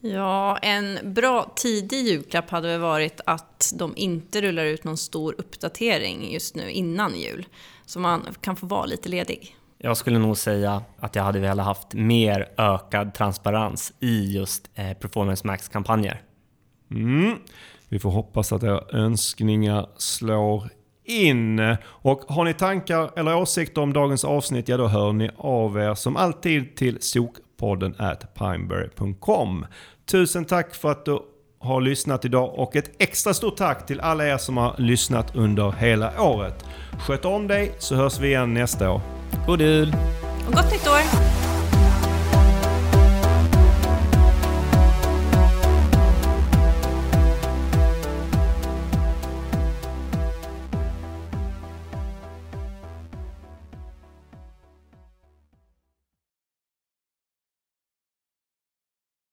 Ja, 0.05 0.57
en 0.57 1.13
bra 1.13 1.53
tidig 1.55 2.07
julklapp 2.07 2.49
hade 2.49 2.67
väl 2.67 2.79
varit 2.79 3.21
att 3.25 3.73
de 3.75 3.93
inte 3.95 4.41
rullar 4.41 4.65
ut 4.65 4.83
någon 4.83 4.97
stor 4.97 5.35
uppdatering 5.37 6.33
just 6.33 6.55
nu 6.55 6.71
innan 6.71 7.15
jul. 7.15 7.45
Så 7.85 7.99
man 7.99 8.27
kan 8.41 8.55
få 8.55 8.65
vara 8.65 8.85
lite 8.85 9.09
ledig. 9.09 9.55
Jag 9.77 9.97
skulle 9.97 10.19
nog 10.19 10.37
säga 10.37 10.83
att 10.99 11.15
jag 11.15 11.23
hade 11.23 11.39
velat 11.39 11.65
haft 11.65 11.93
mer 11.93 12.49
ökad 12.57 13.13
transparens 13.13 13.93
i 13.99 14.33
just 14.33 14.69
eh, 14.75 14.93
Performance 14.93 15.47
Max-kampanjer. 15.47 16.21
Mm. 16.91 17.37
Vi 17.89 17.99
får 17.99 18.09
hoppas 18.09 18.53
att 18.53 18.63
era 18.63 18.81
önskningar 18.91 19.89
slår 19.97 20.69
in. 21.05 21.75
Och 21.85 22.19
har 22.27 22.45
ni 22.45 22.53
tankar 22.53 23.11
eller 23.15 23.35
åsikter 23.35 23.81
om 23.81 23.93
dagens 23.93 24.25
avsnitt, 24.25 24.67
ja 24.67 24.77
då 24.77 24.87
hör 24.87 25.13
ni 25.13 25.29
av 25.37 25.77
er 25.77 25.93
som 25.93 26.17
alltid 26.17 26.75
till 26.75 27.01
sokpodden 27.01 27.95
at 27.97 28.33
pineberry.com. 28.33 29.65
Tusen 30.05 30.45
tack 30.45 30.75
för 30.75 30.91
att 30.91 31.05
du 31.05 31.19
har 31.63 31.81
lyssnat 31.81 32.25
idag 32.25 32.53
och 32.59 32.75
ett 32.75 32.91
extra 32.99 33.33
stort 33.33 33.57
tack 33.57 33.85
till 33.85 33.99
alla 33.99 34.27
er 34.27 34.37
som 34.37 34.57
har 34.57 34.75
lyssnat 34.77 35.35
under 35.35 35.71
hela 35.71 36.21
året. 36.21 36.65
Sköt 36.99 37.25
om 37.25 37.47
dig 37.47 37.71
så 37.79 37.95
hörs 37.95 38.19
vi 38.19 38.27
igen 38.27 38.53
nästa 38.53 38.91
år. 38.91 39.01
God 39.47 39.61
jul! 39.61 39.95
Och 40.47 40.53
gott 40.53 40.71
nytt 40.71 40.87
år! 40.87 41.42